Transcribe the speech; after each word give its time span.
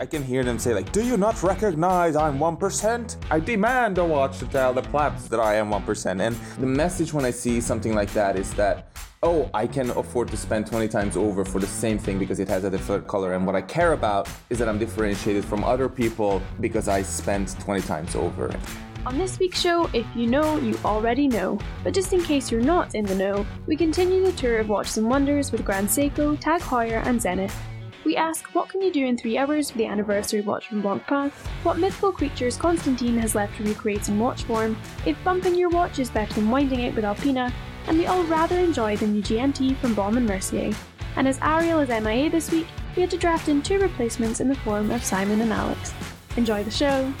I 0.00 0.06
can 0.06 0.24
hear 0.24 0.42
them 0.42 0.58
say 0.58 0.72
like, 0.72 0.90
"Do 0.92 1.04
you 1.04 1.18
not 1.18 1.42
recognize 1.42 2.16
I'm 2.16 2.38
one 2.38 2.56
percent? 2.56 3.18
I 3.30 3.38
demand 3.38 3.98
a 3.98 4.04
watch 4.04 4.38
to 4.38 4.46
tell 4.46 4.72
the 4.72 4.80
plebs 4.80 5.28
that 5.28 5.40
I 5.40 5.56
am 5.56 5.68
one 5.68 5.82
percent." 5.82 6.22
And 6.22 6.34
the 6.58 6.66
message 6.66 7.12
when 7.12 7.26
I 7.26 7.30
see 7.30 7.60
something 7.60 7.94
like 7.94 8.10
that 8.14 8.36
is 8.36 8.54
that 8.54 8.86
oh, 9.22 9.50
I 9.52 9.66
can 9.66 9.90
afford 9.90 10.28
to 10.28 10.36
spend 10.38 10.66
20 10.66 10.88
times 10.88 11.14
over 11.14 11.44
for 11.44 11.58
the 11.58 11.66
same 11.66 11.98
thing 11.98 12.18
because 12.18 12.40
it 12.40 12.48
has 12.48 12.64
a 12.64 12.70
different 12.70 13.06
color. 13.06 13.34
And 13.34 13.44
what 13.44 13.54
I 13.54 13.60
care 13.60 13.92
about 13.92 14.26
is 14.48 14.58
that 14.58 14.66
I'm 14.66 14.78
differentiated 14.78 15.44
from 15.44 15.62
other 15.62 15.90
people 15.90 16.40
because 16.60 16.88
I 16.88 17.02
spent 17.02 17.60
20 17.60 17.82
times 17.82 18.16
over. 18.16 18.50
On 19.04 19.18
this 19.18 19.38
week's 19.38 19.60
show, 19.60 19.90
if 19.92 20.06
you 20.16 20.26
know, 20.26 20.56
you 20.56 20.78
already 20.86 21.28
know. 21.28 21.58
But 21.84 21.92
just 21.92 22.14
in 22.14 22.22
case 22.22 22.50
you're 22.50 22.62
not 22.62 22.94
in 22.94 23.04
the 23.04 23.14
know, 23.14 23.44
we 23.66 23.76
continue 23.76 24.24
the 24.24 24.32
tour 24.32 24.56
of 24.56 24.70
Watches 24.70 24.96
and 24.96 25.10
Wonders 25.10 25.52
with 25.52 25.66
Grand 25.66 25.88
Seiko, 25.88 26.40
Tag 26.40 26.62
Heuer, 26.62 27.04
and 27.04 27.20
Zenith. 27.20 27.54
We 28.04 28.16
ask 28.16 28.46
what 28.54 28.70
can 28.70 28.80
you 28.80 28.90
do 28.90 29.04
in 29.04 29.18
three 29.18 29.36
hours 29.36 29.70
for 29.70 29.78
the 29.78 29.86
anniversary 29.86 30.40
watch 30.40 30.68
from 30.68 30.82
Blancpain, 30.82 31.30
what 31.62 31.78
mythical 31.78 32.12
creatures 32.12 32.56
Constantin 32.56 33.18
has 33.18 33.34
left 33.34 33.56
to 33.58 33.64
recreate 33.64 34.08
in 34.08 34.18
watch 34.18 34.44
form, 34.44 34.76
if 35.04 35.22
bumping 35.22 35.54
your 35.54 35.68
watch 35.68 35.98
is 35.98 36.08
better 36.08 36.32
than 36.34 36.50
winding 36.50 36.80
it 36.80 36.94
with 36.94 37.04
Alpina, 37.04 37.52
and 37.88 37.98
we 37.98 38.06
all 38.06 38.24
rather 38.24 38.58
enjoy 38.58 38.96
the 38.96 39.06
new 39.06 39.22
GMT 39.22 39.76
from 39.76 39.94
Baume 39.94 40.16
and 40.16 40.26
Mercier. 40.26 40.74
And 41.16 41.28
as 41.28 41.38
Ariel 41.42 41.80
is 41.80 41.88
MIA 41.90 42.30
this 42.30 42.50
week, 42.50 42.66
we 42.96 43.02
had 43.02 43.10
to 43.10 43.18
draft 43.18 43.48
in 43.48 43.60
two 43.60 43.78
replacements 43.78 44.40
in 44.40 44.48
the 44.48 44.54
form 44.54 44.90
of 44.90 45.04
Simon 45.04 45.40
and 45.42 45.52
Alex. 45.52 45.92
Enjoy 46.36 46.64
the 46.64 46.70
show! 46.70 47.12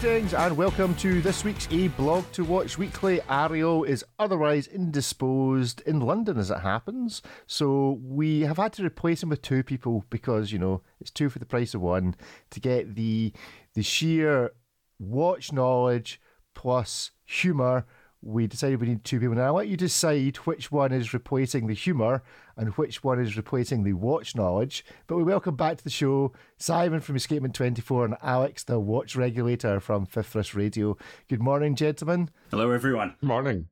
Greetings 0.00 0.34
and 0.34 0.56
welcome 0.56 0.96
to 0.96 1.22
this 1.22 1.44
week's 1.44 1.68
A 1.70 1.86
Blog 1.86 2.24
to 2.32 2.42
Watch 2.44 2.78
Weekly. 2.78 3.20
Ariel 3.30 3.84
is 3.84 4.04
otherwise 4.18 4.66
indisposed 4.66 5.82
in 5.82 6.00
London 6.00 6.36
as 6.36 6.50
it 6.50 6.58
happens, 6.58 7.22
so 7.46 8.00
we 8.02 8.40
have 8.40 8.56
had 8.56 8.72
to 8.72 8.84
replace 8.84 9.22
him 9.22 9.28
with 9.28 9.40
two 9.40 9.62
people 9.62 10.04
because 10.10 10.50
you 10.50 10.58
know 10.58 10.82
it's 11.00 11.12
two 11.12 11.30
for 11.30 11.38
the 11.38 11.46
price 11.46 11.74
of 11.74 11.80
one 11.80 12.16
to 12.50 12.58
get 12.58 12.96
the 12.96 13.32
the 13.74 13.84
sheer 13.84 14.50
watch 14.98 15.52
knowledge 15.52 16.20
plus 16.54 17.12
humour 17.24 17.86
we 18.24 18.46
decided 18.46 18.80
we 18.80 18.88
need 18.88 19.04
two 19.04 19.20
people. 19.20 19.34
Now, 19.34 19.48
I'll 19.48 19.54
let 19.54 19.68
you 19.68 19.76
decide 19.76 20.36
which 20.38 20.72
one 20.72 20.92
is 20.92 21.12
replacing 21.12 21.66
the 21.66 21.74
humour 21.74 22.22
and 22.56 22.70
which 22.70 23.02
one 23.04 23.20
is 23.20 23.36
replacing 23.36 23.82
the 23.82 23.92
watch 23.92 24.34
knowledge. 24.34 24.84
But 25.06 25.16
we 25.16 25.22
welcome 25.22 25.56
back 25.56 25.78
to 25.78 25.84
the 25.84 25.90
show 25.90 26.32
Simon 26.56 27.00
from 27.00 27.16
Escapement 27.16 27.54
24 27.54 28.04
and 28.04 28.16
Alex, 28.22 28.64
the 28.64 28.78
watch 28.78 29.16
regulator 29.16 29.80
from 29.80 30.06
Fifth 30.06 30.34
Wrist 30.34 30.54
Radio. 30.54 30.96
Good 31.28 31.42
morning, 31.42 31.74
gentlemen. 31.74 32.30
Hello, 32.50 32.70
everyone. 32.70 33.16
Morning. 33.22 33.68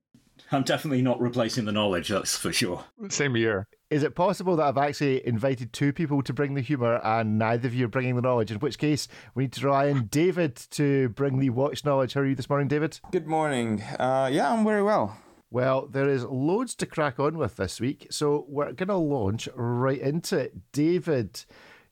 I'm 0.50 0.64
definitely 0.64 1.00
not 1.00 1.20
replacing 1.20 1.64
the 1.64 1.72
knowledge, 1.72 2.08
that's 2.08 2.36
for 2.36 2.52
sure. 2.52 2.84
Same 3.08 3.34
here. 3.34 3.66
Is 3.90 4.02
it 4.02 4.14
possible 4.14 4.56
that 4.56 4.64
I've 4.64 4.78
actually 4.78 5.26
invited 5.26 5.72
two 5.72 5.92
people 5.92 6.22
to 6.22 6.32
bring 6.32 6.54
the 6.54 6.60
humour 6.60 7.00
and 7.04 7.38
neither 7.38 7.68
of 7.68 7.74
you 7.74 7.86
are 7.86 7.88
bringing 7.88 8.16
the 8.16 8.22
knowledge? 8.22 8.50
In 8.50 8.58
which 8.58 8.78
case, 8.78 9.08
we 9.34 9.44
need 9.44 9.52
to 9.52 9.66
rely 9.66 9.90
on 9.90 10.06
David 10.06 10.56
to 10.72 11.10
bring 11.10 11.38
the 11.38 11.50
watch 11.50 11.84
knowledge. 11.84 12.14
How 12.14 12.20
are 12.20 12.26
you 12.26 12.34
this 12.34 12.48
morning, 12.48 12.68
David? 12.68 13.00
Good 13.10 13.26
morning. 13.26 13.82
Uh, 13.82 14.28
yeah, 14.32 14.52
I'm 14.52 14.64
very 14.64 14.82
well. 14.82 15.16
Well, 15.52 15.86
there 15.86 16.08
is 16.08 16.24
loads 16.24 16.74
to 16.76 16.86
crack 16.86 17.20
on 17.20 17.36
with 17.36 17.56
this 17.56 17.78
week, 17.78 18.06
so 18.08 18.46
we're 18.48 18.72
going 18.72 18.88
to 18.88 18.96
launch 18.96 19.50
right 19.54 20.00
into 20.00 20.38
it. 20.38 20.72
David, 20.72 21.44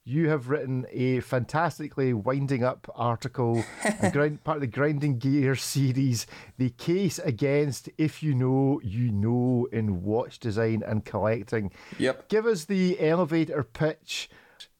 you 0.02 0.30
have 0.30 0.48
written 0.48 0.86
a 0.90 1.20
fantastically 1.20 2.14
winding 2.14 2.64
up 2.64 2.90
article, 2.94 3.62
grind, 4.12 4.42
part 4.44 4.56
of 4.56 4.60
the 4.62 4.66
Grinding 4.66 5.18
Gear 5.18 5.54
series, 5.56 6.26
The 6.56 6.70
Case 6.70 7.18
Against 7.18 7.90
If 7.98 8.22
You 8.22 8.34
Know, 8.34 8.80
You 8.82 9.12
Know 9.12 9.68
in 9.70 10.04
Watch 10.04 10.38
Design 10.38 10.82
and 10.86 11.04
Collecting. 11.04 11.70
Yep. 11.98 12.30
Give 12.30 12.46
us 12.46 12.64
the 12.64 12.98
elevator 12.98 13.62
pitch. 13.62 14.30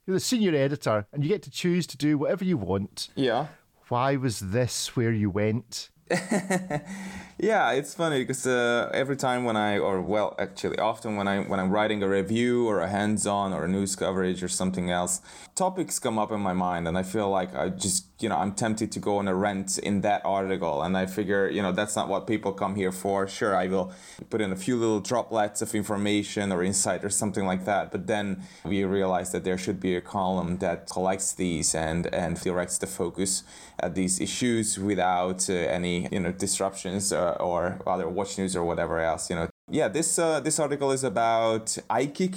You're 0.06 0.16
the 0.16 0.20
senior 0.20 0.54
editor, 0.54 1.06
and 1.12 1.22
you 1.22 1.28
get 1.28 1.42
to 1.42 1.50
choose 1.50 1.86
to 1.88 1.98
do 1.98 2.16
whatever 2.16 2.46
you 2.46 2.56
want. 2.56 3.10
Yeah. 3.14 3.48
Why 3.88 4.16
was 4.16 4.40
this 4.40 4.96
where 4.96 5.12
you 5.12 5.28
went? 5.28 5.90
yeah, 7.38 7.70
it's 7.70 7.94
funny 7.94 8.20
because 8.20 8.44
uh, 8.44 8.90
every 8.92 9.16
time 9.16 9.44
when 9.44 9.56
I, 9.56 9.78
or 9.78 10.00
well, 10.00 10.34
actually, 10.38 10.78
often 10.78 11.14
when 11.14 11.28
I 11.28 11.40
when 11.42 11.60
I'm 11.60 11.70
writing 11.70 12.02
a 12.02 12.08
review 12.08 12.66
or 12.68 12.80
a 12.80 12.88
hands-on 12.88 13.52
or 13.52 13.64
a 13.64 13.68
news 13.68 13.94
coverage 13.94 14.42
or 14.42 14.48
something 14.48 14.90
else, 14.90 15.20
topics 15.54 16.00
come 16.00 16.18
up 16.18 16.32
in 16.32 16.40
my 16.40 16.52
mind, 16.52 16.88
and 16.88 16.98
I 16.98 17.04
feel 17.04 17.30
like 17.30 17.54
I 17.54 17.68
just, 17.68 18.06
you 18.18 18.28
know, 18.28 18.36
I'm 18.36 18.54
tempted 18.54 18.90
to 18.92 18.98
go 18.98 19.18
on 19.18 19.28
a 19.28 19.34
rant 19.34 19.78
in 19.78 20.00
that 20.00 20.22
article, 20.24 20.82
and 20.82 20.96
I 20.96 21.06
figure, 21.06 21.48
you 21.48 21.62
know, 21.62 21.70
that's 21.70 21.94
not 21.94 22.08
what 22.08 22.26
people 22.26 22.52
come 22.52 22.74
here 22.74 22.92
for. 22.92 23.28
Sure, 23.28 23.54
I 23.54 23.68
will 23.68 23.92
put 24.30 24.40
in 24.40 24.50
a 24.50 24.56
few 24.56 24.76
little 24.76 25.00
droplets 25.00 25.62
of 25.62 25.72
information 25.76 26.50
or 26.50 26.64
insight 26.64 27.04
or 27.04 27.10
something 27.10 27.46
like 27.46 27.66
that, 27.66 27.92
but 27.92 28.08
then 28.08 28.42
we 28.64 28.82
realize 28.82 29.30
that 29.30 29.44
there 29.44 29.58
should 29.58 29.78
be 29.78 29.94
a 29.94 30.00
column 30.00 30.58
that 30.58 30.90
collects 30.90 31.32
these 31.34 31.72
and 31.74 32.12
and 32.12 32.40
directs 32.40 32.78
the 32.78 32.88
focus 32.88 33.44
at 33.82 33.94
these 33.94 34.20
issues 34.20 34.78
without 34.78 35.48
uh, 35.48 35.52
any, 35.52 35.99
you 36.10 36.20
know, 36.20 36.32
disruptions. 36.32 37.12
Uh, 37.12 37.36
or 37.40 37.78
other 37.86 38.08
watch 38.08 38.38
news 38.38 38.54
or 38.54 38.64
whatever 38.64 39.00
else 39.00 39.30
you 39.30 39.36
know 39.36 39.49
yeah 39.70 39.88
this 39.88 40.18
uh, 40.18 40.40
this 40.40 40.58
article 40.58 40.90
is 40.90 41.04
about 41.04 41.66
ikick 41.90 42.34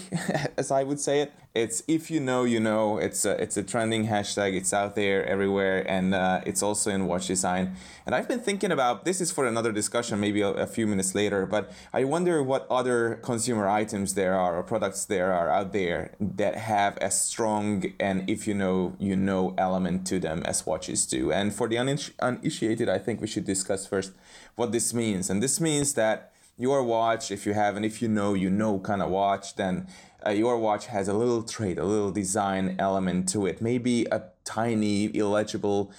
as 0.58 0.72
i 0.72 0.84
would 0.84 1.00
say 1.00 1.22
it. 1.22 1.34
It's 1.56 1.84
if 1.88 2.10
you 2.10 2.20
know 2.20 2.46
you 2.46 2.60
know. 2.60 2.98
It's 2.98 3.26
a, 3.26 3.40
it's 3.42 3.58
a 3.58 3.64
trending 3.64 4.08
hashtag. 4.08 4.56
It's 4.56 4.74
out 4.74 4.96
there 4.96 5.24
everywhere 5.24 5.86
and 5.88 6.16
uh, 6.16 6.42
it's 6.48 6.64
also 6.64 6.90
in 6.90 7.06
watch 7.06 7.28
design. 7.28 7.76
And 8.06 8.16
i've 8.16 8.28
been 8.28 8.40
thinking 8.40 8.72
about 8.72 9.06
this 9.06 9.22
is 9.22 9.32
for 9.32 9.46
another 9.46 9.72
discussion 9.72 10.20
maybe 10.20 10.42
a, 10.42 10.50
a, 10.50 10.68
few 10.68 10.88
minutes 10.88 11.14
later 11.16 11.46
but 11.46 11.72
i 11.94 12.04
wonder 12.04 12.42
what 12.44 12.66
other 12.70 13.20
consumer 13.24 13.68
items 13.68 14.16
there 14.16 14.34
are 14.34 14.58
or 14.58 14.64
products 14.64 15.06
there 15.06 15.32
are 15.32 15.50
out 15.50 15.72
there 15.74 16.12
that 16.20 16.56
have 16.56 16.98
a 16.98 17.12
strong 17.12 17.86
and 18.00 18.30
if 18.30 18.48
you 18.48 18.56
know 18.56 18.96
you 19.00 19.16
know 19.16 19.54
element 19.58 20.08
to 20.08 20.20
them 20.20 20.42
as 20.46 20.66
watches 20.66 21.06
do. 21.06 21.32
And 21.32 21.54
for 21.54 21.68
the 21.70 21.78
uninitiated 21.78 22.90
i 22.90 22.98
think 22.98 23.22
we 23.22 23.28
should 23.28 23.46
discuss 23.46 23.86
first 23.86 24.12
what 24.56 24.72
this 24.72 24.94
means. 24.94 25.30
And 25.30 25.42
this 25.42 25.60
means 25.60 25.94
that 25.94 26.33
your 26.68 26.81
watch 26.96 27.24
if 27.38 27.41
you 27.46 27.53
have 27.53 27.75
and 27.78 27.85
if 27.91 27.96
you 28.01 28.07
know 28.07 28.34
you 28.44 28.50
know 28.50 28.74
kind 28.79 29.01
of 29.01 29.09
watch 29.09 29.56
then 29.62 29.88
uh, 30.25 30.31
your 30.31 30.57
watch 30.57 30.88
has 30.88 31.07
a 31.07 31.13
little 31.13 31.44
trait, 31.44 31.78
a 31.78 31.84
little 31.84 32.12
design 32.12 32.75
element 32.79 33.28
to 33.29 33.46
it. 33.46 33.62
Maybe 33.62 34.06
a 34.06 34.24
tiny, 34.46 35.16
illegible 35.16 35.91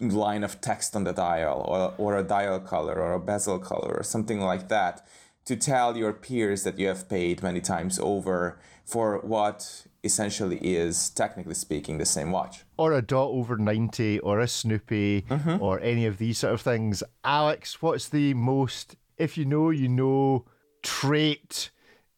line 0.00 0.44
of 0.44 0.60
text 0.60 0.94
on 0.94 1.04
the 1.04 1.12
dial, 1.12 1.64
or, 1.66 1.94
or 1.98 2.18
a 2.18 2.22
dial 2.22 2.60
color, 2.60 2.94
or 2.94 3.12
a 3.12 3.20
bezel 3.20 3.58
color, 3.58 3.94
or 3.96 4.02
something 4.02 4.40
like 4.40 4.68
that, 4.68 5.06
to 5.44 5.56
tell 5.56 5.96
your 5.96 6.12
peers 6.12 6.64
that 6.64 6.78
you 6.78 6.88
have 6.88 7.08
paid 7.08 7.42
many 7.42 7.60
times 7.60 7.98
over 7.98 8.58
for 8.84 9.18
what 9.20 9.86
essentially 10.04 10.58
is, 10.58 11.10
technically 11.10 11.54
speaking, 11.54 11.98
the 11.98 12.06
same 12.06 12.30
watch. 12.30 12.64
Or 12.76 12.92
a 12.92 13.02
dot 13.02 13.30
over 13.30 13.56
90, 13.56 14.20
or 14.20 14.40
a 14.40 14.48
Snoopy, 14.48 15.22
mm-hmm. 15.22 15.62
or 15.62 15.80
any 15.80 16.06
of 16.06 16.18
these 16.18 16.38
sort 16.38 16.54
of 16.54 16.60
things. 16.60 17.02
Alex, 17.24 17.82
what's 17.82 18.08
the 18.08 18.34
most, 18.34 18.96
if 19.18 19.36
you 19.36 19.44
know, 19.44 19.70
you 19.70 19.88
know, 19.88 20.44
trait 20.82 21.70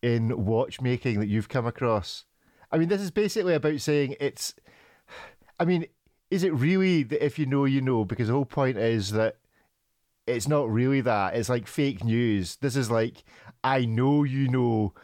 in 0.03 0.45
watchmaking 0.45 1.21
that 1.21 1.29
you've 1.29 1.49
come 1.49 1.67
across? 1.67 2.25
I 2.71 2.79
mean, 2.79 2.89
this 2.89 3.01
is 3.01 3.11
basically 3.11 3.55
about 3.55 3.81
saying 3.81 4.17
it's. 4.21 4.55
I 5.61 5.65
mean, 5.65 5.87
is 6.31 6.45
it 6.45 6.55
really 6.55 7.03
that 7.05 7.25
if 7.25 7.39
you 7.39 7.47
know, 7.47 7.65
you 7.65 7.81
know? 7.81 8.05
Because 8.05 8.29
the 8.29 8.35
whole 8.35 8.45
point 8.45 8.77
is 8.77 9.13
that 9.13 9.37
it's 10.27 10.49
not 10.49 10.71
really 10.71 11.01
that. 11.01 11.35
It's 11.35 11.49
like 11.49 11.67
fake 11.67 12.05
news. 12.05 12.57
This 12.57 12.77
is 12.77 12.91
like, 12.91 13.25
I 13.65 13.87
know 13.87 14.25
you 14.25 14.49
know 14.49 14.95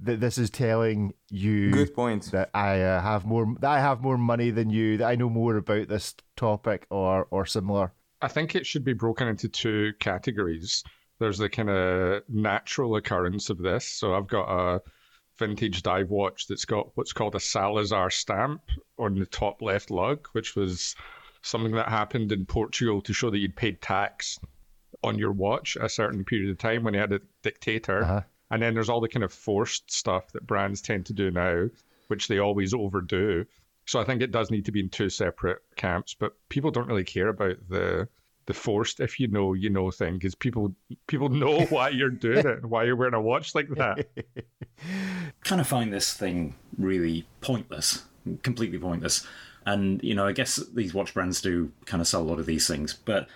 that 0.00 0.20
this 0.20 0.36
is 0.36 0.50
telling 0.50 1.14
you. 1.30 1.70
Good 1.70 1.94
point. 1.94 2.30
That 2.32 2.50
I 2.54 2.80
uh, 2.80 3.00
have 3.00 3.24
more. 3.24 3.54
That 3.60 3.70
I 3.70 3.80
have 3.80 4.02
more 4.02 4.18
money 4.18 4.50
than 4.50 4.70
you. 4.70 4.98
That 4.98 5.08
I 5.08 5.14
know 5.14 5.30
more 5.30 5.56
about 5.56 5.88
this 5.88 6.14
topic 6.36 6.86
or 6.90 7.26
or 7.30 7.46
similar. 7.46 7.92
I 8.20 8.28
think 8.28 8.54
it 8.54 8.66
should 8.66 8.84
be 8.84 8.92
broken 8.92 9.26
into 9.26 9.48
two 9.48 9.94
categories 9.98 10.84
there's 11.22 11.38
the 11.38 11.48
kind 11.48 11.70
of 11.70 12.22
natural 12.28 12.96
occurrence 12.96 13.50
of 13.50 13.58
this. 13.58 13.86
So 13.86 14.14
I've 14.14 14.28
got 14.28 14.48
a 14.48 14.82
vintage 15.38 15.82
dive 15.82 16.10
watch 16.10 16.46
that's 16.46 16.64
got 16.64 16.90
what's 16.94 17.12
called 17.12 17.34
a 17.34 17.40
Salazar 17.40 18.10
stamp 18.10 18.62
on 18.98 19.18
the 19.18 19.26
top 19.26 19.62
left 19.62 19.90
lug, 19.90 20.28
which 20.32 20.56
was 20.56 20.94
something 21.42 21.72
that 21.72 21.88
happened 21.88 22.32
in 22.32 22.46
Portugal 22.46 23.00
to 23.02 23.12
show 23.12 23.30
that 23.30 23.38
you'd 23.38 23.56
paid 23.56 23.80
tax 23.80 24.38
on 25.02 25.18
your 25.18 25.32
watch 25.32 25.76
a 25.80 25.88
certain 25.88 26.24
period 26.24 26.50
of 26.50 26.58
time 26.58 26.84
when 26.84 26.94
you 26.94 27.00
had 27.00 27.12
a 27.12 27.20
dictator. 27.42 28.02
Uh-huh. 28.02 28.20
And 28.50 28.62
then 28.62 28.74
there's 28.74 28.88
all 28.88 29.00
the 29.00 29.08
kind 29.08 29.24
of 29.24 29.32
forced 29.32 29.90
stuff 29.90 30.30
that 30.32 30.46
brands 30.46 30.82
tend 30.82 31.06
to 31.06 31.12
do 31.12 31.30
now, 31.30 31.68
which 32.08 32.28
they 32.28 32.38
always 32.38 32.74
overdo. 32.74 33.46
So 33.86 34.00
I 34.00 34.04
think 34.04 34.22
it 34.22 34.30
does 34.30 34.50
need 34.50 34.66
to 34.66 34.72
be 34.72 34.80
in 34.80 34.90
two 34.90 35.08
separate 35.08 35.58
camps, 35.76 36.14
but 36.14 36.36
people 36.48 36.70
don't 36.70 36.86
really 36.86 37.04
care 37.04 37.28
about 37.28 37.56
the 37.68 38.08
the 38.46 38.54
forced 38.54 39.00
if 39.00 39.20
you 39.20 39.28
know 39.28 39.54
you 39.54 39.70
know 39.70 39.90
thing 39.90 40.14
because 40.14 40.34
people 40.34 40.74
people 41.06 41.28
know 41.28 41.60
why 41.70 41.88
you're 41.88 42.10
doing 42.10 42.38
it 42.38 42.46
and 42.46 42.70
why 42.70 42.84
you're 42.84 42.96
wearing 42.96 43.14
a 43.14 43.20
watch 43.20 43.54
like 43.54 43.68
that. 43.70 44.08
Kind 45.44 45.60
of 45.60 45.66
find 45.66 45.92
this 45.92 46.12
thing 46.12 46.54
really 46.78 47.26
pointless 47.40 48.02
completely 48.42 48.78
pointless. 48.78 49.26
And 49.64 50.02
you 50.02 50.14
know 50.14 50.26
i 50.26 50.32
guess 50.32 50.56
these 50.74 50.92
watch 50.92 51.14
brands 51.14 51.40
do 51.40 51.70
kind 51.84 52.00
of 52.00 52.08
sell 52.08 52.20
a 52.20 52.24
lot 52.24 52.40
of 52.40 52.46
these 52.46 52.66
things 52.66 52.94
but 52.94 53.28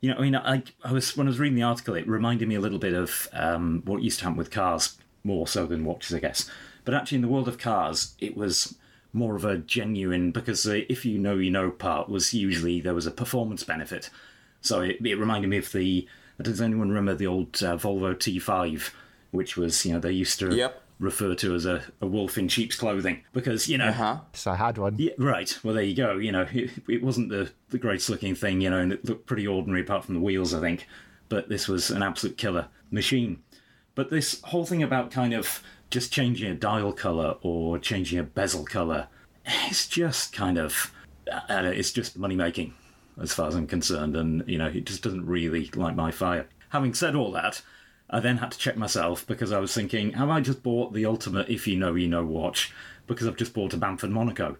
you 0.00 0.08
know 0.08 0.16
i 0.16 0.22
mean 0.22 0.34
i, 0.34 0.62
I 0.82 0.92
was 0.92 1.14
when 1.14 1.26
i 1.26 1.30
was 1.30 1.38
reading 1.38 1.56
the 1.56 1.62
article 1.62 1.94
it 1.94 2.08
reminded 2.08 2.48
me 2.48 2.54
a 2.54 2.60
little 2.60 2.78
bit 2.78 2.94
of 2.94 3.28
um, 3.34 3.82
what 3.84 4.00
used 4.00 4.18
to 4.20 4.24
happen 4.24 4.38
with 4.38 4.50
cars 4.50 4.96
more 5.24 5.46
so 5.46 5.66
than 5.66 5.84
watches 5.84 6.14
i 6.14 6.20
guess. 6.20 6.50
But 6.86 6.94
actually 6.94 7.16
in 7.16 7.22
the 7.22 7.28
world 7.28 7.48
of 7.48 7.58
cars 7.58 8.14
it 8.18 8.34
was 8.34 8.76
more 9.12 9.36
of 9.36 9.44
a 9.44 9.58
genuine 9.58 10.30
because 10.30 10.62
the 10.62 10.90
if 10.90 11.04
you 11.04 11.18
know 11.18 11.34
you 11.34 11.50
know 11.50 11.70
part 11.70 12.08
was 12.08 12.32
usually 12.32 12.80
there 12.80 12.94
was 12.94 13.06
a 13.06 13.10
performance 13.10 13.62
benefit. 13.62 14.08
So 14.60 14.80
it, 14.80 14.96
it 15.04 15.16
reminded 15.18 15.48
me 15.48 15.58
of 15.58 15.70
the. 15.72 16.06
Does 16.40 16.60
anyone 16.60 16.88
remember 16.88 17.14
the 17.14 17.26
old 17.26 17.62
uh, 17.62 17.76
Volvo 17.76 18.14
T5, 18.14 18.90
which 19.32 19.56
was 19.56 19.84
you 19.84 19.92
know 19.94 19.98
they 20.00 20.12
used 20.12 20.38
to 20.38 20.54
Yep. 20.54 20.82
refer 21.00 21.34
to 21.36 21.54
as 21.54 21.66
a, 21.66 21.82
a 22.00 22.06
wolf 22.06 22.38
in 22.38 22.48
sheep's 22.48 22.76
clothing 22.76 23.22
because 23.32 23.68
you 23.68 23.76
know 23.78 23.90
Huh? 23.92 24.20
So 24.34 24.52
I 24.52 24.56
had 24.56 24.78
one. 24.78 24.96
yeah, 24.98 25.12
right. 25.18 25.58
Well, 25.64 25.74
there 25.74 25.82
you 25.82 25.96
go. 25.96 26.16
You 26.16 26.32
know, 26.32 26.46
it, 26.52 26.70
it 26.88 27.02
wasn't 27.02 27.30
the, 27.30 27.50
the 27.70 27.78
greatest 27.78 28.08
looking 28.10 28.34
thing, 28.34 28.60
you 28.60 28.70
know, 28.70 28.78
and 28.78 28.92
it 28.92 29.04
looked 29.04 29.26
pretty 29.26 29.46
ordinary 29.46 29.80
apart 29.82 30.04
from 30.04 30.14
the 30.14 30.20
wheels, 30.20 30.54
I 30.54 30.60
think. 30.60 30.86
But 31.28 31.48
this 31.48 31.66
was 31.68 31.90
an 31.90 32.02
absolute 32.02 32.36
killer 32.38 32.68
machine. 32.90 33.42
But 33.94 34.10
this 34.10 34.40
whole 34.44 34.64
thing 34.64 34.82
about 34.82 35.10
kind 35.10 35.34
of 35.34 35.60
just 35.90 36.12
changing 36.12 36.50
a 36.50 36.54
dial 36.54 36.92
color 36.92 37.36
or 37.42 37.78
changing 37.80 38.18
a 38.18 38.22
bezel 38.22 38.64
color, 38.64 39.08
it's 39.66 39.88
just 39.88 40.32
kind 40.32 40.56
of, 40.58 40.92
I 41.48 41.60
it's 41.66 41.92
just 41.92 42.16
money 42.16 42.36
making 42.36 42.74
as 43.20 43.32
far 43.32 43.48
as 43.48 43.54
I'm 43.54 43.66
concerned. 43.66 44.16
And, 44.16 44.44
you 44.46 44.58
know, 44.58 44.66
it 44.66 44.84
just 44.84 45.02
doesn't 45.02 45.26
really 45.26 45.70
light 45.74 45.96
my 45.96 46.10
fire. 46.10 46.46
Having 46.70 46.94
said 46.94 47.14
all 47.14 47.32
that, 47.32 47.62
I 48.10 48.20
then 48.20 48.38
had 48.38 48.52
to 48.52 48.58
check 48.58 48.76
myself 48.76 49.26
because 49.26 49.52
I 49.52 49.58
was 49.58 49.74
thinking, 49.74 50.12
have 50.12 50.30
I 50.30 50.40
just 50.40 50.62
bought 50.62 50.92
the 50.92 51.06
ultimate 51.06 51.48
if 51.48 51.66
you 51.66 51.76
know 51.76 51.94
you 51.94 52.08
know 52.08 52.24
watch? 52.24 52.72
Because 53.06 53.26
I've 53.26 53.36
just 53.36 53.54
bought 53.54 53.74
a 53.74 53.76
Bamford 53.76 54.10
Monaco. 54.10 54.56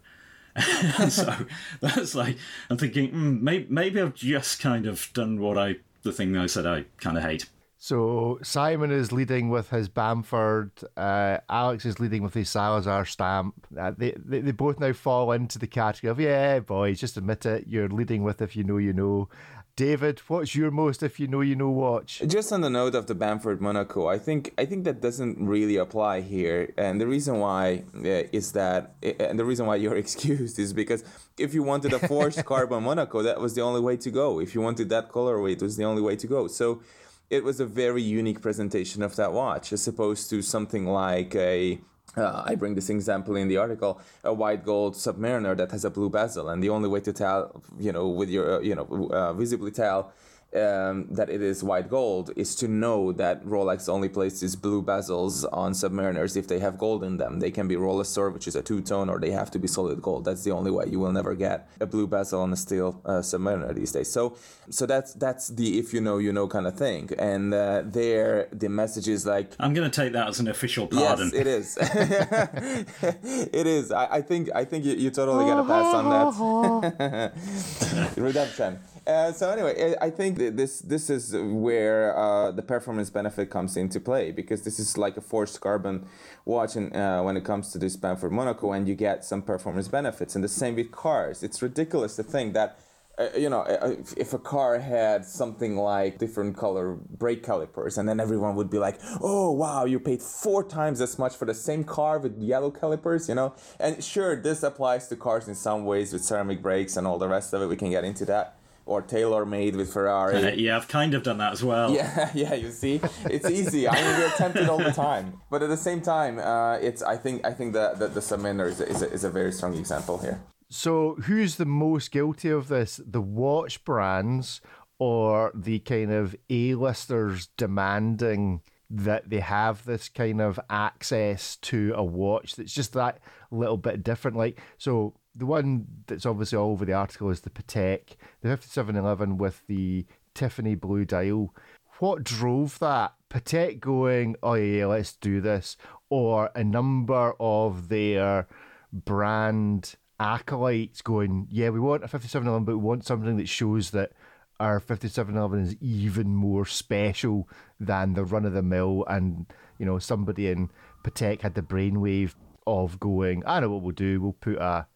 so 1.08 1.46
that's 1.80 2.14
like 2.16 2.36
I'm 2.68 2.78
thinking 2.78 3.12
mm, 3.12 3.40
maybe, 3.40 3.66
maybe 3.68 4.00
I've 4.00 4.14
just 4.14 4.60
kind 4.60 4.86
of 4.86 5.08
done 5.12 5.40
what 5.40 5.56
I 5.56 5.76
the 6.02 6.12
thing 6.12 6.36
I 6.36 6.46
said 6.46 6.66
I 6.66 6.86
kind 6.98 7.16
of 7.16 7.22
hate. 7.22 7.48
So 7.80 8.40
Simon 8.42 8.90
is 8.90 9.12
leading 9.12 9.50
with 9.50 9.70
his 9.70 9.88
Bamford. 9.88 10.72
Uh, 10.96 11.38
Alex 11.48 11.84
is 11.84 12.00
leading 12.00 12.24
with 12.24 12.34
his 12.34 12.50
Salazar 12.50 13.04
stamp. 13.04 13.54
Uh, 13.78 13.92
they, 13.96 14.14
they 14.16 14.40
they 14.40 14.50
both 14.50 14.80
now 14.80 14.92
fall 14.92 15.30
into 15.30 15.60
the 15.60 15.68
category 15.68 16.10
of 16.10 16.18
yeah, 16.18 16.58
boys, 16.58 16.98
just 16.98 17.16
admit 17.16 17.46
it. 17.46 17.66
You're 17.68 17.88
leading 17.88 18.24
with 18.24 18.42
if 18.42 18.56
you 18.56 18.64
know 18.64 18.78
you 18.78 18.92
know. 18.92 19.28
David, 19.76 20.18
what's 20.26 20.56
your 20.56 20.72
most 20.72 21.04
if 21.04 21.20
you 21.20 21.28
know 21.28 21.40
you 21.40 21.54
know 21.54 21.70
watch? 21.70 22.20
Just 22.26 22.52
on 22.52 22.62
the 22.62 22.68
note 22.68 22.96
of 22.96 23.06
the 23.06 23.14
Bamford 23.14 23.60
Monaco, 23.60 24.08
I 24.08 24.18
think 24.18 24.52
I 24.58 24.64
think 24.64 24.82
that 24.82 25.00
doesn't 25.00 25.46
really 25.46 25.76
apply 25.76 26.22
here, 26.22 26.74
and 26.76 27.00
the 27.00 27.06
reason 27.06 27.38
why 27.38 27.84
uh, 27.94 28.26
is 28.32 28.50
that, 28.52 28.96
and 29.04 29.38
the 29.38 29.44
reason 29.44 29.66
why 29.66 29.76
you're 29.76 29.96
excused 30.04 30.58
is 30.58 30.72
because 30.72 31.04
if 31.38 31.54
you 31.54 31.62
wanted 31.62 31.92
a 31.92 32.00
forged 32.00 32.44
carbon 32.52 32.82
Monaco, 32.82 33.22
that 33.22 33.40
was 33.40 33.54
the 33.54 33.60
only 33.60 33.80
way 33.80 33.96
to 33.98 34.10
go. 34.10 34.40
If 34.40 34.52
you 34.52 34.60
wanted 34.60 34.88
that 34.88 35.12
colorway, 35.12 35.52
it 35.52 35.62
was 35.62 35.76
the 35.76 35.84
only 35.84 36.02
way 36.02 36.16
to 36.16 36.26
go. 36.26 36.48
So 36.48 36.82
it 37.30 37.44
was 37.44 37.60
a 37.60 37.66
very 37.66 38.02
unique 38.02 38.40
presentation 38.40 39.02
of 39.02 39.16
that 39.16 39.32
watch, 39.32 39.72
as 39.72 39.86
opposed 39.86 40.30
to 40.30 40.42
something 40.42 40.86
like 40.86 41.34
a. 41.34 41.78
Uh, 42.16 42.42
I 42.46 42.54
bring 42.54 42.74
this 42.74 42.88
example 42.88 43.36
in 43.36 43.48
the 43.48 43.58
article: 43.58 44.00
a 44.24 44.32
white 44.32 44.64
gold 44.64 44.94
Submariner 44.94 45.56
that 45.56 45.70
has 45.70 45.84
a 45.84 45.90
blue 45.90 46.08
bezel, 46.08 46.48
and 46.48 46.62
the 46.62 46.70
only 46.70 46.88
way 46.88 47.00
to 47.00 47.12
tell, 47.12 47.62
you 47.78 47.92
know, 47.92 48.08
with 48.08 48.30
your, 48.30 48.56
uh, 48.56 48.60
you 48.60 48.74
know, 48.74 49.10
uh, 49.12 49.32
visibly 49.34 49.70
tell 49.70 50.12
um, 50.54 51.08
that 51.10 51.28
it 51.28 51.42
is 51.42 51.62
white 51.62 51.90
gold 51.90 52.30
is 52.36 52.54
to 52.56 52.68
know 52.68 53.12
that 53.12 53.44
Rolex 53.44 53.88
only 53.88 54.08
places 54.08 54.56
blue 54.56 54.82
bezels 54.82 55.44
on 55.52 55.72
Submariners 55.72 56.36
if 56.36 56.48
they 56.48 56.58
have 56.58 56.78
gold 56.78 57.04
in 57.04 57.18
them. 57.18 57.40
They 57.40 57.50
can 57.50 57.68
be 57.68 57.74
Rolesor, 57.76 58.32
which 58.32 58.48
is 58.48 58.56
a 58.56 58.62
two 58.62 58.80
tone, 58.80 59.10
or 59.10 59.20
they 59.20 59.30
have 59.30 59.50
to 59.50 59.58
be 59.58 59.68
solid 59.68 60.00
gold. 60.00 60.24
That's 60.24 60.44
the 60.44 60.52
only 60.52 60.70
way. 60.70 60.86
You 60.88 61.00
will 61.00 61.12
never 61.12 61.34
get 61.34 61.68
a 61.80 61.86
blue 61.86 62.06
bezel 62.06 62.40
on 62.40 62.52
a 62.52 62.56
steel 62.56 63.00
uh, 63.04 63.20
Submariner 63.20 63.74
these 63.74 63.92
days. 63.92 64.10
So, 64.10 64.36
so 64.70 64.86
that's 64.86 65.12
that's 65.14 65.48
the 65.48 65.78
if 65.78 65.92
you 65.92 66.00
know 66.00 66.16
you 66.16 66.32
know 66.32 66.48
kind 66.48 66.66
of 66.66 66.76
thing. 66.76 67.10
And 67.18 67.52
uh, 67.52 67.82
there, 67.84 68.48
the 68.50 68.70
message 68.70 69.08
is 69.08 69.26
like 69.26 69.52
I'm 69.60 69.74
going 69.74 69.90
to 69.90 70.00
take 70.02 70.14
that 70.14 70.28
as 70.28 70.40
an 70.40 70.48
official 70.48 70.86
pardon. 70.86 71.30
Yes, 71.34 71.40
it 71.40 71.46
is. 71.46 71.78
it 73.52 73.66
is. 73.66 73.92
I, 73.92 74.16
I 74.16 74.22
think 74.22 74.48
I 74.54 74.64
think 74.64 74.86
you, 74.86 74.94
you 74.94 75.10
totally 75.10 75.44
got 75.44 75.60
a 75.60 75.64
pass 75.64 75.94
on 75.94 76.90
that. 77.00 78.14
Redemption. 78.16 78.78
Uh, 79.08 79.32
so 79.32 79.50
anyway, 79.50 79.94
I 80.02 80.10
think 80.10 80.36
this 80.36 80.80
this 80.80 81.08
is 81.08 81.34
where 81.34 82.14
uh, 82.14 82.50
the 82.50 82.60
performance 82.60 83.08
benefit 83.08 83.48
comes 83.48 83.74
into 83.74 84.00
play 84.00 84.32
because 84.32 84.62
this 84.62 84.78
is 84.78 84.98
like 84.98 85.16
a 85.16 85.22
forged 85.22 85.58
carbon 85.60 86.06
watch, 86.44 86.76
and 86.76 86.94
uh, 86.94 87.22
when 87.22 87.34
it 87.38 87.44
comes 87.44 87.72
to 87.72 87.78
this 87.78 87.96
Bamford 87.96 88.32
Monaco, 88.32 88.72
and 88.72 88.86
you 88.86 88.94
get 88.94 89.24
some 89.24 89.40
performance 89.40 89.88
benefits, 89.88 90.34
and 90.34 90.44
the 90.44 90.48
same 90.48 90.76
with 90.76 90.92
cars. 90.92 91.42
It's 91.42 91.62
ridiculous 91.62 92.16
to 92.16 92.22
think 92.22 92.52
that 92.52 92.78
uh, 93.18 93.30
you 93.36 93.48
know, 93.50 93.62
uh, 93.62 93.96
if 94.16 94.32
a 94.32 94.38
car 94.38 94.78
had 94.78 95.24
something 95.24 95.76
like 95.76 96.18
different 96.18 96.56
color 96.56 96.96
brake 97.18 97.42
calipers, 97.42 97.98
and 97.98 98.08
then 98.08 98.20
everyone 98.20 98.54
would 98.54 98.70
be 98.70 98.78
like, 98.78 99.00
"Oh, 99.20 99.50
wow, 99.52 99.86
you 99.86 99.98
paid 99.98 100.22
four 100.22 100.62
times 100.62 101.00
as 101.00 101.18
much 101.18 101.34
for 101.34 101.46
the 101.46 101.54
same 101.54 101.82
car 101.82 102.18
with 102.18 102.38
yellow 102.38 102.70
calipers," 102.70 103.28
you 103.28 103.34
know. 103.34 103.54
And 103.80 104.04
sure, 104.04 104.36
this 104.36 104.62
applies 104.62 105.08
to 105.08 105.16
cars 105.16 105.48
in 105.48 105.54
some 105.54 105.84
ways 105.84 106.12
with 106.12 106.24
ceramic 106.24 106.62
brakes 106.62 106.96
and 106.96 107.06
all 107.06 107.18
the 107.18 107.28
rest 107.28 107.54
of 107.54 107.62
it. 107.62 107.66
We 107.66 107.76
can 107.76 107.90
get 107.90 108.04
into 108.04 108.24
that, 108.26 108.57
or 108.88 109.02
tailor-made 109.02 109.76
with 109.76 109.92
Ferrari. 109.92 110.36
Uh, 110.36 110.50
yeah, 110.52 110.76
I've 110.76 110.88
kind 110.88 111.14
of 111.14 111.22
done 111.22 111.38
that 111.38 111.52
as 111.52 111.62
well. 111.62 111.92
Yeah, 111.92 112.30
yeah, 112.34 112.54
you 112.54 112.70
see, 112.70 113.00
it's 113.24 113.48
easy. 113.48 113.86
I 113.88 113.94
mean, 113.94 114.18
we're 114.18 114.30
tempted 114.30 114.68
all 114.68 114.78
the 114.78 114.92
time, 114.92 115.40
but 115.50 115.62
at 115.62 115.68
the 115.68 115.76
same 115.76 116.00
time, 116.00 116.38
uh, 116.38 116.76
it's. 116.76 117.02
I 117.02 117.16
think. 117.16 117.46
I 117.46 117.52
think 117.52 117.74
that 117.74 117.98
the, 117.98 118.08
the 118.08 118.20
Submariner 118.20 118.66
is 118.66 118.80
a, 118.80 118.88
is, 118.88 119.02
a, 119.02 119.12
is 119.12 119.24
a 119.24 119.30
very 119.30 119.52
strong 119.52 119.74
example 119.76 120.18
here. 120.18 120.40
So 120.70 121.16
who's 121.22 121.56
the 121.56 121.66
most 121.66 122.10
guilty 122.10 122.50
of 122.50 122.68
this? 122.68 123.00
The 123.04 123.22
watch 123.22 123.84
brands 123.84 124.60
or 124.98 125.52
the 125.54 125.78
kind 125.80 126.12
of 126.12 126.34
A-listers 126.50 127.48
demanding 127.56 128.62
that 128.90 129.28
they 129.28 129.40
have 129.40 129.84
this 129.84 130.08
kind 130.08 130.40
of 130.40 130.58
access 130.70 131.56
to 131.56 131.92
a 131.94 132.02
watch 132.02 132.56
that's 132.56 132.72
just 132.72 132.94
that 132.94 133.18
little 133.50 133.76
bit 133.76 134.02
different. 134.02 134.36
Like 134.36 134.60
so 134.78 135.14
the 135.38 135.46
one 135.46 135.86
that's 136.06 136.26
obviously 136.26 136.58
all 136.58 136.72
over 136.72 136.84
the 136.84 136.92
article 136.92 137.30
is 137.30 137.40
the 137.40 137.50
Patek, 137.50 138.16
the 138.42 138.48
5711 138.48 139.38
with 139.38 139.62
the 139.68 140.04
Tiffany 140.34 140.74
blue 140.74 141.04
dial. 141.04 141.54
What 142.00 142.24
drove 142.24 142.78
that? 142.80 143.14
Patek 143.30 143.80
going, 143.80 144.36
oh 144.42 144.54
yeah, 144.54 144.86
let's 144.86 145.14
do 145.14 145.40
this, 145.40 145.76
or 146.10 146.50
a 146.54 146.64
number 146.64 147.34
of 147.38 147.88
their 147.88 148.46
brand 148.92 149.94
acolytes 150.20 151.02
going, 151.02 151.46
yeah, 151.50 151.70
we 151.70 151.80
want 151.80 152.04
a 152.04 152.08
5711, 152.08 152.64
but 152.64 152.78
we 152.78 152.84
want 152.84 153.06
something 153.06 153.36
that 153.36 153.48
shows 153.48 153.90
that 153.90 154.12
our 154.60 154.80
5711 154.80 155.66
is 155.66 155.76
even 155.80 156.34
more 156.34 156.66
special 156.66 157.48
than 157.78 158.14
the 158.14 158.24
run 158.24 158.44
of 158.44 158.52
the 158.52 158.62
mill. 158.62 159.04
And, 159.06 159.46
you 159.78 159.86
know, 159.86 159.98
somebody 159.98 160.48
in 160.48 160.70
Patek 161.04 161.42
had 161.42 161.54
the 161.54 161.62
brainwave 161.62 162.34
of 162.66 162.98
going, 162.98 163.42
I 163.46 163.60
know 163.60 163.70
what 163.70 163.82
we'll 163.82 163.92
do, 163.92 164.20
we'll 164.20 164.32
put 164.32 164.56
a 164.56 164.86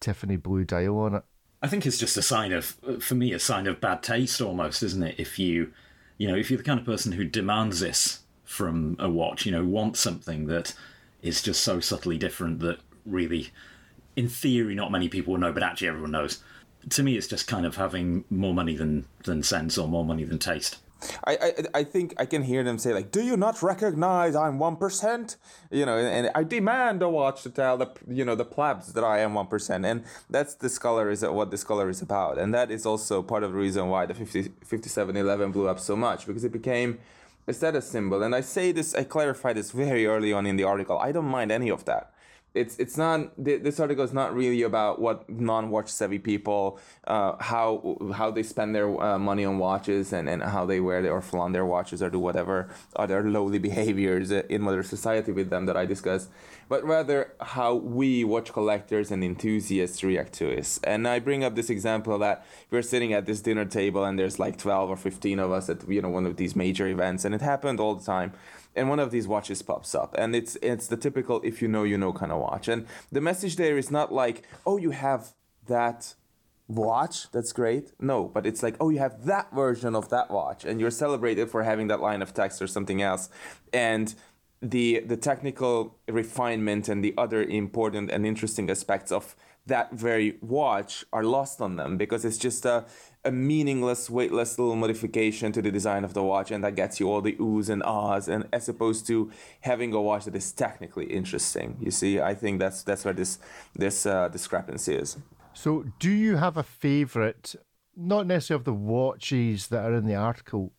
Tiffany 0.00 0.36
blue 0.36 0.64
dial 0.64 0.98
on 0.98 1.14
it. 1.16 1.22
I 1.62 1.68
think 1.68 1.84
it's 1.84 1.98
just 1.98 2.16
a 2.16 2.22
sign 2.22 2.52
of, 2.52 2.76
for 3.00 3.14
me, 3.14 3.32
a 3.32 3.38
sign 3.38 3.66
of 3.66 3.80
bad 3.80 4.02
taste 4.02 4.40
almost, 4.40 4.82
isn't 4.82 5.02
it? 5.02 5.16
If 5.18 5.38
you, 5.38 5.72
you 6.16 6.26
know, 6.26 6.36
if 6.36 6.50
you're 6.50 6.58
the 6.58 6.64
kind 6.64 6.80
of 6.80 6.86
person 6.86 7.12
who 7.12 7.24
demands 7.24 7.80
this 7.80 8.20
from 8.44 8.96
a 8.98 9.10
watch, 9.10 9.44
you 9.44 9.52
know, 9.52 9.64
wants 9.64 10.00
something 10.00 10.46
that 10.46 10.74
is 11.22 11.42
just 11.42 11.62
so 11.62 11.78
subtly 11.80 12.16
different 12.16 12.60
that 12.60 12.78
really, 13.04 13.50
in 14.16 14.28
theory, 14.28 14.74
not 14.74 14.90
many 14.90 15.08
people 15.08 15.36
know, 15.36 15.52
but 15.52 15.62
actually 15.62 15.88
everyone 15.88 16.12
knows. 16.12 16.42
To 16.88 17.02
me, 17.02 17.16
it's 17.16 17.26
just 17.26 17.46
kind 17.46 17.66
of 17.66 17.76
having 17.76 18.24
more 18.30 18.54
money 18.54 18.74
than 18.74 19.04
than 19.24 19.42
sense 19.42 19.76
or 19.76 19.86
more 19.86 20.04
money 20.04 20.24
than 20.24 20.38
taste. 20.38 20.78
I, 21.24 21.32
I 21.36 21.80
I 21.80 21.84
think 21.84 22.14
I 22.18 22.26
can 22.26 22.42
hear 22.42 22.62
them 22.62 22.78
say 22.78 22.92
like, 22.92 23.10
"Do 23.10 23.22
you 23.22 23.36
not 23.36 23.62
recognize 23.62 24.34
I'm 24.34 24.58
one 24.58 24.76
percent?" 24.76 25.36
You 25.70 25.86
know, 25.86 25.96
and, 25.96 26.08
and, 26.26 26.30
I 26.34 26.42
demand 26.44 27.02
a 27.02 27.08
watch 27.08 27.42
to 27.42 27.50
tell 27.50 27.76
the 27.76 27.90
you 28.08 28.24
know 28.24 28.34
the 28.34 28.44
plebs 28.44 28.92
that 28.92 29.04
I 29.04 29.20
am 29.20 29.34
one 29.34 29.46
percent, 29.46 29.84
and 29.84 30.04
that's 30.28 30.54
the 30.54 30.68
scholar 30.68 31.10
is 31.10 31.22
what 31.22 31.50
the 31.50 31.58
scholar 31.58 31.88
is 31.88 32.02
about, 32.02 32.38
and 32.38 32.52
that 32.54 32.70
is 32.70 32.86
also 32.86 33.22
part 33.22 33.42
of 33.42 33.52
the 33.52 33.58
reason 33.58 33.88
why 33.88 34.06
the 34.06 34.14
50, 34.14 34.42
5711 34.64 35.52
blew 35.52 35.68
up 35.68 35.80
so 35.80 35.96
much 35.96 36.26
because 36.26 36.44
it 36.44 36.52
became 36.52 36.98
a 37.46 37.52
status 37.52 37.88
symbol. 37.88 38.22
And 38.22 38.34
I 38.34 38.42
say 38.42 38.72
this, 38.72 38.94
I 38.94 39.04
clarify 39.04 39.52
this 39.52 39.70
very 39.72 40.06
early 40.06 40.32
on 40.32 40.46
in 40.46 40.56
the 40.56 40.64
article. 40.64 40.98
I 40.98 41.12
don't 41.12 41.26
mind 41.26 41.50
any 41.50 41.70
of 41.70 41.84
that 41.86 42.12
it's 42.52 42.76
it's 42.78 42.96
not 42.96 43.30
this 43.38 43.78
article 43.78 44.04
is 44.04 44.12
not 44.12 44.34
really 44.34 44.62
about 44.62 45.00
what 45.00 45.28
non-watch 45.30 45.88
savvy 45.88 46.18
people 46.18 46.80
uh, 47.06 47.36
how 47.38 47.96
how 48.14 48.30
they 48.30 48.42
spend 48.42 48.74
their 48.74 48.88
uh, 49.00 49.18
money 49.18 49.44
on 49.44 49.58
watches 49.58 50.12
and, 50.12 50.28
and 50.28 50.42
how 50.42 50.66
they 50.66 50.80
wear 50.80 51.00
their, 51.00 51.12
or 51.12 51.20
flaunt 51.20 51.52
their 51.52 51.64
watches 51.64 52.02
or 52.02 52.10
do 52.10 52.18
whatever 52.18 52.68
other 52.96 53.22
lowly 53.30 53.58
behaviors 53.58 54.32
in 54.32 54.62
modern 54.62 54.82
society 54.82 55.30
with 55.30 55.48
them 55.50 55.66
that 55.66 55.76
I 55.76 55.86
discuss, 55.86 56.28
but 56.68 56.84
rather 56.84 57.32
how 57.40 57.74
we 57.74 58.24
watch 58.24 58.52
collectors 58.52 59.12
and 59.12 59.22
enthusiasts 59.22 60.02
react 60.02 60.32
to 60.34 60.48
it. 60.48 60.78
And 60.82 61.06
I 61.06 61.20
bring 61.20 61.44
up 61.44 61.54
this 61.54 61.70
example 61.70 62.18
that 62.18 62.44
we're 62.70 62.82
sitting 62.82 63.12
at 63.12 63.26
this 63.26 63.40
dinner 63.40 63.64
table 63.64 64.04
and 64.04 64.18
there's 64.18 64.40
like 64.40 64.58
twelve 64.58 64.90
or 64.90 64.96
fifteen 64.96 65.38
of 65.38 65.52
us 65.52 65.70
at 65.70 65.88
you 65.88 66.02
know 66.02 66.08
one 66.08 66.26
of 66.26 66.36
these 66.36 66.56
major 66.56 66.88
events, 66.88 67.24
and 67.24 67.32
it 67.32 67.42
happened 67.42 67.78
all 67.78 67.94
the 67.94 68.04
time 68.04 68.32
and 68.80 68.88
one 68.88 68.98
of 68.98 69.10
these 69.10 69.28
watches 69.28 69.60
pops 69.60 69.94
up. 69.94 70.14
And 70.16 70.34
it's 70.34 70.56
it's 70.62 70.86
the 70.86 70.96
typical 70.96 71.42
if 71.44 71.60
you 71.60 71.68
know 71.68 71.84
you 71.84 71.98
know 71.98 72.12
kind 72.14 72.32
of 72.32 72.40
watch. 72.40 72.66
And 72.66 72.86
the 73.12 73.20
message 73.20 73.56
there 73.56 73.76
is 73.76 73.90
not 73.90 74.10
like 74.10 74.42
oh 74.66 74.78
you 74.78 74.90
have 74.90 75.34
that 75.68 76.14
watch 76.66 77.30
that's 77.30 77.52
great. 77.52 77.92
No 78.00 78.18
but 78.24 78.46
it's 78.46 78.62
like 78.62 78.76
oh 78.80 78.88
you 78.88 78.98
have 78.98 79.26
that 79.26 79.52
version 79.52 79.94
of 79.94 80.08
that 80.08 80.30
watch 80.30 80.64
and 80.64 80.80
you're 80.80 80.90
celebrated 81.04 81.50
for 81.50 81.62
having 81.62 81.88
that 81.88 82.00
line 82.00 82.22
of 82.22 82.32
text 82.32 82.62
or 82.62 82.66
something 82.66 83.02
else. 83.02 83.28
And 83.72 84.14
the 84.62 85.00
the 85.00 85.16
technical 85.16 85.98
refinement 86.08 86.88
and 86.88 87.04
the 87.04 87.14
other 87.18 87.42
important 87.42 88.10
and 88.10 88.26
interesting 88.26 88.70
aspects 88.70 89.12
of 89.12 89.36
that 89.66 89.92
very 89.92 90.38
watch 90.40 91.04
are 91.12 91.24
lost 91.24 91.60
on 91.60 91.76
them 91.76 91.96
because 91.98 92.24
it's 92.24 92.38
just 92.38 92.64
a, 92.64 92.84
a 93.24 93.30
meaningless, 93.30 94.08
weightless 94.08 94.58
little 94.58 94.76
modification 94.76 95.52
to 95.52 95.60
the 95.60 95.70
design 95.70 96.04
of 96.04 96.14
the 96.14 96.22
watch, 96.22 96.50
and 96.50 96.64
that 96.64 96.74
gets 96.74 96.98
you 96.98 97.10
all 97.10 97.20
the 97.20 97.34
oohs 97.34 97.68
and 97.68 97.82
ahs, 97.82 98.28
and 98.28 98.48
as 98.52 98.68
opposed 98.68 99.06
to 99.06 99.30
having 99.60 99.92
a 99.92 100.00
watch 100.00 100.24
that 100.24 100.34
is 100.34 100.52
technically 100.52 101.06
interesting. 101.06 101.76
You 101.80 101.90
see, 101.90 102.20
I 102.20 102.34
think 102.34 102.60
that's 102.60 102.82
that's 102.82 103.04
where 103.04 103.14
this 103.14 103.38
this 103.74 104.06
uh, 104.06 104.28
discrepancy 104.28 104.94
is. 104.94 105.18
So, 105.52 105.84
do 105.98 106.10
you 106.10 106.36
have 106.36 106.56
a 106.56 106.62
favorite? 106.62 107.54
Not 107.96 108.26
necessarily 108.26 108.60
of 108.60 108.64
the 108.64 108.72
watches 108.72 109.68
that 109.68 109.84
are 109.84 109.94
in 109.94 110.06
the 110.06 110.14
article. 110.14 110.72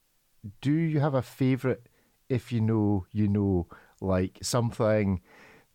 Do 0.61 0.71
you 0.71 0.99
have 0.99 1.13
a 1.13 1.21
favorite? 1.21 1.87
If 2.29 2.51
you 2.51 2.61
know, 2.61 3.05
you 3.11 3.27
know, 3.27 3.67
like 3.99 4.39
something 4.41 5.21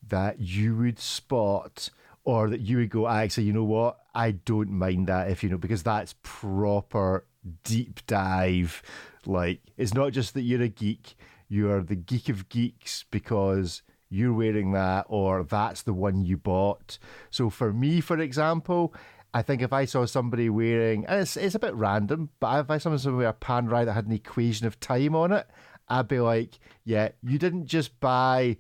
that 0.08 0.40
you 0.40 0.75
would 0.76 0.99
spot 0.99 1.90
or 2.25 2.49
that 2.50 2.61
you 2.61 2.78
would 2.78 2.90
go, 2.90 3.06
actually, 3.06 3.44
you 3.44 3.52
know 3.52 3.64
what? 3.64 3.99
I 4.16 4.30
don't 4.30 4.70
mind 4.70 5.08
that 5.08 5.30
if 5.30 5.42
you 5.42 5.50
know, 5.50 5.58
because 5.58 5.82
that's 5.82 6.14
proper 6.23 7.26
deep 7.64 8.00
dive. 8.06 8.82
Like, 9.26 9.61
it's 9.76 9.92
not 9.92 10.12
just 10.12 10.32
that 10.35 10.40
you're 10.40 10.62
a 10.62 10.68
geek, 10.68 11.16
you're 11.49 11.82
the 11.82 11.96
geek 11.96 12.30
of 12.30 12.49
geeks 12.49 13.04
because 13.11 13.82
you're 14.08 14.32
wearing 14.32 14.73
that 14.73 15.04
or 15.11 15.44
that's 15.44 15.82
the 15.82 15.92
one 15.92 16.25
you 16.25 16.38
bought. 16.38 16.99
So, 17.30 17.50
for 17.50 17.75
me, 17.75 18.00
for 18.00 18.18
example, 18.18 18.94
I 19.35 19.42
think 19.42 19.61
if 19.61 19.75
I 19.75 19.85
saw 19.85 20.06
somebody 20.06 20.49
wearing, 20.49 21.04
and 21.04 21.20
it's, 21.20 21.37
it's 21.37 21.54
a 21.54 21.58
bit 21.58 21.75
random, 21.75 22.30
but 22.40 22.61
if 22.61 22.70
I 22.70 22.78
saw 22.78 22.96
somebody 22.96 23.25
wear 23.25 23.28
a 23.28 23.35
Panerai 23.35 23.85
that 23.85 23.92
had 23.92 24.06
an 24.06 24.12
equation 24.12 24.66
of 24.66 24.80
time 24.80 25.14
on 25.14 25.30
it, 25.30 25.46
I'd 25.88 26.08
be 26.08 26.20
like, 26.20 26.58
yeah, 26.85 27.11
you 27.23 27.38
didn't 27.38 27.66
just 27.66 28.00
buy 28.00 28.56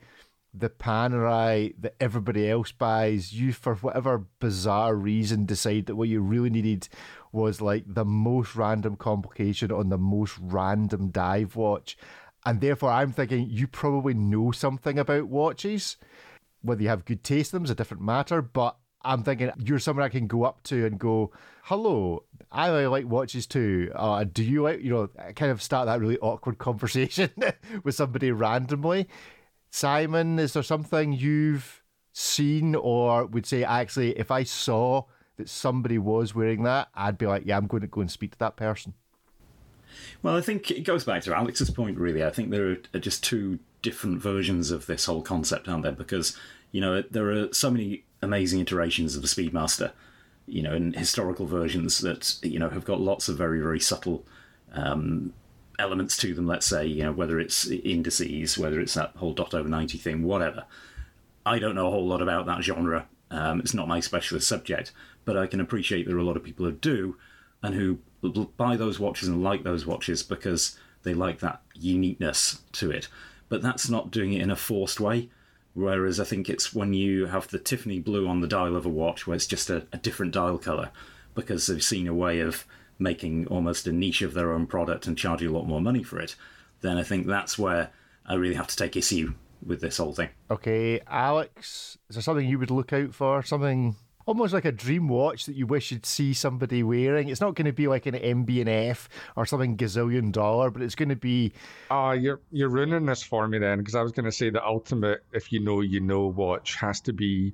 the 0.58 0.70
Panerai 0.70 1.74
that 1.78 1.94
everybody 2.00 2.48
else 2.48 2.72
buys, 2.72 3.32
you 3.32 3.52
for 3.52 3.74
whatever 3.76 4.26
bizarre 4.40 4.94
reason 4.94 5.46
decide 5.46 5.86
that 5.86 5.96
what 5.96 6.08
you 6.08 6.20
really 6.20 6.50
needed 6.50 6.88
was 7.32 7.60
like 7.60 7.84
the 7.86 8.04
most 8.04 8.56
random 8.56 8.96
complication 8.96 9.70
on 9.70 9.88
the 9.88 9.98
most 9.98 10.38
random 10.40 11.10
dive 11.10 11.56
watch. 11.56 11.96
And 12.44 12.60
therefore, 12.60 12.90
I'm 12.90 13.12
thinking 13.12 13.48
you 13.50 13.66
probably 13.66 14.14
know 14.14 14.52
something 14.52 14.98
about 14.98 15.28
watches. 15.28 15.96
Whether 16.62 16.82
you 16.82 16.88
have 16.88 17.04
good 17.04 17.24
taste 17.24 17.52
in 17.52 17.58
them 17.58 17.64
is 17.64 17.70
a 17.70 17.74
different 17.74 18.02
matter, 18.02 18.40
but 18.40 18.76
I'm 19.06 19.22
thinking 19.22 19.50
you're 19.64 19.78
someone 19.78 20.04
I 20.04 20.08
can 20.08 20.26
go 20.26 20.44
up 20.44 20.62
to 20.64 20.86
and 20.86 20.98
go, 20.98 21.32
"Hello, 21.64 22.24
I 22.50 22.70
like 22.86 23.06
watches 23.06 23.46
too. 23.46 23.90
Uh, 23.94 24.24
do 24.24 24.42
you 24.42 24.62
like?" 24.62 24.80
You 24.82 24.90
know, 24.90 25.06
kind 25.34 25.52
of 25.52 25.62
start 25.62 25.86
that 25.86 26.00
really 26.00 26.18
awkward 26.18 26.58
conversation 26.58 27.30
with 27.84 27.94
somebody 27.94 28.32
randomly. 28.32 29.08
Simon, 29.76 30.38
is 30.38 30.54
there 30.54 30.62
something 30.62 31.12
you've 31.12 31.82
seen 32.14 32.74
or 32.74 33.26
would 33.26 33.44
say, 33.44 33.62
actually, 33.62 34.18
if 34.18 34.30
I 34.30 34.42
saw 34.42 35.02
that 35.36 35.50
somebody 35.50 35.98
was 35.98 36.34
wearing 36.34 36.62
that, 36.62 36.88
I'd 36.94 37.18
be 37.18 37.26
like, 37.26 37.42
yeah, 37.44 37.58
I'm 37.58 37.66
going 37.66 37.82
to 37.82 37.86
go 37.86 38.00
and 38.00 38.10
speak 38.10 38.32
to 38.32 38.38
that 38.38 38.56
person? 38.56 38.94
Well, 40.22 40.34
I 40.34 40.40
think 40.40 40.70
it 40.70 40.84
goes 40.84 41.04
back 41.04 41.24
to 41.24 41.36
Alex's 41.36 41.68
point, 41.68 41.98
really. 41.98 42.24
I 42.24 42.30
think 42.30 42.50
there 42.50 42.78
are 42.94 42.98
just 42.98 43.22
two 43.22 43.58
different 43.82 44.22
versions 44.22 44.70
of 44.70 44.86
this 44.86 45.04
whole 45.04 45.20
concept, 45.20 45.68
aren't 45.68 45.82
there? 45.82 45.92
Because, 45.92 46.34
you 46.72 46.80
know, 46.80 47.02
there 47.02 47.30
are 47.30 47.52
so 47.52 47.70
many 47.70 48.04
amazing 48.22 48.60
iterations 48.60 49.14
of 49.14 49.20
the 49.20 49.28
Speedmaster, 49.28 49.92
you 50.46 50.62
know, 50.62 50.72
and 50.72 50.96
historical 50.96 51.44
versions 51.44 51.98
that, 51.98 52.38
you 52.42 52.58
know, 52.58 52.70
have 52.70 52.86
got 52.86 53.02
lots 53.02 53.28
of 53.28 53.36
very, 53.36 53.60
very 53.60 53.80
subtle 53.80 54.24
um, 54.72 55.34
elements 55.78 56.16
to 56.18 56.34
them, 56.34 56.46
let's 56.46 56.66
say, 56.66 56.86
you 56.86 57.02
know, 57.02 57.12
whether 57.12 57.38
it's 57.38 57.66
indices, 57.68 58.58
whether 58.58 58.80
it's 58.80 58.94
that 58.94 59.12
whole 59.16 59.32
dot 59.32 59.54
over 59.54 59.68
90 59.68 59.98
thing, 59.98 60.22
whatever. 60.22 60.64
I 61.44 61.58
don't 61.58 61.74
know 61.74 61.88
a 61.88 61.90
whole 61.90 62.06
lot 62.06 62.22
about 62.22 62.46
that 62.46 62.62
genre. 62.62 63.06
Um, 63.30 63.60
it's 63.60 63.74
not 63.74 63.88
my 63.88 64.00
specialist 64.00 64.48
subject, 64.48 64.92
but 65.24 65.36
I 65.36 65.46
can 65.46 65.60
appreciate 65.60 66.06
there 66.06 66.16
are 66.16 66.20
a 66.20 66.24
lot 66.24 66.36
of 66.36 66.44
people 66.44 66.66
who 66.66 66.72
do 66.72 67.16
and 67.62 67.74
who 67.74 67.98
buy 68.56 68.76
those 68.76 68.98
watches 68.98 69.28
and 69.28 69.42
like 69.42 69.62
those 69.62 69.86
watches 69.86 70.22
because 70.22 70.78
they 71.02 71.14
like 71.14 71.40
that 71.40 71.60
uniqueness 71.74 72.62
to 72.72 72.90
it. 72.90 73.08
But 73.48 73.62
that's 73.62 73.88
not 73.88 74.10
doing 74.10 74.32
it 74.32 74.42
in 74.42 74.50
a 74.50 74.56
forced 74.56 75.00
way. 75.00 75.30
Whereas 75.74 76.18
I 76.18 76.24
think 76.24 76.48
it's 76.48 76.74
when 76.74 76.94
you 76.94 77.26
have 77.26 77.48
the 77.48 77.58
Tiffany 77.58 77.98
blue 77.98 78.26
on 78.26 78.40
the 78.40 78.48
dial 78.48 78.76
of 78.76 78.86
a 78.86 78.90
watch 78.90 79.26
where 79.26 79.36
it's 79.36 79.46
just 79.46 79.68
a, 79.68 79.86
a 79.92 79.98
different 79.98 80.32
dial 80.32 80.58
color 80.58 80.90
because 81.34 81.66
they've 81.66 81.84
seen 81.84 82.08
a 82.08 82.14
way 82.14 82.40
of 82.40 82.64
making 82.98 83.46
almost 83.48 83.86
a 83.86 83.92
niche 83.92 84.22
of 84.22 84.34
their 84.34 84.52
own 84.52 84.66
product 84.66 85.06
and 85.06 85.18
charging 85.18 85.48
a 85.48 85.52
lot 85.52 85.66
more 85.66 85.80
money 85.80 86.02
for 86.02 86.18
it, 86.18 86.34
then 86.80 86.96
I 86.96 87.02
think 87.02 87.26
that's 87.26 87.58
where 87.58 87.90
I 88.24 88.34
really 88.34 88.54
have 88.54 88.68
to 88.68 88.76
take 88.76 88.96
issue 88.96 89.34
with 89.64 89.80
this 89.80 89.98
whole 89.98 90.12
thing. 90.12 90.30
Okay, 90.50 91.00
Alex, 91.06 91.98
is 92.08 92.16
there 92.16 92.22
something 92.22 92.48
you 92.48 92.58
would 92.58 92.70
look 92.70 92.92
out 92.92 93.14
for? 93.14 93.42
Something 93.42 93.96
almost 94.26 94.52
like 94.52 94.64
a 94.64 94.72
dream 94.72 95.08
watch 95.08 95.46
that 95.46 95.54
you 95.54 95.66
wish 95.66 95.92
you'd 95.92 96.04
see 96.04 96.34
somebody 96.34 96.82
wearing. 96.82 97.28
It's 97.28 97.40
not 97.40 97.54
going 97.54 97.66
to 97.66 97.72
be 97.72 97.88
like 97.88 98.06
an 98.06 98.14
MB&F 98.14 99.08
or 99.36 99.46
something 99.46 99.76
gazillion 99.76 100.32
dollar, 100.32 100.70
but 100.70 100.82
it's 100.82 100.94
going 100.94 101.08
to 101.08 101.16
be. 101.16 101.52
Ah, 101.90 102.08
uh, 102.08 102.12
you're 102.12 102.40
you're 102.50 102.68
ruining 102.68 103.06
this 103.06 103.22
for 103.22 103.48
me 103.48 103.58
then, 103.58 103.78
because 103.78 103.94
I 103.94 104.02
was 104.02 104.12
going 104.12 104.26
to 104.26 104.32
say 104.32 104.50
the 104.50 104.64
ultimate, 104.64 105.24
if 105.32 105.52
you 105.52 105.60
know, 105.60 105.80
you 105.80 106.00
know, 106.00 106.26
watch 106.26 106.74
has 106.76 107.00
to 107.02 107.12
be 107.12 107.52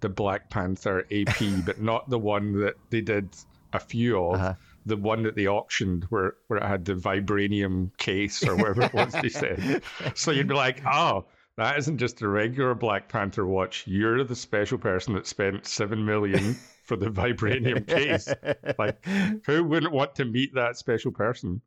the 0.00 0.08
Black 0.08 0.50
Panther 0.50 1.06
AP, 1.10 1.42
but 1.64 1.80
not 1.80 2.08
the 2.08 2.18
one 2.18 2.58
that 2.60 2.74
they 2.90 3.00
did 3.00 3.28
a 3.72 3.80
few 3.80 4.18
of. 4.22 4.34
Uh-huh 4.34 4.54
the 4.86 4.96
one 4.96 5.22
that 5.22 5.36
they 5.36 5.46
auctioned 5.46 6.04
where, 6.04 6.34
where 6.46 6.58
it 6.58 6.66
had 6.66 6.84
the 6.84 6.94
vibranium 6.94 7.96
case 7.98 8.46
or 8.46 8.56
whatever 8.56 8.82
it 8.82 8.94
was 8.94 9.12
they 9.20 9.28
said. 9.28 9.82
So 10.14 10.30
you'd 10.30 10.48
be 10.48 10.54
like, 10.54 10.82
oh, 10.86 11.26
that 11.56 11.78
isn't 11.78 11.98
just 11.98 12.22
a 12.22 12.28
regular 12.28 12.74
Black 12.74 13.08
Panther 13.08 13.46
watch. 13.46 13.86
You're 13.86 14.24
the 14.24 14.36
special 14.36 14.78
person 14.78 15.14
that 15.14 15.26
spent 15.26 15.66
seven 15.66 16.04
million 16.04 16.56
for 16.84 16.96
the 16.96 17.10
vibranium 17.10 17.86
case. 17.86 18.32
Like, 18.78 19.04
who 19.44 19.64
wouldn't 19.64 19.92
want 19.92 20.14
to 20.16 20.24
meet 20.24 20.54
that 20.54 20.76
special 20.76 21.12
person? 21.12 21.60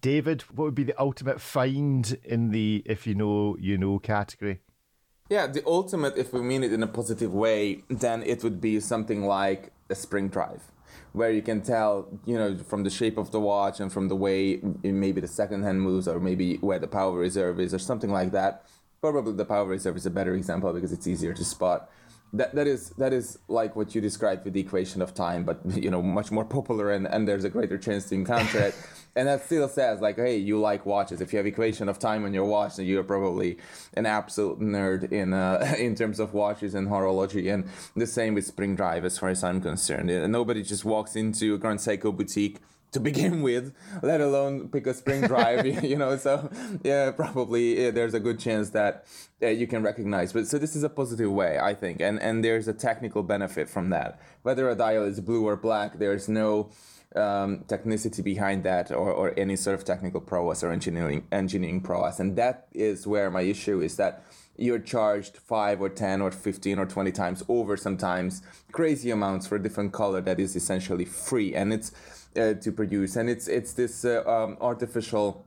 David, 0.00 0.42
what 0.42 0.66
would 0.66 0.74
be 0.74 0.84
the 0.84 1.00
ultimate 1.00 1.40
find 1.40 2.16
in 2.22 2.50
the 2.50 2.82
if 2.86 3.06
you 3.06 3.14
know, 3.14 3.56
you 3.58 3.76
know 3.76 3.98
category? 3.98 4.60
Yeah, 5.28 5.46
the 5.48 5.62
ultimate, 5.66 6.16
if 6.16 6.32
we 6.32 6.40
mean 6.40 6.62
it 6.62 6.72
in 6.72 6.82
a 6.82 6.88
positive 6.88 7.34
way, 7.34 7.82
then 7.88 8.22
it 8.22 8.44
would 8.44 8.60
be 8.60 8.78
something 8.78 9.24
like 9.24 9.72
a 9.88 9.94
spring 9.94 10.28
drive 10.28 10.62
where 11.12 11.30
you 11.30 11.42
can 11.42 11.60
tell, 11.60 12.08
you 12.24 12.36
know, 12.36 12.56
from 12.56 12.84
the 12.84 12.90
shape 12.90 13.18
of 13.18 13.30
the 13.30 13.40
watch 13.40 13.80
and 13.80 13.92
from 13.92 14.08
the 14.08 14.16
way 14.16 14.60
maybe 14.82 15.20
the 15.20 15.28
second 15.28 15.62
hand 15.62 15.80
moves 15.82 16.06
or 16.06 16.20
maybe 16.20 16.56
where 16.58 16.78
the 16.78 16.86
power 16.86 17.18
reserve 17.18 17.60
is 17.60 17.74
or 17.74 17.78
something 17.78 18.10
like 18.10 18.32
that. 18.32 18.66
Probably 19.00 19.32
the 19.32 19.44
power 19.44 19.66
reserve 19.66 19.96
is 19.96 20.06
a 20.06 20.10
better 20.10 20.34
example 20.34 20.72
because 20.72 20.92
it's 20.92 21.06
easier 21.06 21.32
to 21.34 21.44
spot 21.44 21.90
that 22.32 22.54
that 22.54 22.66
is 22.66 22.90
that 22.90 23.12
is 23.12 23.38
like 23.48 23.74
what 23.76 23.94
you 23.94 24.00
described 24.00 24.44
with 24.44 24.54
the 24.54 24.60
equation 24.60 25.02
of 25.02 25.14
time, 25.14 25.44
but 25.44 25.60
you 25.74 25.90
know 25.90 26.02
much 26.02 26.30
more 26.30 26.44
popular 26.44 26.92
and, 26.92 27.06
and 27.06 27.26
there's 27.26 27.44
a 27.44 27.50
greater 27.50 27.78
chance 27.78 28.08
to 28.08 28.14
encounter 28.14 28.58
it. 28.58 28.74
and 29.16 29.26
that 29.26 29.44
still 29.44 29.68
says 29.68 30.00
like, 30.00 30.16
hey, 30.16 30.36
you 30.36 30.60
like 30.60 30.86
watches. 30.86 31.20
If 31.20 31.32
you 31.32 31.38
have 31.38 31.46
equation 31.46 31.88
of 31.88 31.98
time 31.98 32.24
on 32.24 32.32
your 32.32 32.44
watch, 32.44 32.76
then 32.76 32.86
you're 32.86 33.02
probably 33.02 33.58
an 33.94 34.06
absolute 34.06 34.60
nerd 34.60 35.10
in 35.10 35.32
uh, 35.32 35.74
in 35.78 35.94
terms 35.94 36.20
of 36.20 36.32
watches 36.34 36.74
and 36.74 36.88
horology. 36.88 37.52
And 37.52 37.68
the 37.96 38.06
same 38.06 38.34
with 38.34 38.46
Spring 38.46 38.76
Drive, 38.76 39.04
as 39.04 39.18
far 39.18 39.30
as 39.30 39.42
I'm 39.42 39.60
concerned. 39.60 40.08
Nobody 40.30 40.62
just 40.62 40.84
walks 40.84 41.16
into 41.16 41.54
a 41.54 41.58
Grand 41.58 41.80
Seiko 41.80 42.16
boutique 42.16 42.58
to 42.92 43.00
begin 43.00 43.42
with, 43.42 43.72
let 44.02 44.20
alone 44.20 44.68
pick 44.68 44.86
a 44.86 44.94
spring 44.94 45.26
drive, 45.26 45.66
you 45.84 45.96
know. 45.96 46.16
So 46.16 46.50
yeah, 46.82 47.10
probably 47.10 47.82
yeah, 47.82 47.90
there's 47.90 48.14
a 48.14 48.20
good 48.20 48.38
chance 48.38 48.70
that 48.70 49.06
uh, 49.42 49.48
you 49.48 49.66
can 49.66 49.82
recognize. 49.82 50.32
But 50.32 50.46
so 50.46 50.58
this 50.58 50.74
is 50.76 50.82
a 50.82 50.88
positive 50.88 51.30
way, 51.30 51.58
I 51.58 51.74
think, 51.74 52.00
and 52.00 52.20
and 52.20 52.44
there's 52.44 52.68
a 52.68 52.74
technical 52.74 53.22
benefit 53.22 53.68
from 53.68 53.90
that. 53.90 54.20
Whether 54.42 54.68
a 54.68 54.74
dial 54.74 55.04
is 55.04 55.20
blue 55.20 55.46
or 55.46 55.56
black, 55.56 55.98
there's 55.98 56.28
no 56.28 56.70
um, 57.16 57.64
technicity 57.66 58.22
behind 58.22 58.64
that 58.64 58.90
or, 58.90 59.10
or 59.12 59.34
any 59.36 59.56
sort 59.56 59.74
of 59.74 59.84
technical 59.84 60.20
prowess 60.20 60.62
or 60.62 60.70
engineering 60.70 61.26
engineering 61.32 61.80
prowess, 61.80 62.20
and 62.20 62.36
that 62.36 62.66
is 62.72 63.06
where 63.06 63.30
my 63.30 63.42
issue 63.42 63.80
is 63.80 63.96
that 63.96 64.24
you're 64.56 64.78
charged 64.78 65.38
five 65.38 65.80
or 65.80 65.88
10 65.88 66.20
or 66.20 66.30
15 66.30 66.78
or 66.78 66.84
20 66.84 67.12
times 67.12 67.42
over 67.48 67.78
sometimes 67.78 68.42
crazy 68.72 69.10
amounts 69.10 69.46
for 69.46 69.56
a 69.56 69.62
different 69.62 69.90
color 69.90 70.20
that 70.20 70.38
is 70.38 70.54
essentially 70.54 71.06
free 71.06 71.54
and 71.54 71.72
it's 71.72 71.92
uh, 72.36 72.54
to 72.54 72.72
produce, 72.72 73.16
and 73.16 73.28
it's 73.28 73.48
it's 73.48 73.72
this 73.72 74.04
uh, 74.04 74.22
um, 74.26 74.56
artificial 74.60 75.44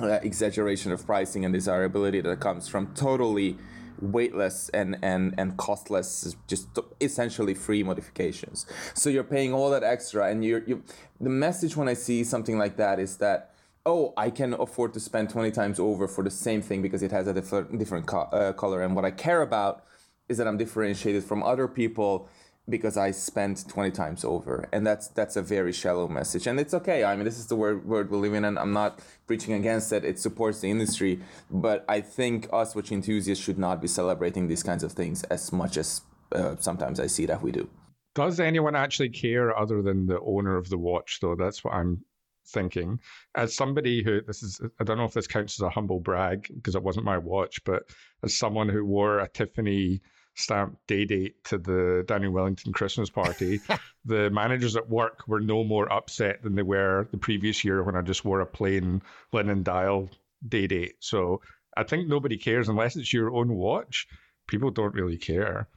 uh, 0.00 0.18
exaggeration 0.22 0.92
of 0.92 1.04
pricing 1.06 1.44
and 1.44 1.52
desirability 1.54 2.20
that 2.20 2.40
comes 2.40 2.68
from 2.68 2.94
totally 2.94 3.56
weightless 4.00 4.68
and 4.70 4.96
and 5.02 5.34
and 5.38 5.56
costless 5.56 6.36
just 6.46 6.68
essentially 7.00 7.54
free 7.54 7.82
modifications. 7.82 8.66
So 8.94 9.10
you're 9.10 9.24
paying 9.24 9.52
all 9.52 9.70
that 9.70 9.82
extra 9.82 10.28
and 10.30 10.44
you're 10.44 10.62
you 10.66 10.82
the 11.20 11.30
message 11.30 11.76
when 11.76 11.88
i 11.88 11.94
see 11.94 12.24
something 12.24 12.58
like 12.58 12.76
that 12.76 12.98
is 12.98 13.16
that 13.18 13.54
oh 13.86 14.12
i 14.16 14.28
can 14.28 14.52
afford 14.54 14.92
to 14.94 15.00
spend 15.00 15.30
20 15.30 15.50
times 15.50 15.80
over 15.80 16.06
for 16.06 16.22
the 16.22 16.30
same 16.30 16.60
thing 16.60 16.82
because 16.82 17.02
it 17.02 17.10
has 17.10 17.26
a 17.26 17.32
different 17.32 17.78
different 17.78 18.06
co- 18.06 18.28
uh, 18.32 18.52
color. 18.52 18.82
And 18.82 18.94
what 18.94 19.04
i 19.04 19.10
care 19.10 19.42
about 19.42 19.84
is 20.28 20.36
that 20.38 20.46
i'm 20.46 20.58
differentiated 20.58 21.24
from 21.24 21.42
other 21.42 21.68
people 21.68 22.28
because 22.68 22.96
I 22.96 23.10
spent 23.12 23.68
20 23.68 23.90
times 23.92 24.24
over. 24.24 24.68
And 24.72 24.86
that's 24.86 25.08
that's 25.08 25.36
a 25.36 25.42
very 25.42 25.72
shallow 25.72 26.08
message. 26.08 26.46
And 26.46 26.58
it's 26.58 26.74
okay. 26.74 27.04
I 27.04 27.14
mean, 27.14 27.24
this 27.24 27.38
is 27.38 27.46
the 27.46 27.56
world, 27.56 27.84
world 27.84 28.10
we 28.10 28.18
live 28.18 28.34
in, 28.34 28.44
and 28.44 28.58
I'm 28.58 28.72
not 28.72 29.00
preaching 29.26 29.54
against 29.54 29.92
it. 29.92 30.04
It 30.04 30.18
supports 30.18 30.60
the 30.60 30.70
industry. 30.70 31.20
But 31.50 31.84
I 31.88 32.00
think 32.00 32.48
us 32.52 32.74
watch 32.74 32.92
enthusiasts 32.92 33.42
should 33.42 33.58
not 33.58 33.80
be 33.80 33.88
celebrating 33.88 34.48
these 34.48 34.62
kinds 34.62 34.82
of 34.82 34.92
things 34.92 35.22
as 35.24 35.52
much 35.52 35.76
as 35.76 36.02
uh, 36.32 36.56
sometimes 36.58 37.00
I 37.00 37.06
see 37.06 37.26
that 37.26 37.42
we 37.42 37.52
do. 37.52 37.68
Does 38.14 38.40
anyone 38.40 38.74
actually 38.74 39.10
care 39.10 39.56
other 39.56 39.82
than 39.82 40.06
the 40.06 40.20
owner 40.20 40.56
of 40.56 40.68
the 40.70 40.78
watch, 40.78 41.18
though? 41.20 41.36
That's 41.36 41.62
what 41.62 41.74
I'm 41.74 42.02
thinking. 42.48 42.98
As 43.34 43.54
somebody 43.54 44.02
who, 44.02 44.22
this 44.22 44.42
is, 44.42 44.60
I 44.80 44.84
don't 44.84 44.96
know 44.96 45.04
if 45.04 45.12
this 45.12 45.26
counts 45.26 45.60
as 45.60 45.64
a 45.64 45.70
humble 45.70 46.00
brag 46.00 46.50
because 46.54 46.74
it 46.74 46.82
wasn't 46.82 47.04
my 47.04 47.18
watch, 47.18 47.62
but 47.64 47.82
as 48.22 48.36
someone 48.36 48.68
who 48.68 48.84
wore 48.84 49.20
a 49.20 49.28
Tiffany 49.28 50.00
stamp 50.36 50.78
day 50.86 51.04
date 51.04 51.42
to 51.44 51.58
the 51.58 52.04
Daniel 52.06 52.32
Wellington 52.32 52.72
Christmas 52.72 53.10
party, 53.10 53.60
the 54.04 54.30
managers 54.30 54.76
at 54.76 54.88
work 54.88 55.24
were 55.26 55.40
no 55.40 55.64
more 55.64 55.92
upset 55.92 56.42
than 56.42 56.54
they 56.54 56.62
were 56.62 57.08
the 57.10 57.18
previous 57.18 57.64
year 57.64 57.82
when 57.82 57.96
I 57.96 58.02
just 58.02 58.24
wore 58.24 58.40
a 58.40 58.46
plain 58.46 59.02
linen 59.32 59.62
dial 59.62 60.08
day 60.46 60.66
date. 60.66 60.96
So 61.00 61.40
I 61.76 61.82
think 61.82 62.06
nobody 62.06 62.36
cares 62.36 62.68
unless 62.68 62.96
it's 62.96 63.12
your 63.12 63.34
own 63.34 63.54
watch. 63.54 64.06
People 64.46 64.70
don't 64.70 64.94
really 64.94 65.16
care. 65.16 65.68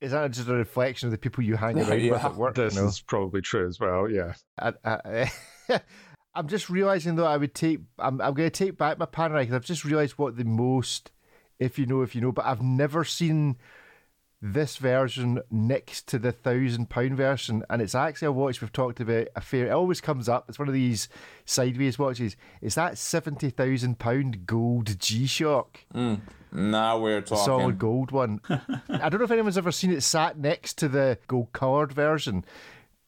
Is 0.00 0.10
that 0.10 0.32
just 0.32 0.48
a 0.48 0.54
reflection 0.54 1.06
of 1.06 1.12
the 1.12 1.18
people 1.18 1.44
you 1.44 1.54
hang 1.54 1.78
around 1.78 2.00
Yeah, 2.02 2.12
with 2.12 2.24
at 2.24 2.34
work? 2.34 2.54
This 2.56 2.74
you 2.74 2.80
know? 2.80 2.88
is 2.88 3.00
probably 3.00 3.40
true 3.40 3.68
as 3.68 3.78
well. 3.78 4.10
Yeah. 4.10 4.34
I, 4.58 4.72
I, 4.84 5.28
eh, 5.68 5.78
I'm 6.34 6.48
just 6.48 6.68
realizing 6.68 7.14
though 7.14 7.26
I 7.26 7.36
would 7.36 7.54
take 7.54 7.80
I'm 7.98 8.20
I'm 8.20 8.34
going 8.34 8.50
to 8.50 8.50
take 8.50 8.76
back 8.76 8.98
my 8.98 9.06
Panerai 9.06 9.42
because 9.42 9.54
I've 9.54 9.64
just 9.64 9.84
realized 9.84 10.14
what 10.14 10.36
the 10.36 10.44
most 10.44 11.12
if 11.62 11.78
you 11.78 11.86
know 11.86 12.02
if 12.02 12.14
you 12.14 12.20
know 12.20 12.32
but 12.32 12.44
I've 12.44 12.62
never 12.62 13.04
seen 13.04 13.56
this 14.44 14.76
version 14.76 15.40
next 15.52 16.08
to 16.08 16.18
the 16.18 16.32
thousand 16.32 16.90
pound 16.90 17.16
version 17.16 17.62
and 17.70 17.80
it's 17.80 17.94
actually 17.94 18.26
a 18.26 18.32
watch 18.32 18.60
we've 18.60 18.72
talked 18.72 18.98
about 18.98 19.28
a 19.36 19.40
fair 19.40 19.66
it 19.66 19.70
always 19.70 20.00
comes 20.00 20.28
up 20.28 20.46
it's 20.48 20.58
one 20.58 20.66
of 20.66 20.74
these 20.74 21.08
sideways 21.44 21.96
watches 21.96 22.36
it's 22.60 22.74
that 22.74 22.98
70,000 22.98 24.00
pound 24.00 24.44
gold 24.44 24.98
G-Shock 24.98 25.84
mm, 25.94 26.20
Now 26.50 26.98
we're 26.98 27.20
talking. 27.20 27.44
solid 27.44 27.78
gold 27.78 28.10
one. 28.10 28.40
I 28.48 29.08
don't 29.08 29.18
know 29.18 29.24
if 29.24 29.30
anyone's 29.30 29.56
ever 29.56 29.70
seen 29.70 29.92
it 29.92 30.02
sat 30.02 30.36
next 30.36 30.76
to 30.78 30.88
the 30.88 31.18
gold 31.28 31.52
coloured 31.52 31.92
version 31.92 32.44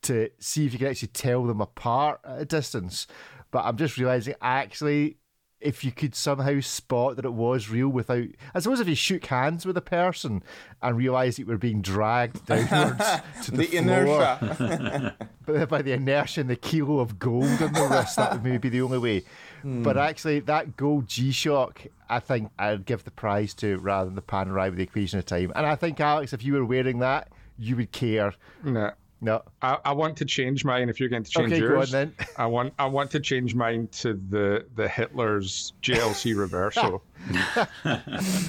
to 0.03 0.31
see 0.39 0.67
if 0.67 0.73
you 0.73 0.79
can 0.79 0.89
actually 0.89 1.09
tell 1.09 1.45
them 1.45 1.61
apart 1.61 2.21
at 2.25 2.43
a 2.43 2.45
distance. 2.45 3.07
But 3.51 3.65
I'm 3.65 3.77
just 3.77 3.99
realising 3.99 4.35
actually 4.41 5.17
if 5.65 5.83
you 5.83 5.91
could 5.91 6.15
somehow 6.15 6.61
spot 6.61 7.17
that 7.17 7.25
it 7.25 7.33
was 7.33 7.71
real 7.71 7.89
without 7.89 8.27
I 8.55 8.61
suppose 8.61 8.81
if 8.81 8.89
you 8.89 8.95
shook 8.95 9.25
hands 9.27 9.65
with 9.65 9.77
a 9.77 9.83
person 9.83 10.45
and 10.83 10.97
realised 10.97 11.39
you 11.39 11.47
were 11.47 11.59
being 11.59 11.81
dragged 11.81 12.45
downwards 12.47 13.05
to 13.45 13.51
the, 13.51 13.57
the 13.57 13.67
floor 13.67 13.83
inertia. 13.83 15.17
but 15.47 15.69
by 15.69 15.83
the 15.83 15.93
inertia 15.93 16.43
and 16.43 16.51
the 16.51 16.57
kilo 16.57 17.01
of 17.01 17.19
gold 17.19 17.63
on 17.63 17.73
the 17.73 17.89
wrist, 17.91 18.17
that 18.17 18.33
would 18.33 18.45
maybe 18.45 18.59
be 18.59 18.69
the 18.69 18.83
only 18.83 18.99
way. 18.99 19.25
Hmm. 19.63 19.83
But 19.83 19.97
actually, 19.97 20.41
that 20.41 20.77
gold 20.77 21.09
G 21.09 21.33
Shock, 21.33 21.87
I 22.09 22.21
think 22.21 22.51
I'd 22.59 22.85
give 22.85 23.05
the 23.05 23.11
prize 23.11 23.55
to 23.55 23.79
rather 23.79 24.07
than 24.07 24.15
the 24.15 24.23
Panerai 24.23 24.69
with 24.69 24.77
the 24.77 24.85
equation 24.85 25.19
of 25.19 25.27
time. 25.27 25.53
And 25.57 25.65
I 25.65 25.75
think, 25.75 25.99
Alex, 26.01 26.33
if 26.35 26.45
you 26.45 26.53
were 26.53 26.65
wearing 26.65 26.99
that, 26.99 27.29
you 27.59 27.77
would 27.77 27.93
care. 27.93 28.35
Nah. 28.63 28.93
No. 29.25 29.43
I, 29.63 29.79
I 29.87 29.93
want 29.93 30.17
to 30.19 30.25
change 30.27 30.65
mine. 30.65 30.89
If 30.91 31.01
you're 31.01 31.09
going 31.09 31.25
to 31.25 31.31
change 31.31 31.53
Okay, 31.53 31.61
go 31.61 31.67
yours, 31.67 31.95
on 31.95 32.13
then. 32.19 32.27
I 32.37 32.45
want 32.47 32.75
I 32.79 32.87
want 32.87 33.11
to 33.13 33.21
change 33.21 33.55
mine 33.55 33.89
to 34.03 34.13
the 34.29 34.67
the 34.75 34.87
Hitler's 34.87 35.73
JLC 35.83 36.35
Reverso. 36.43 37.01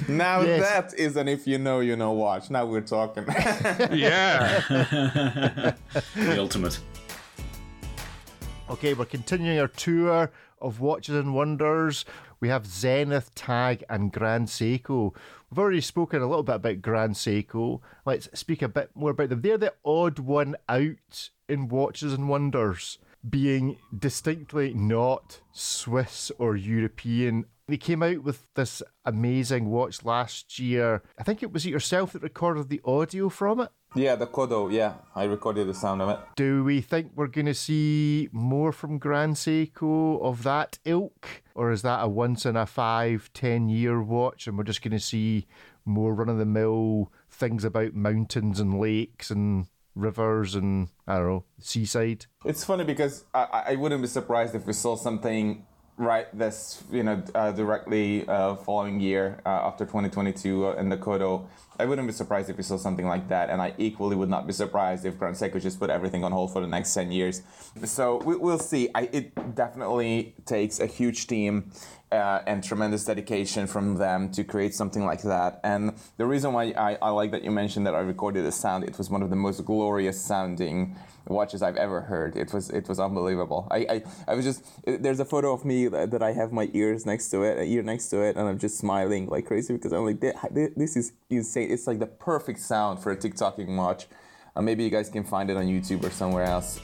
now 0.09 0.41
Yes. 0.41 0.61
that 0.91 0.99
is 0.99 1.15
an 1.15 1.27
if 1.29 1.47
you 1.47 1.57
know, 1.57 1.79
you 1.79 1.95
know 1.95 2.11
watch. 2.11 2.49
Now 2.49 2.65
we're 2.65 2.81
talking. 2.81 3.23
yeah, 3.91 4.61
the 6.15 6.35
ultimate. 6.37 6.77
Okay, 8.69 8.93
we're 8.93 9.05
continuing 9.05 9.59
our 9.59 9.67
tour 9.67 10.31
of 10.61 10.79
Watches 10.81 11.15
and 11.15 11.33
Wonders. 11.33 12.03
We 12.39 12.49
have 12.49 12.65
Zenith, 12.65 13.33
Tag, 13.35 13.83
and 13.89 14.11
Grand 14.11 14.47
Seiko. 14.47 15.13
We've 15.55 15.61
already 15.61 15.79
spoken 15.79 16.21
a 16.21 16.27
little 16.27 16.43
bit 16.43 16.55
about 16.55 16.81
Grand 16.81 17.13
Seiko. 17.13 17.79
Let's 18.03 18.27
speak 18.37 18.61
a 18.61 18.67
bit 18.67 18.89
more 18.93 19.11
about 19.11 19.29
them. 19.29 19.39
They're 19.39 19.57
the 19.57 19.73
odd 19.85 20.19
one 20.19 20.57
out 20.67 21.29
in 21.47 21.69
Watches 21.69 22.11
and 22.11 22.27
Wonders, 22.27 22.97
being 23.29 23.77
distinctly 23.97 24.73
not 24.73 25.39
Swiss 25.53 26.29
or 26.39 26.57
European. 26.57 27.45
They 27.69 27.77
came 27.77 28.03
out 28.03 28.21
with 28.21 28.45
this 28.55 28.83
amazing 29.05 29.69
watch 29.69 30.03
last 30.03 30.59
year. 30.59 31.03
I 31.17 31.23
think 31.23 31.41
it 31.41 31.53
was 31.53 31.65
yourself 31.65 32.11
that 32.11 32.23
recorded 32.23 32.67
the 32.67 32.81
audio 32.83 33.29
from 33.29 33.61
it. 33.61 33.69
yeah, 33.95 34.15
the 34.15 34.27
Kodo. 34.27 34.69
Yeah, 34.69 34.95
I 35.15 35.23
recorded 35.23 35.67
the 35.67 35.73
sound 35.73 36.01
of 36.01 36.09
it. 36.09 36.19
Do 36.35 36.65
we 36.65 36.81
think 36.81 37.13
we're 37.15 37.27
going 37.27 37.45
to 37.45 37.53
see 37.53 38.27
more 38.33 38.73
from 38.73 38.97
Grand 38.97 39.35
Seiko 39.35 40.21
of 40.21 40.43
that 40.43 40.79
ilk? 40.83 41.43
Or 41.55 41.71
is 41.71 41.81
that 41.83 42.03
a 42.03 42.07
once 42.07 42.45
in 42.45 42.57
a 42.57 42.65
five, 42.65 43.31
ten 43.33 43.69
year 43.69 44.03
watch 44.03 44.45
and 44.45 44.57
we're 44.57 44.65
just 44.65 44.81
going 44.81 44.91
to 44.91 44.99
see 44.99 45.47
more 45.85 46.13
run 46.13 46.29
of 46.29 46.37
the 46.37 46.45
mill 46.45 47.11
things 47.29 47.63
about 47.63 47.93
mountains 47.93 48.59
and 48.59 48.79
lakes 48.79 49.31
and 49.31 49.67
rivers 49.95 50.53
and, 50.55 50.89
I 51.07 51.15
don't 51.15 51.27
know, 51.27 51.45
seaside? 51.59 52.25
It's 52.43 52.65
funny 52.65 52.83
because 52.83 53.23
I, 53.33 53.43
I 53.43 53.71
I 53.71 53.75
wouldn't 53.75 54.01
be 54.01 54.07
surprised 54.07 54.53
if 54.53 54.67
we 54.67 54.73
saw 54.73 54.97
something 54.97 55.65
right 55.97 56.27
this 56.37 56.83
you 56.91 57.03
know 57.03 57.23
uh, 57.33 57.51
directly 57.51 58.27
uh, 58.27 58.55
following 58.55 58.99
year 58.99 59.39
uh, 59.45 59.49
after 59.49 59.85
2022 59.85 60.67
uh, 60.67 60.73
in 60.73 60.89
the 60.89 60.97
Kodo. 60.97 61.45
I 61.77 61.85
wouldn't 61.85 62.07
be 62.07 62.13
surprised 62.13 62.49
if 62.49 62.57
we 62.57 62.63
saw 62.63 62.77
something 62.77 63.05
like 63.05 63.27
that, 63.27 63.49
and 63.49 63.61
I 63.61 63.73
equally 63.77 64.15
would 64.15 64.29
not 64.29 64.47
be 64.47 64.53
surprised 64.53 65.05
if 65.05 65.19
Grand 65.19 65.35
Seiko 65.35 65.61
just 65.61 65.77
put 65.77 65.89
everything 65.89 66.23
on 66.23 66.31
hold 66.31 66.53
for 66.53 66.61
the 66.61 66.67
next 66.67 66.93
10 66.93 67.11
years. 67.11 67.41
So 67.83 68.17
we, 68.23 68.37
we'll 68.37 68.59
see. 68.59 68.89
I, 68.95 69.09
it 69.11 69.55
definitely 69.55 70.35
takes 70.45 70.79
a 70.79 70.85
huge 70.85 71.27
team 71.27 71.71
uh, 72.11 72.41
and 72.45 72.63
tremendous 72.63 73.05
dedication 73.05 73.67
from 73.67 73.95
them 73.95 74.31
to 74.31 74.43
create 74.43 74.73
something 74.73 75.05
like 75.05 75.21
that. 75.23 75.59
And 75.63 75.93
the 76.17 76.25
reason 76.25 76.53
why 76.53 76.73
I, 76.77 76.97
I 77.01 77.09
like 77.09 77.31
that 77.31 77.43
you 77.43 77.51
mentioned 77.51 77.85
that 77.87 77.95
I 77.95 77.99
recorded 77.99 78.45
the 78.45 78.51
sound, 78.51 78.83
it 78.83 78.97
was 78.97 79.09
one 79.09 79.21
of 79.21 79.29
the 79.29 79.35
most 79.35 79.65
glorious 79.65 80.21
sounding 80.21 80.95
watches 81.27 81.61
I've 81.61 81.77
ever 81.77 82.01
heard. 82.01 82.35
It 82.35 82.53
was 82.53 82.69
it 82.69 82.87
was 82.87 82.99
unbelievable. 82.99 83.67
I, 83.71 83.77
I, 83.77 84.03
I 84.27 84.35
was 84.35 84.45
just 84.45 84.63
there's 84.85 85.19
a 85.19 85.25
photo 85.25 85.53
of 85.53 85.65
me 85.65 85.87
that, 85.87 86.11
that 86.11 86.21
I 86.21 86.33
have 86.33 86.51
my 86.51 86.69
ears 86.73 87.05
next 87.05 87.29
to 87.29 87.43
it, 87.43 87.67
ear 87.67 87.83
next 87.83 88.09
to 88.09 88.21
it, 88.21 88.35
and 88.35 88.47
I'm 88.47 88.59
just 88.59 88.77
smiling 88.77 89.27
like 89.27 89.45
crazy 89.45 89.73
because 89.73 89.91
I'm 89.91 90.05
like 90.05 90.19
this 90.19 90.95
is 90.95 91.13
insane. 91.29 91.71
It's 91.71 91.87
like 91.87 91.99
the 91.99 92.07
perfect 92.07 92.59
sound 92.59 93.01
for 93.01 93.11
a 93.11 93.17
TikToking 93.17 93.75
watch. 93.75 94.07
Uh, 94.55 94.61
maybe 94.61 94.83
you 94.83 94.89
guys 94.89 95.09
can 95.09 95.23
find 95.23 95.49
it 95.49 95.57
on 95.57 95.65
YouTube 95.65 96.03
or 96.03 96.11
somewhere 96.11 96.45
else. 96.45 96.79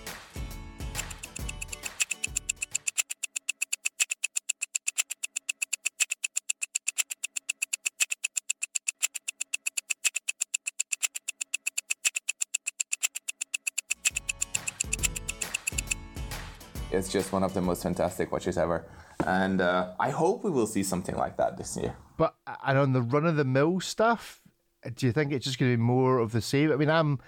It's 17.02 17.10
just 17.12 17.32
one 17.32 17.42
of 17.42 17.56
the 17.56 17.62
most 17.62 17.82
fantastic 17.82 18.32
watches 18.32 18.60
ever, 18.60 18.86
and 19.26 19.60
uh, 19.60 19.94
I 20.00 20.12
hope 20.12 20.44
we 20.44 20.52
will 20.52 20.68
see 20.68 20.84
something 20.84 21.16
like 21.16 21.36
that 21.38 21.58
this 21.58 21.76
year. 21.76 21.96
But 22.16 22.36
and 22.64 22.78
on 22.78 22.94
the 22.94 23.02
run 23.02 23.26
of 23.26 23.38
the 23.38 23.44
mill 23.44 23.80
stuff, 23.80 24.40
do 24.94 25.08
you 25.08 25.12
think 25.12 25.34
it's 25.34 25.46
just 25.46 25.58
going 25.58 25.72
to 25.72 25.78
be 25.78 25.82
more 25.82 26.20
of 26.20 26.32
the 26.32 26.42
same? 26.42 26.72
I 26.72 26.76
mean, 26.76 26.92
I'm 26.92 27.20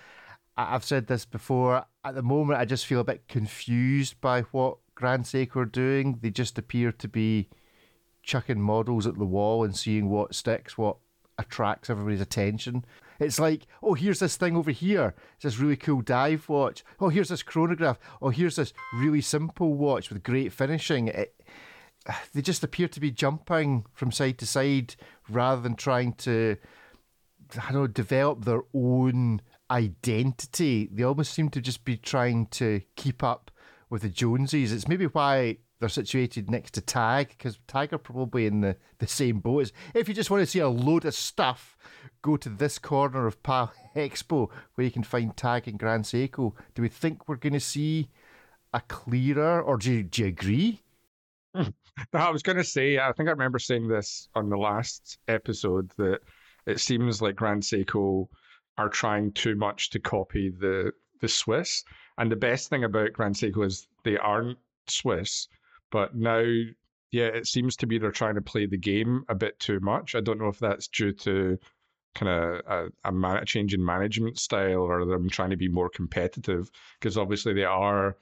I've 0.55 0.83
said 0.83 1.07
this 1.07 1.25
before. 1.25 1.85
At 2.05 2.13
the 2.13 2.21
moment, 2.21 2.59
I 2.59 2.65
just 2.65 2.85
feel 2.85 2.99
a 2.99 3.03
bit 3.03 3.27
confused 3.27 4.21
by 4.21 4.41
what 4.51 4.77
Grand 4.93 5.23
Seiko 5.23 5.55
are 5.55 5.65
doing. 5.65 6.19
They 6.21 6.29
just 6.29 6.59
appear 6.59 6.91
to 6.91 7.07
be 7.07 7.49
chucking 8.21 8.61
models 8.61 9.07
at 9.07 9.17
the 9.17 9.25
wall 9.25 9.63
and 9.63 9.75
seeing 9.75 10.07
what 10.07 10.35
sticks, 10.35 10.77
what 10.77 10.97
attracts 11.39 11.89
everybody's 11.89 12.21
attention. 12.21 12.85
It's 13.19 13.39
like, 13.39 13.67
oh, 13.81 13.93
here's 13.93 14.19
this 14.19 14.37
thing 14.37 14.55
over 14.55 14.71
here. 14.71 15.13
It's 15.35 15.43
this 15.43 15.59
really 15.59 15.75
cool 15.75 16.01
dive 16.01 16.47
watch. 16.49 16.83
Oh, 16.99 17.09
here's 17.09 17.29
this 17.29 17.43
chronograph. 17.43 17.99
Oh, 18.21 18.29
here's 18.29 18.55
this 18.55 18.73
really 18.93 19.21
simple 19.21 19.73
watch 19.73 20.09
with 20.09 20.23
great 20.23 20.51
finishing. 20.51 21.07
It, 21.07 21.35
they 22.33 22.41
just 22.41 22.63
appear 22.63 22.87
to 22.87 22.99
be 22.99 23.11
jumping 23.11 23.85
from 23.93 24.11
side 24.11 24.37
to 24.39 24.45
side 24.45 24.95
rather 25.29 25.61
than 25.61 25.75
trying 25.75 26.13
to, 26.13 26.57
I 27.57 27.71
don't 27.71 27.81
know, 27.81 27.87
develop 27.87 28.45
their 28.45 28.63
own 28.73 29.41
identity. 29.69 30.89
They 30.91 31.03
almost 31.03 31.33
seem 31.33 31.49
to 31.49 31.61
just 31.61 31.85
be 31.85 31.97
trying 31.97 32.47
to 32.47 32.81
keep 32.95 33.23
up 33.23 33.51
with 33.89 34.01
the 34.01 34.09
Joneses. 34.09 34.71
It's 34.71 34.87
maybe 34.87 35.05
why 35.05 35.57
they're 35.83 35.89
situated 35.89 36.49
next 36.49 36.71
to 36.75 36.81
Tag, 36.81 37.27
because 37.27 37.59
Tag 37.67 37.91
are 37.91 37.97
probably 37.97 38.45
in 38.45 38.61
the, 38.61 38.77
the 38.99 39.07
same 39.07 39.39
boat. 39.39 39.63
As 39.63 39.73
if 39.93 40.07
you 40.07 40.13
just 40.13 40.31
want 40.31 40.41
to 40.41 40.45
see 40.45 40.59
a 40.59 40.69
load 40.69 41.03
of 41.03 41.13
stuff, 41.13 41.75
go 42.21 42.37
to 42.37 42.47
this 42.47 42.79
corner 42.79 43.27
of 43.27 43.43
PAL 43.43 43.73
Expo 43.95 44.49
where 44.75 44.85
you 44.85 44.91
can 44.91 45.03
find 45.03 45.35
Tag 45.35 45.67
and 45.67 45.77
Grand 45.77 46.05
Seiko. 46.05 46.53
Do 46.73 46.81
we 46.81 46.87
think 46.87 47.27
we're 47.27 47.35
going 47.35 47.51
to 47.51 47.59
see 47.59 48.07
a 48.73 48.79
clearer, 48.79 49.61
or 49.61 49.75
do 49.75 49.91
you, 49.91 50.03
do 50.03 50.21
you 50.21 50.27
agree? 50.29 50.81
I 52.13 52.29
was 52.31 52.43
going 52.43 52.57
to 52.57 52.63
say, 52.63 52.97
I 52.97 53.11
think 53.11 53.27
I 53.27 53.33
remember 53.33 53.59
saying 53.59 53.89
this 53.89 54.29
on 54.35 54.49
the 54.49 54.57
last 54.57 55.17
episode 55.27 55.91
that 55.97 56.19
it 56.65 56.79
seems 56.79 57.21
like 57.21 57.35
Grand 57.35 57.63
Seiko 57.63 58.29
are 58.77 58.87
trying 58.87 59.33
too 59.33 59.55
much 59.55 59.89
to 59.89 59.99
copy 59.99 60.49
the 60.49 60.93
the 61.19 61.27
Swiss. 61.27 61.83
And 62.17 62.31
the 62.31 62.35
best 62.35 62.69
thing 62.69 62.85
about 62.85 63.13
Grand 63.13 63.35
Seiko 63.35 63.65
is 63.65 63.87
they 64.03 64.17
aren't 64.17 64.57
Swiss, 64.87 65.47
but 65.93 66.15
now, 66.15 66.43
yeah, 67.11 67.27
it 67.27 67.45
seems 67.45 67.75
to 67.75 67.85
be 67.85 67.99
they're 67.99 68.11
trying 68.11 68.33
to 68.33 68.41
play 68.41 68.65
the 68.65 68.79
game 68.79 69.23
a 69.29 69.35
bit 69.35 69.59
too 69.59 69.79
much. 69.79 70.15
I 70.15 70.21
don't 70.21 70.39
know 70.39 70.47
if 70.47 70.57
that's 70.57 70.87
due 70.87 71.13
to 71.13 71.59
kind 72.15 72.29
of 72.29 72.61
a, 72.67 73.09
a, 73.09 73.11
man- 73.11 73.45
change 73.45 73.75
in 73.75 73.85
management 73.85 74.39
style 74.39 74.81
or 74.81 75.05
them 75.05 75.29
trying 75.29 75.51
to 75.51 75.55
be 75.55 75.67
more 75.67 75.89
competitive 75.89 76.71
because 76.99 77.15
obviously 77.15 77.53
they 77.53 77.63
are 77.63 78.17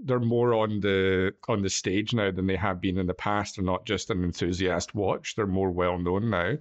they're 0.00 0.18
more 0.18 0.52
on 0.52 0.80
the 0.80 1.32
on 1.46 1.62
the 1.62 1.70
stage 1.70 2.12
now 2.12 2.32
than 2.32 2.48
they 2.48 2.56
have 2.56 2.80
been 2.80 2.98
in 2.98 3.06
the 3.06 3.14
past. 3.14 3.54
They're 3.54 3.64
not 3.64 3.86
just 3.86 4.10
an 4.10 4.24
enthusiast 4.24 4.92
watch; 4.92 5.36
they're 5.36 5.46
more 5.46 5.70
well 5.70 5.98
known 5.98 6.28
now. 6.28 6.56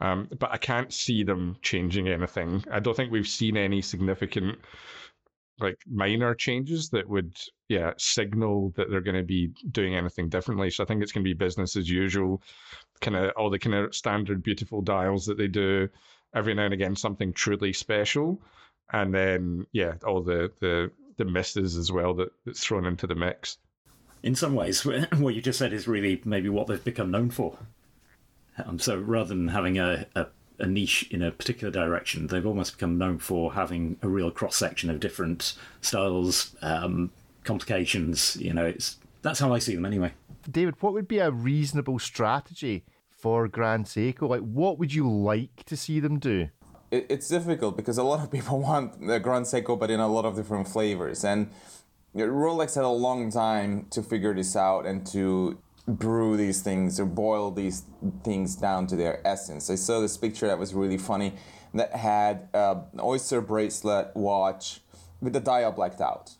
Um, 0.00 0.30
but 0.38 0.50
I 0.52 0.56
can't 0.56 0.90
see 0.90 1.22
them 1.22 1.58
changing 1.60 2.08
anything. 2.08 2.64
I 2.70 2.80
don't 2.80 2.96
think 2.96 3.12
we've 3.12 3.28
seen 3.28 3.58
any 3.58 3.82
significant 3.82 4.58
like 5.60 5.76
minor 5.86 6.34
changes 6.34 6.88
that 6.90 7.10
would 7.10 7.36
yeah 7.68 7.92
signal 7.98 8.72
that 8.76 8.90
they're 8.90 9.00
going 9.00 9.16
to 9.16 9.22
be 9.22 9.50
doing 9.70 9.94
anything 9.94 10.28
differently. 10.28 10.70
So 10.70 10.82
i 10.82 10.86
think 10.86 11.02
it's 11.02 11.12
going 11.12 11.24
to 11.24 11.28
be 11.28 11.34
business 11.34 11.76
as 11.76 11.88
usual 11.88 12.42
kind 13.00 13.16
of 13.16 13.32
all 13.36 13.50
the 13.50 13.58
kind 13.58 13.76
of 13.76 13.94
standard 13.94 14.42
beautiful 14.42 14.82
dials 14.82 15.26
that 15.26 15.38
they 15.38 15.46
do 15.46 15.88
every 16.34 16.54
now 16.54 16.64
and 16.64 16.74
again 16.74 16.96
something 16.96 17.32
truly 17.32 17.72
special. 17.72 18.40
And 18.92 19.14
then 19.14 19.66
yeah 19.72 19.94
all 20.06 20.22
the 20.22 20.50
the 20.60 20.90
the 21.16 21.24
misses 21.24 21.76
as 21.76 21.90
well 21.90 22.14
that, 22.14 22.32
that's 22.44 22.64
thrown 22.64 22.86
into 22.86 23.06
the 23.06 23.14
mix. 23.14 23.58
In 24.22 24.34
some 24.34 24.54
ways 24.54 24.84
what 25.16 25.34
you 25.34 25.42
just 25.42 25.58
said 25.58 25.72
is 25.72 25.86
really 25.86 26.20
maybe 26.24 26.48
what 26.48 26.66
they've 26.66 26.82
become 26.82 27.10
known 27.10 27.30
for. 27.30 27.58
Um, 28.64 28.78
so 28.78 28.98
rather 28.98 29.28
than 29.28 29.48
having 29.48 29.78
a, 29.78 30.06
a 30.16 30.26
a 30.58 30.66
niche 30.66 31.06
in 31.10 31.22
a 31.22 31.30
particular 31.30 31.70
direction. 31.70 32.26
They've 32.26 32.46
almost 32.46 32.72
become 32.72 32.98
known 32.98 33.18
for 33.18 33.52
having 33.52 33.96
a 34.02 34.08
real 34.08 34.30
cross 34.30 34.56
section 34.56 34.90
of 34.90 35.00
different 35.00 35.54
styles, 35.80 36.56
um, 36.62 37.10
complications. 37.48 38.36
You 38.36 38.52
know, 38.52 38.66
it's 38.66 38.98
that's 39.22 39.40
how 39.40 39.52
I 39.52 39.58
see 39.58 39.74
them 39.74 39.86
anyway. 39.86 40.12
David, 40.48 40.74
what 40.80 40.92
would 40.92 41.08
be 41.08 41.18
a 41.18 41.30
reasonable 41.30 41.98
strategy 41.98 42.84
for 43.10 43.48
Grand 43.48 43.86
Seiko? 43.86 44.28
Like, 44.28 44.42
what 44.42 44.78
would 44.78 44.92
you 44.94 45.10
like 45.10 45.64
to 45.64 45.76
see 45.76 45.98
them 45.98 46.18
do? 46.18 46.48
It's 46.90 47.28
difficult 47.28 47.76
because 47.76 47.98
a 47.98 48.02
lot 48.02 48.20
of 48.20 48.30
people 48.36 48.60
want 48.60 49.06
the 49.06 49.18
Grand 49.18 49.46
Seiko, 49.46 49.78
but 49.78 49.90
in 49.90 50.00
a 50.00 50.08
lot 50.08 50.24
of 50.24 50.36
different 50.36 50.68
flavors. 50.68 51.24
And 51.24 51.50
Rolex 52.14 52.74
had 52.74 52.84
a 52.84 52.96
long 53.06 53.30
time 53.30 53.86
to 53.90 54.02
figure 54.02 54.34
this 54.34 54.54
out 54.56 54.86
and 54.86 55.06
to 55.08 55.58
brew 55.86 56.36
these 56.36 56.60
things 56.60 57.00
or 57.00 57.06
boil 57.06 57.50
these 57.50 57.84
things 58.24 58.56
down 58.56 58.86
to 58.88 58.96
their 58.96 59.26
essence. 59.26 59.70
I 59.70 59.76
saw 59.76 60.00
this 60.00 60.16
picture 60.18 60.46
that 60.46 60.58
was 60.58 60.74
really 60.74 60.98
funny 60.98 61.32
that 61.74 61.94
had 61.94 62.48
uh, 62.52 62.76
an 62.92 63.00
oyster 63.00 63.40
bracelet 63.40 64.14
watch 64.14 64.80
with 65.20 65.32
the 65.32 65.40
dial 65.40 65.72
blacked 65.72 66.00
out. 66.00 66.37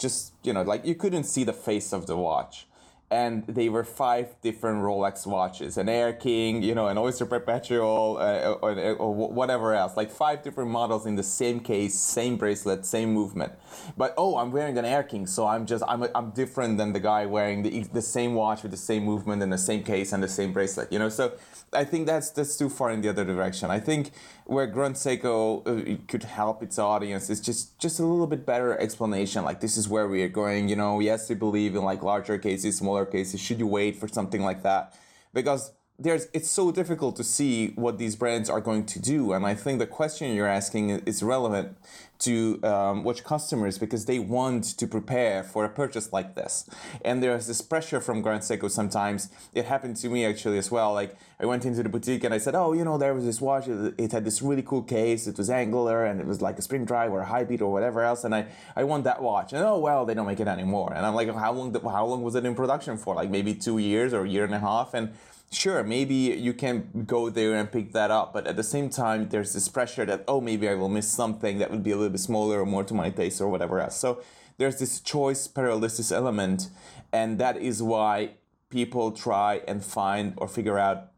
Just, 0.00 0.32
you 0.42 0.52
know, 0.52 0.62
like 0.62 0.84
you 0.84 0.94
couldn't 0.94 1.24
see 1.24 1.44
the 1.44 1.52
face 1.52 1.92
of 1.92 2.06
the 2.06 2.16
watch 2.16 2.66
and 3.10 3.44
they 3.48 3.68
were 3.68 3.82
five 3.82 4.36
different 4.40 4.82
Rolex 4.82 5.26
watches, 5.26 5.76
an 5.76 5.88
Air 5.88 6.12
King, 6.12 6.62
you 6.62 6.76
know, 6.76 6.86
an 6.86 6.96
Oyster 6.96 7.26
Perpetual, 7.26 8.18
uh, 8.20 8.52
or, 8.62 8.94
or, 8.94 9.12
whatever 9.12 9.74
else, 9.74 9.96
like 9.96 10.12
five 10.12 10.44
different 10.44 10.70
models 10.70 11.06
in 11.06 11.16
the 11.16 11.22
same 11.22 11.58
case, 11.58 11.98
same 11.98 12.36
bracelet, 12.36 12.86
same 12.86 13.12
movement. 13.12 13.52
But 13.96 14.14
oh, 14.16 14.36
I'm 14.36 14.52
wearing 14.52 14.78
an 14.78 14.84
Air 14.84 15.02
King, 15.02 15.26
so 15.26 15.46
I'm 15.46 15.66
just 15.66 15.82
I'm 15.88 16.06
I'm 16.14 16.30
different 16.30 16.78
than 16.78 16.92
the 16.92 17.00
guy 17.00 17.26
wearing 17.26 17.64
the 17.64 17.82
the 17.92 18.02
same 18.02 18.34
watch 18.34 18.62
with 18.62 18.70
the 18.70 18.78
same 18.78 19.04
movement 19.04 19.42
and 19.42 19.52
the 19.52 19.58
same 19.58 19.82
case 19.82 20.12
and 20.12 20.22
the 20.22 20.28
same 20.28 20.52
bracelet, 20.52 20.92
you 20.92 21.00
know. 21.00 21.08
So 21.08 21.32
I 21.72 21.84
think 21.84 22.06
that's 22.06 22.30
that's 22.30 22.56
too 22.56 22.68
far 22.68 22.90
in 22.90 23.00
the 23.00 23.08
other 23.08 23.24
direction. 23.24 23.70
I 23.70 23.78
think 23.78 24.10
where 24.44 24.66
Grand 24.66 24.96
Seiko 24.96 25.62
uh, 25.66 25.98
could 26.08 26.24
help 26.24 26.62
its 26.62 26.78
audience 26.78 27.30
is 27.30 27.40
just 27.40 27.78
just 27.78 28.00
a 28.00 28.04
little 28.04 28.26
bit 28.26 28.44
better 28.44 28.76
explanation. 28.78 29.44
Like 29.44 29.60
this 29.60 29.76
is 29.76 29.88
where 29.88 30.08
we 30.08 30.22
are 30.22 30.28
going. 30.28 30.68
You 30.68 30.76
know, 30.76 30.98
yes, 30.98 31.28
we 31.28 31.36
believe 31.36 31.76
in 31.76 31.82
like 31.82 32.02
larger 32.02 32.38
cases, 32.38 32.78
smaller 32.78 33.06
cases. 33.06 33.40
Should 33.40 33.60
you 33.60 33.68
wait 33.68 33.96
for 33.96 34.08
something 34.08 34.42
like 34.42 34.64
that? 34.64 34.98
Because 35.32 35.72
there's 36.00 36.28
it's 36.32 36.50
so 36.50 36.72
difficult 36.72 37.14
to 37.16 37.24
see 37.24 37.68
what 37.76 37.98
these 37.98 38.16
brands 38.16 38.48
are 38.48 38.60
going 38.60 38.84
to 38.86 38.98
do 38.98 39.32
and 39.32 39.46
i 39.46 39.54
think 39.54 39.78
the 39.78 39.86
question 39.86 40.34
you're 40.34 40.46
asking 40.46 40.90
is 40.90 41.22
relevant 41.22 41.76
to 42.20 42.60
um, 42.62 43.02
watch 43.02 43.24
customers 43.24 43.78
because 43.78 44.04
they 44.04 44.18
want 44.18 44.64
to 44.78 44.86
prepare 44.86 45.42
for 45.42 45.64
a 45.64 45.68
purchase 45.68 46.12
like 46.12 46.34
this. 46.34 46.68
And 47.04 47.22
there's 47.22 47.46
this 47.46 47.62
pressure 47.62 48.00
from 48.00 48.20
grand 48.20 48.42
seiko 48.42 48.70
sometimes. 48.70 49.30
It 49.54 49.64
happened 49.64 49.96
to 49.96 50.08
me 50.08 50.26
actually 50.26 50.58
as 50.58 50.70
well. 50.70 50.92
Like 50.92 51.16
i 51.40 51.46
went 51.46 51.64
into 51.64 51.82
the 51.82 51.88
boutique 51.88 52.22
and 52.22 52.34
i 52.34 52.38
said 52.38 52.54
oh 52.54 52.74
you 52.74 52.84
know 52.84 52.98
there 52.98 53.14
was 53.14 53.24
this 53.24 53.40
watch. 53.40 53.66
It 53.68 54.12
had 54.12 54.24
this 54.24 54.42
really 54.42 54.62
cool 54.62 54.82
case. 54.82 55.26
It 55.26 55.38
was 55.38 55.48
angular 55.48 56.04
and 56.04 56.20
it 56.20 56.26
was 56.26 56.42
like 56.42 56.58
a 56.58 56.62
spring 56.62 56.84
drive 56.84 57.10
or 57.10 57.20
a 57.20 57.26
high 57.26 57.44
beat 57.44 57.62
or 57.62 57.72
whatever 57.72 58.02
else. 58.02 58.24
And 58.24 58.34
i 58.34 58.46
i 58.76 58.84
want 58.84 59.04
that 59.04 59.22
watch. 59.22 59.52
And 59.52 59.64
oh 59.64 59.78
well 59.78 60.04
they 60.04 60.14
don't 60.14 60.26
make 60.26 60.40
it 60.40 60.48
anymore. 60.48 60.92
And 60.94 61.06
i'm 61.06 61.14
like 61.14 61.32
how 61.34 61.52
long 61.52 61.72
how 61.72 62.06
long 62.06 62.22
was 62.22 62.34
it 62.34 62.44
in 62.44 62.54
production 62.54 62.98
for? 62.98 63.14
Like 63.14 63.30
maybe 63.30 63.54
two 63.54 63.78
years 63.78 64.12
or 64.12 64.24
a 64.24 64.28
year 64.28 64.44
and 64.44 64.54
a 64.54 64.60
half? 64.60 64.92
And 64.92 65.14
sure, 65.52 65.82
maybe 65.82 66.14
you 66.14 66.52
can 66.52 67.04
go 67.06 67.28
there 67.28 67.54
and 67.54 67.70
pick 67.70 67.92
that 67.92 68.10
up, 68.10 68.32
but 68.32 68.46
at 68.46 68.56
the 68.56 68.62
same 68.62 68.88
time, 68.88 69.28
there's 69.28 69.52
this 69.52 69.68
pressure 69.68 70.04
that, 70.06 70.24
oh, 70.28 70.40
maybe 70.40 70.68
I 70.68 70.74
will 70.74 70.88
miss 70.88 71.08
something 71.08 71.58
that 71.58 71.70
would 71.70 71.82
be 71.82 71.90
a 71.90 71.96
little 71.96 72.10
bit 72.10 72.20
smaller 72.20 72.60
or 72.60 72.66
more 72.66 72.84
to 72.84 72.94
my 72.94 73.10
taste 73.10 73.40
or 73.40 73.48
whatever 73.48 73.80
else. 73.80 73.96
So 73.96 74.22
there's 74.58 74.78
this 74.78 75.00
choice 75.00 75.48
paralysis 75.48 76.12
element, 76.12 76.68
and 77.12 77.38
that 77.38 77.56
is 77.56 77.82
why 77.82 78.32
people 78.68 79.10
try 79.10 79.62
and 79.66 79.84
find 79.84 80.34
or 80.36 80.46
figure 80.46 80.78
out 80.78 81.08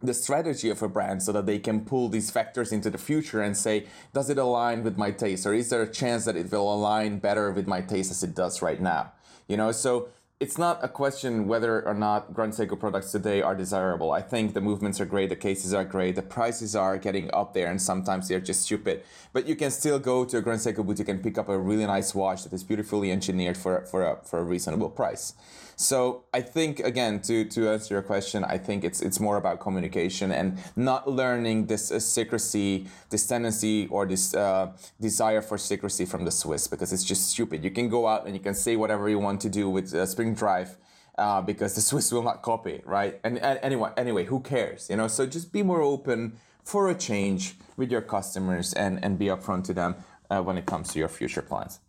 the 0.00 0.14
strategy 0.14 0.68
of 0.68 0.82
a 0.82 0.88
brand 0.88 1.22
so 1.22 1.32
that 1.32 1.46
they 1.46 1.58
can 1.58 1.84
pull 1.84 2.08
these 2.08 2.30
factors 2.30 2.72
into 2.72 2.90
the 2.90 2.98
future 2.98 3.40
and 3.40 3.56
say, 3.56 3.86
does 4.12 4.28
it 4.28 4.38
align 4.38 4.84
with 4.84 4.98
my 4.98 5.10
taste? 5.10 5.46
Or 5.46 5.54
is 5.54 5.70
there 5.70 5.82
a 5.82 5.90
chance 5.90 6.26
that 6.26 6.36
it 6.36 6.52
will 6.52 6.72
align 6.72 7.18
better 7.18 7.50
with 7.50 7.66
my 7.66 7.80
taste 7.80 8.10
as 8.10 8.22
it 8.22 8.34
does 8.34 8.60
right 8.62 8.80
now? 8.80 9.12
You 9.48 9.56
know, 9.56 9.72
so 9.72 10.08
it's 10.44 10.58
not 10.58 10.78
a 10.84 10.88
question 10.88 11.48
whether 11.48 11.80
or 11.88 11.94
not 11.94 12.34
Grand 12.34 12.52
Seiko 12.52 12.78
products 12.78 13.10
today 13.10 13.40
are 13.40 13.54
desirable. 13.54 14.12
I 14.12 14.20
think 14.20 14.52
the 14.52 14.60
movements 14.60 15.00
are 15.00 15.06
great, 15.06 15.30
the 15.30 15.36
cases 15.36 15.72
are 15.72 15.86
great, 15.86 16.16
the 16.16 16.28
prices 16.38 16.76
are 16.76 16.98
getting 16.98 17.32
up 17.32 17.54
there, 17.54 17.70
and 17.70 17.80
sometimes 17.80 18.28
they're 18.28 18.40
just 18.40 18.60
stupid. 18.60 19.04
But 19.32 19.48
you 19.48 19.56
can 19.56 19.70
still 19.70 19.98
go 19.98 20.26
to 20.26 20.36
a 20.36 20.42
Grand 20.42 20.60
Seiko 20.60 20.84
boutique 20.84 21.08
and 21.08 21.22
pick 21.22 21.38
up 21.38 21.48
a 21.48 21.58
really 21.58 21.86
nice 21.86 22.14
watch 22.14 22.42
that 22.42 22.52
is 22.52 22.62
beautifully 22.62 23.10
engineered 23.10 23.56
for, 23.56 23.86
for, 23.86 24.04
a, 24.04 24.18
for 24.22 24.40
a 24.40 24.44
reasonable 24.44 24.90
price. 24.90 25.32
So 25.76 26.24
I 26.32 26.40
think 26.40 26.80
again 26.80 27.20
to 27.22 27.44
to 27.46 27.68
answer 27.70 27.94
your 27.94 28.02
question, 28.02 28.44
I 28.44 28.58
think 28.58 28.84
it's 28.84 29.00
it's 29.00 29.20
more 29.20 29.36
about 29.36 29.60
communication 29.60 30.32
and 30.32 30.58
not 30.76 31.08
learning 31.08 31.66
this 31.66 31.90
uh, 31.90 31.98
secrecy, 31.98 32.86
this 33.10 33.26
tendency 33.26 33.88
or 33.88 34.06
this 34.06 34.34
uh, 34.34 34.72
desire 35.00 35.42
for 35.42 35.58
secrecy 35.58 36.04
from 36.04 36.24
the 36.24 36.30
Swiss 36.30 36.68
because 36.68 36.92
it's 36.92 37.04
just 37.04 37.28
stupid. 37.28 37.64
You 37.64 37.70
can 37.70 37.88
go 37.88 38.06
out 38.06 38.26
and 38.26 38.34
you 38.34 38.40
can 38.40 38.54
say 38.54 38.76
whatever 38.76 39.08
you 39.08 39.18
want 39.18 39.40
to 39.42 39.48
do 39.48 39.68
with 39.68 39.94
uh, 39.94 40.06
Spring 40.06 40.34
Drive. 40.34 40.76
Uh, 41.16 41.40
because 41.40 41.76
the 41.76 41.80
Swiss 41.90 42.10
will 42.10 42.24
not 42.24 42.42
copy 42.42 42.72
it, 42.72 42.84
right? 42.84 43.20
And, 43.22 43.38
and 43.38 43.60
anyway, 43.62 43.92
anyway, 43.96 44.24
who 44.24 44.40
cares? 44.40 44.90
You 44.90 44.96
know, 44.96 45.06
so 45.06 45.26
just 45.26 45.52
be 45.52 45.62
more 45.62 45.80
open 45.80 46.38
for 46.64 46.88
a 46.88 46.94
change 46.94 47.54
with 47.76 47.92
your 47.92 48.00
customers 48.00 48.72
and 48.72 49.04
and 49.04 49.16
be 49.16 49.26
upfront 49.26 49.62
to 49.64 49.74
them 49.74 49.94
uh, 50.30 50.42
when 50.42 50.58
it 50.58 50.66
comes 50.66 50.88
to 50.92 50.98
your 50.98 51.08
future 51.08 51.42
plans. 51.42 51.80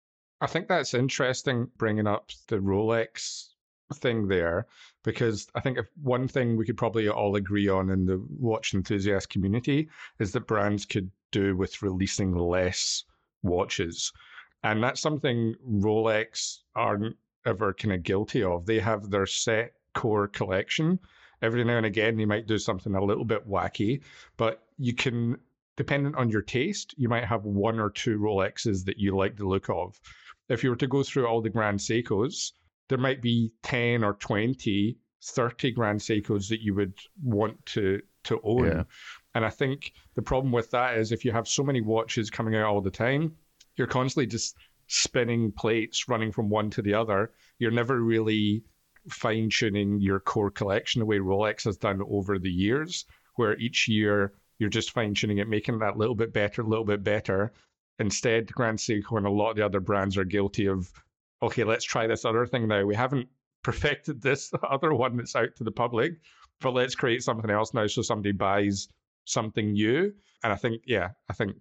I 0.41 0.48
think 0.48 0.67
that's 0.67 0.93
interesting 0.93 1.69
bringing 1.78 2.08
up 2.08 2.30
the 2.50 2.58
Rolex 2.58 3.55
thing 3.93 4.28
there 4.28 4.65
because 5.04 5.48
I 5.56 5.62
think 5.62 5.78
if 5.78 5.86
one 6.02 6.28
thing 6.28 6.58
we 6.58 6.65
could 6.65 6.78
probably 6.78 7.08
all 7.08 7.36
agree 7.36 7.67
on 7.67 7.89
in 7.89 8.06
the 8.06 8.24
watch 8.39 8.74
enthusiast 8.74 9.30
community 9.30 9.89
is 10.19 10.32
that 10.32 10.48
brands 10.48 10.86
could 10.86 11.12
do 11.32 11.56
with 11.56 11.82
releasing 11.82 12.34
less 12.34 13.04
watches. 13.43 14.12
And 14.63 14.82
that's 14.82 15.02
something 15.02 15.56
Rolex 15.67 16.60
aren't 16.76 17.15
ever 17.45 17.74
kind 17.74 17.93
of 17.93 18.04
guilty 18.04 18.43
of. 18.43 18.65
They 18.65 18.80
have 18.80 19.12
their 19.12 19.28
set 19.28 19.74
core 19.93 20.28
collection. 20.28 21.00
Every 21.41 21.63
now 21.63 21.78
and 21.78 21.86
again, 21.86 22.17
they 22.17 22.26
might 22.26 22.48
do 22.48 22.58
something 22.58 22.95
a 22.95 23.04
little 23.04 23.26
bit 23.26 23.48
wacky, 23.48 24.02
but 24.38 24.63
you 24.80 24.95
can, 24.95 25.38
dependent 25.76 26.15
on 26.15 26.30
your 26.32 26.41
taste, 26.41 26.95
you 26.98 27.08
might 27.08 27.26
have 27.26 27.45
one 27.45 27.80
or 27.80 27.91
two 27.91 28.17
Rolexes 28.17 28.86
that 28.86 28.98
you 28.98 29.15
like 29.15 29.36
the 29.36 29.45
look 29.45 29.69
of. 29.69 30.00
If 30.50 30.63
you 30.63 30.71
were 30.71 30.76
to 30.78 30.88
go 30.88 31.04
through 31.04 31.28
all 31.28 31.41
the 31.41 31.50
Grand 31.50 31.80
Seikos, 31.80 32.54
there 32.89 32.98
might 32.98 33.21
be 33.21 33.52
10 33.63 34.04
or 34.04 34.13
20, 34.13 34.98
30 35.24 35.71
Grand 35.71 36.00
Seikos 36.00 36.50
that 36.50 36.62
you 36.62 36.76
would 36.76 36.93
want 37.24 37.65
to 37.67 38.02
to 38.26 38.39
own. 38.43 38.65
Yeah. 38.65 38.84
And 39.34 39.45
I 39.45 39.50
think 39.50 39.93
the 40.15 40.21
problem 40.21 40.52
with 40.52 40.71
that 40.71 40.98
is 40.98 41.12
if 41.12 41.24
you 41.24 41.32
have 41.32 41.48
so 41.48 41.63
many 41.63 41.82
watches 41.82 42.30
coming 42.30 42.56
out 42.56 42.65
all 42.65 42.82
the 42.82 42.89
time, 42.89 43.36
you're 43.76 43.88
constantly 43.88 44.28
just 44.28 44.56
spinning 44.88 45.52
plates 45.52 46.08
running 46.08 46.32
from 46.32 46.50
one 46.50 46.69
to 46.71 46.82
the 46.82 46.93
other. 46.93 47.32
You're 47.60 47.71
never 47.71 48.02
really 48.02 48.63
fine 49.10 49.50
tuning 49.50 50.00
your 50.00 50.19
core 50.19 50.52
collection 50.52 51.00
the 51.00 51.06
way 51.06 51.19
Rolex 51.19 51.65
has 51.65 51.78
done 51.78 52.02
over 52.10 52.39
the 52.39 52.52
years, 52.52 53.06
where 53.36 53.58
each 53.58 53.88
year 53.88 54.34
you're 54.58 54.69
just 54.69 54.91
fine 54.91 55.13
tuning 55.13 55.39
it, 55.39 55.50
making 55.50 55.80
that 55.80 55.95
a 55.95 55.98
little 55.98 56.15
bit 56.15 56.34
better, 56.34 56.62
a 56.62 56.67
little 56.67 56.86
bit 56.86 57.04
better. 57.04 57.52
Instead, 58.00 58.52
Grand 58.52 58.78
Seiko 58.78 59.17
and 59.17 59.26
a 59.26 59.30
lot 59.30 59.52
of 59.52 59.56
the 59.58 59.65
other 59.65 59.80
brands 59.80 60.17
are 60.17 60.26
guilty 60.26 60.67
of 60.67 60.89
okay, 61.41 61.63
let's 61.63 61.86
try 61.86 62.08
this 62.08 62.26
other 62.26 62.45
thing 62.45 62.67
now. 62.67 62.86
We 62.86 62.95
haven't 62.95 63.28
perfected 63.63 64.21
this 64.21 64.52
other 64.69 64.93
one 64.93 65.17
that's 65.17 65.36
out 65.36 65.56
to 65.58 65.63
the 65.63 65.71
public, 65.71 66.13
but 66.62 66.71
let's 66.71 66.95
create 66.95 67.24
something 67.24 67.50
else 67.50 67.74
now 67.74 67.88
so 67.88 68.02
somebody 68.02 68.32
buys 68.32 68.88
something 69.26 69.74
new. 69.74 70.13
And 70.43 70.54
I 70.54 70.56
think, 70.56 70.82
yeah, 70.86 71.10
I 71.30 71.34
think 71.34 71.56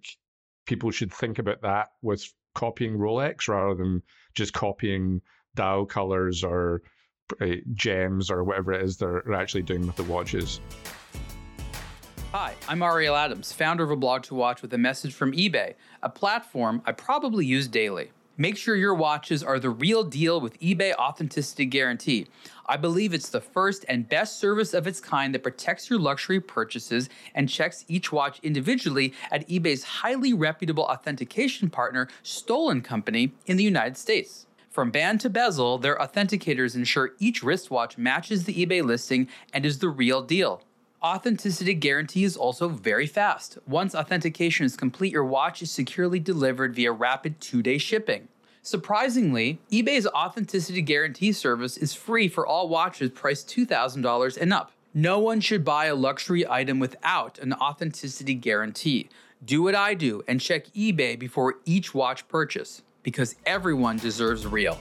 people 0.65 0.91
should 0.91 1.13
think 1.13 1.39
about 1.39 1.61
that 1.61 1.89
with 2.01 2.25
copying 2.53 2.97
Rolex 2.97 3.47
rather 3.47 3.75
than 3.75 4.01
just 4.33 4.53
copying 4.53 5.21
dial 5.55 5.85
colors 5.85 6.43
or 6.43 6.81
uh, 7.41 7.55
gems 7.73 8.29
or 8.29 8.43
whatever 8.43 8.73
it 8.73 8.83
is 8.83 8.97
they're 8.97 9.33
actually 9.33 9.63
doing 9.63 9.87
with 9.87 9.95
the 9.95 10.03
watches. 10.03 10.59
Hi, 12.31 12.53
I'm 12.67 12.81
Ariel 12.81 13.15
Adams, 13.15 13.53
founder 13.53 13.83
of 13.83 13.91
a 13.91 13.95
blog 13.95 14.23
to 14.23 14.35
watch 14.35 14.61
with 14.61 14.73
a 14.73 14.77
message 14.77 15.13
from 15.13 15.31
eBay, 15.31 15.75
a 16.03 16.09
platform 16.09 16.81
I 16.85 16.91
probably 16.91 17.45
use 17.45 17.67
daily. 17.67 18.11
Make 18.37 18.57
sure 18.57 18.75
your 18.75 18.93
watches 18.93 19.43
are 19.43 19.59
the 19.59 19.69
real 19.69 20.03
deal 20.03 20.41
with 20.41 20.59
eBay 20.59 20.93
Authenticity 20.95 21.65
Guarantee. 21.65 22.27
I 22.65 22.75
believe 22.75 23.13
it's 23.13 23.29
the 23.29 23.39
first 23.39 23.85
and 23.87 24.09
best 24.09 24.41
service 24.41 24.73
of 24.73 24.87
its 24.87 24.99
kind 24.99 25.33
that 25.33 25.43
protects 25.43 25.89
your 25.89 25.99
luxury 25.99 26.41
purchases 26.41 27.07
and 27.33 27.47
checks 27.47 27.85
each 27.87 28.11
watch 28.11 28.41
individually 28.43 29.13
at 29.31 29.47
eBay's 29.47 29.85
highly 29.85 30.33
reputable 30.33 30.83
authentication 30.83 31.69
partner, 31.69 32.09
Stoll 32.23 32.71
and 32.71 32.83
Company, 32.83 33.31
in 33.45 33.55
the 33.55 33.63
United 33.63 33.95
States. 33.95 34.47
From 34.69 34.91
band 34.91 35.21
to 35.21 35.29
bezel, 35.29 35.77
their 35.77 35.95
authenticators 35.95 36.75
ensure 36.75 37.13
each 37.19 37.41
wristwatch 37.41 37.97
matches 37.97 38.43
the 38.43 38.65
eBay 38.65 38.83
listing 38.83 39.29
and 39.53 39.65
is 39.65 39.79
the 39.79 39.87
real 39.87 40.21
deal. 40.21 40.61
Authenticity 41.05 41.75
guarantee 41.75 42.23
is 42.23 42.35
also 42.35 42.67
very 42.67 43.05
fast. 43.05 43.59
Once 43.67 43.93
authentication 43.93 44.65
is 44.65 44.75
complete, 44.75 45.13
your 45.13 45.23
watch 45.23 45.61
is 45.61 45.69
securely 45.69 46.19
delivered 46.19 46.73
via 46.73 46.91
rapid 46.91 47.39
two 47.39 47.61
day 47.61 47.77
shipping. 47.77 48.27
Surprisingly, 48.63 49.59
eBay's 49.71 50.07
authenticity 50.07 50.81
guarantee 50.81 51.31
service 51.31 51.77
is 51.77 51.93
free 51.93 52.27
for 52.27 52.47
all 52.47 52.67
watches 52.67 53.11
priced 53.11 53.47
$2,000 53.49 54.35
and 54.35 54.51
up. 54.51 54.71
No 54.95 55.19
one 55.19 55.41
should 55.41 55.63
buy 55.63 55.85
a 55.85 55.93
luxury 55.93 56.43
item 56.49 56.79
without 56.79 57.37
an 57.37 57.53
authenticity 57.53 58.33
guarantee. 58.33 59.07
Do 59.45 59.61
what 59.61 59.75
I 59.75 59.93
do 59.93 60.23
and 60.27 60.41
check 60.41 60.65
eBay 60.73 61.19
before 61.19 61.57
each 61.65 61.93
watch 61.93 62.27
purchase 62.27 62.81
because 63.03 63.35
everyone 63.45 63.97
deserves 63.97 64.47
real. 64.47 64.79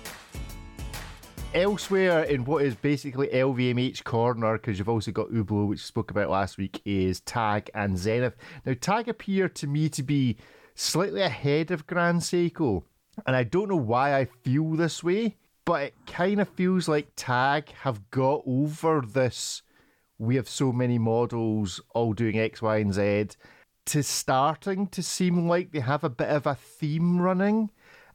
Elsewhere 1.54 2.24
in 2.24 2.44
what 2.44 2.64
is 2.64 2.74
basically 2.74 3.28
LVMH 3.28 4.02
corner, 4.02 4.54
because 4.58 4.76
you've 4.76 4.88
also 4.88 5.12
got 5.12 5.30
Hublot, 5.30 5.68
which 5.68 5.78
we 5.78 5.82
spoke 5.84 6.10
about 6.10 6.28
last 6.28 6.58
week, 6.58 6.82
is 6.84 7.20
Tag 7.20 7.70
and 7.74 7.96
Zenith. 7.96 8.34
Now, 8.66 8.74
Tag 8.80 9.08
appear 9.08 9.48
to 9.48 9.68
me 9.68 9.88
to 9.90 10.02
be 10.02 10.36
slightly 10.74 11.20
ahead 11.20 11.70
of 11.70 11.86
Grand 11.86 12.22
Seiko, 12.22 12.82
and 13.24 13.36
I 13.36 13.44
don't 13.44 13.68
know 13.68 13.76
why 13.76 14.18
I 14.18 14.24
feel 14.24 14.72
this 14.72 15.04
way, 15.04 15.36
but 15.64 15.82
it 15.82 15.94
kind 16.08 16.40
of 16.40 16.48
feels 16.48 16.88
like 16.88 17.12
Tag 17.14 17.68
have 17.82 18.10
got 18.10 18.42
over 18.44 19.00
this. 19.00 19.62
We 20.18 20.34
have 20.34 20.48
so 20.48 20.72
many 20.72 20.98
models 20.98 21.80
all 21.94 22.14
doing 22.14 22.36
X, 22.36 22.62
Y, 22.62 22.78
and 22.78 22.92
Z 22.92 23.28
to 23.86 24.02
starting 24.02 24.88
to 24.88 25.04
seem 25.04 25.46
like 25.46 25.70
they 25.70 25.80
have 25.80 26.02
a 26.02 26.10
bit 26.10 26.30
of 26.30 26.48
a 26.48 26.56
theme 26.56 27.20
running 27.20 27.70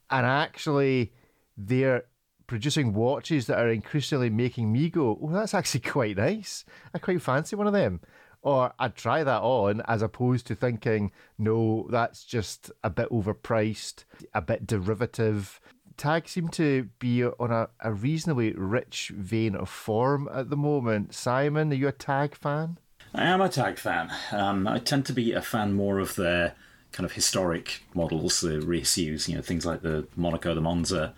and 0.10 0.26
actually 0.26 1.14
they're 1.56 2.04
producing 2.50 2.94
watches 2.94 3.46
that 3.46 3.60
are 3.60 3.70
increasingly 3.70 4.32
making 4.32 4.72
me 4.72 4.90
go, 4.90 5.20
oh, 5.22 5.30
that's 5.32 5.54
actually 5.54 5.80
quite 5.92 6.18
nice. 6.18 6.66
I 6.94 6.98
quite 6.98 7.22
fancy 7.22 7.56
one 7.56 7.68
of 7.68 7.74
them. 7.74 8.02
Or 8.42 8.74
I'd 8.80 8.96
try 8.96 9.24
that 9.24 9.42
on 9.42 9.82
as 9.88 10.02
opposed 10.02 10.48
to 10.48 10.56
thinking, 10.56 11.12
no, 11.38 11.88
that's 11.92 12.24
just 12.24 12.72
a 12.84 12.90
bit 12.90 13.10
overpriced, 13.12 14.06
a 14.34 14.42
bit 14.42 14.66
derivative. 14.66 15.60
Tag 15.96 16.28
seem 16.28 16.48
to 16.50 16.90
be 16.98 17.24
on 17.24 17.52
a, 17.52 17.70
a 17.82 17.94
reasonably 17.94 18.54
rich 18.54 19.12
vein 19.16 19.56
of 19.56 19.70
form 19.70 20.28
at 20.34 20.50
the 20.50 20.58
moment. 20.58 21.14
Simon, 21.14 21.72
are 21.72 21.76
you 21.76 21.88
a 21.88 21.92
Tag 21.92 22.36
fan? 22.36 22.80
I 23.14 23.26
am 23.26 23.42
a 23.42 23.50
Tag 23.50 23.78
fan. 23.78 24.12
Um, 24.32 24.68
I 24.68 24.80
tend 24.80 25.06
to 25.08 25.14
be 25.14 25.34
a 25.34 25.42
fan 25.42 25.74
more 25.74 26.00
of 26.00 26.16
their 26.16 26.56
kind 26.94 27.06
of 27.06 27.12
historic 27.12 27.84
models, 27.94 28.42
the 28.42 28.60
reissues, 28.60 29.28
you 29.28 29.36
know, 29.36 29.42
things 29.42 29.68
like 29.68 29.84
the 29.84 30.08
Monaco, 30.16 30.56
the 30.56 30.62
Monza. 30.62 31.14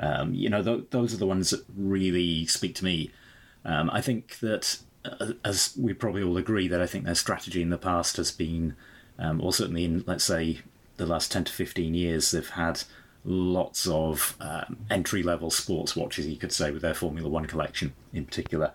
Um, 0.00 0.34
you 0.34 0.48
know, 0.48 0.62
th- 0.62 0.86
those 0.90 1.12
are 1.12 1.18
the 1.18 1.26
ones 1.26 1.50
that 1.50 1.64
really 1.76 2.46
speak 2.46 2.74
to 2.76 2.84
me. 2.84 3.10
Um, 3.64 3.90
I 3.90 4.00
think 4.00 4.38
that, 4.38 4.78
uh, 5.04 5.32
as 5.44 5.74
we 5.78 5.92
probably 5.92 6.22
all 6.22 6.36
agree, 6.36 6.68
that 6.68 6.80
I 6.80 6.86
think 6.86 7.04
their 7.04 7.14
strategy 7.14 7.62
in 7.62 7.70
the 7.70 7.78
past 7.78 8.16
has 8.16 8.30
been, 8.30 8.76
um, 9.18 9.40
or 9.40 9.52
certainly 9.52 9.84
in, 9.84 10.04
let's 10.06 10.24
say, 10.24 10.60
the 10.96 11.06
last 11.06 11.32
10 11.32 11.44
to 11.44 11.52
15 11.52 11.94
years, 11.94 12.30
they've 12.30 12.48
had 12.48 12.82
lots 13.24 13.86
of 13.86 14.36
um, 14.40 14.78
entry 14.90 15.22
level 15.22 15.50
sports 15.50 15.96
watches, 15.96 16.26
you 16.26 16.36
could 16.36 16.52
say, 16.52 16.70
with 16.70 16.82
their 16.82 16.94
Formula 16.94 17.28
One 17.28 17.46
collection 17.46 17.92
in 18.12 18.24
particular. 18.24 18.72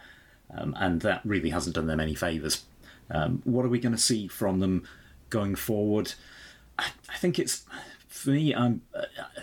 Um, 0.55 0.75
and 0.79 1.01
that 1.01 1.21
really 1.23 1.49
hasn't 1.49 1.75
done 1.75 1.87
them 1.87 1.99
any 1.99 2.15
favours. 2.15 2.63
Um, 3.09 3.41
what 3.43 3.65
are 3.65 3.69
we 3.69 3.79
going 3.79 3.95
to 3.95 4.01
see 4.01 4.27
from 4.27 4.59
them 4.59 4.87
going 5.29 5.55
forward? 5.55 6.13
I, 6.77 6.91
I 7.09 7.17
think 7.17 7.39
it's 7.39 7.65
for 8.07 8.31
me. 8.31 8.53
I'm, 8.53 8.81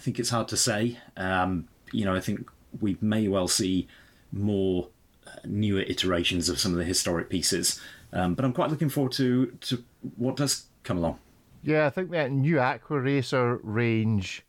I 0.01 0.03
think 0.03 0.19
it's 0.19 0.31
hard 0.31 0.49
to 0.49 0.57
say. 0.57 0.97
Um, 1.19 1.69
you 1.93 2.07
know, 2.07 2.15
I 2.15 2.21
think 2.21 2.49
we 2.81 2.97
may 3.03 3.29
well 3.29 3.49
see 3.49 3.87
more 4.33 4.89
uh, 5.27 5.41
newer 5.45 5.83
iterations 5.83 6.49
of 6.49 6.59
some 6.59 6.73
of 6.73 6.79
the 6.79 6.85
historic 6.85 7.29
pieces. 7.29 7.79
Um, 8.11 8.35
but 8.35 8.47
I'm 8.47 8.55
quite 8.55 8.71
looking 8.71 8.89
forward 8.89 9.13
to 9.13 9.59
to 9.61 9.85
what 10.17 10.37
does 10.37 10.65
come 10.85 10.97
along. 10.97 11.19
Yeah, 11.63 11.87
I 11.87 11.91
think 11.91 12.13
that 12.13 12.33
new 12.33 12.59
Aqua 12.59 12.99
Racer 12.99 13.61
range 13.63 14.43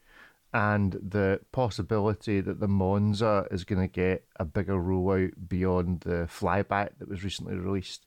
and 0.53 0.93
the 0.93 1.41
possibility 1.51 2.39
that 2.39 2.61
the 2.61 2.69
Monza 2.69 3.45
is 3.51 3.65
going 3.65 3.81
to 3.81 3.91
get 3.91 4.23
a 4.37 4.45
bigger 4.45 4.75
rollout 4.75 5.33
beyond 5.49 5.99
the 6.01 6.29
flyback 6.31 6.91
that 6.99 7.09
was 7.09 7.25
recently 7.25 7.55
released, 7.55 8.05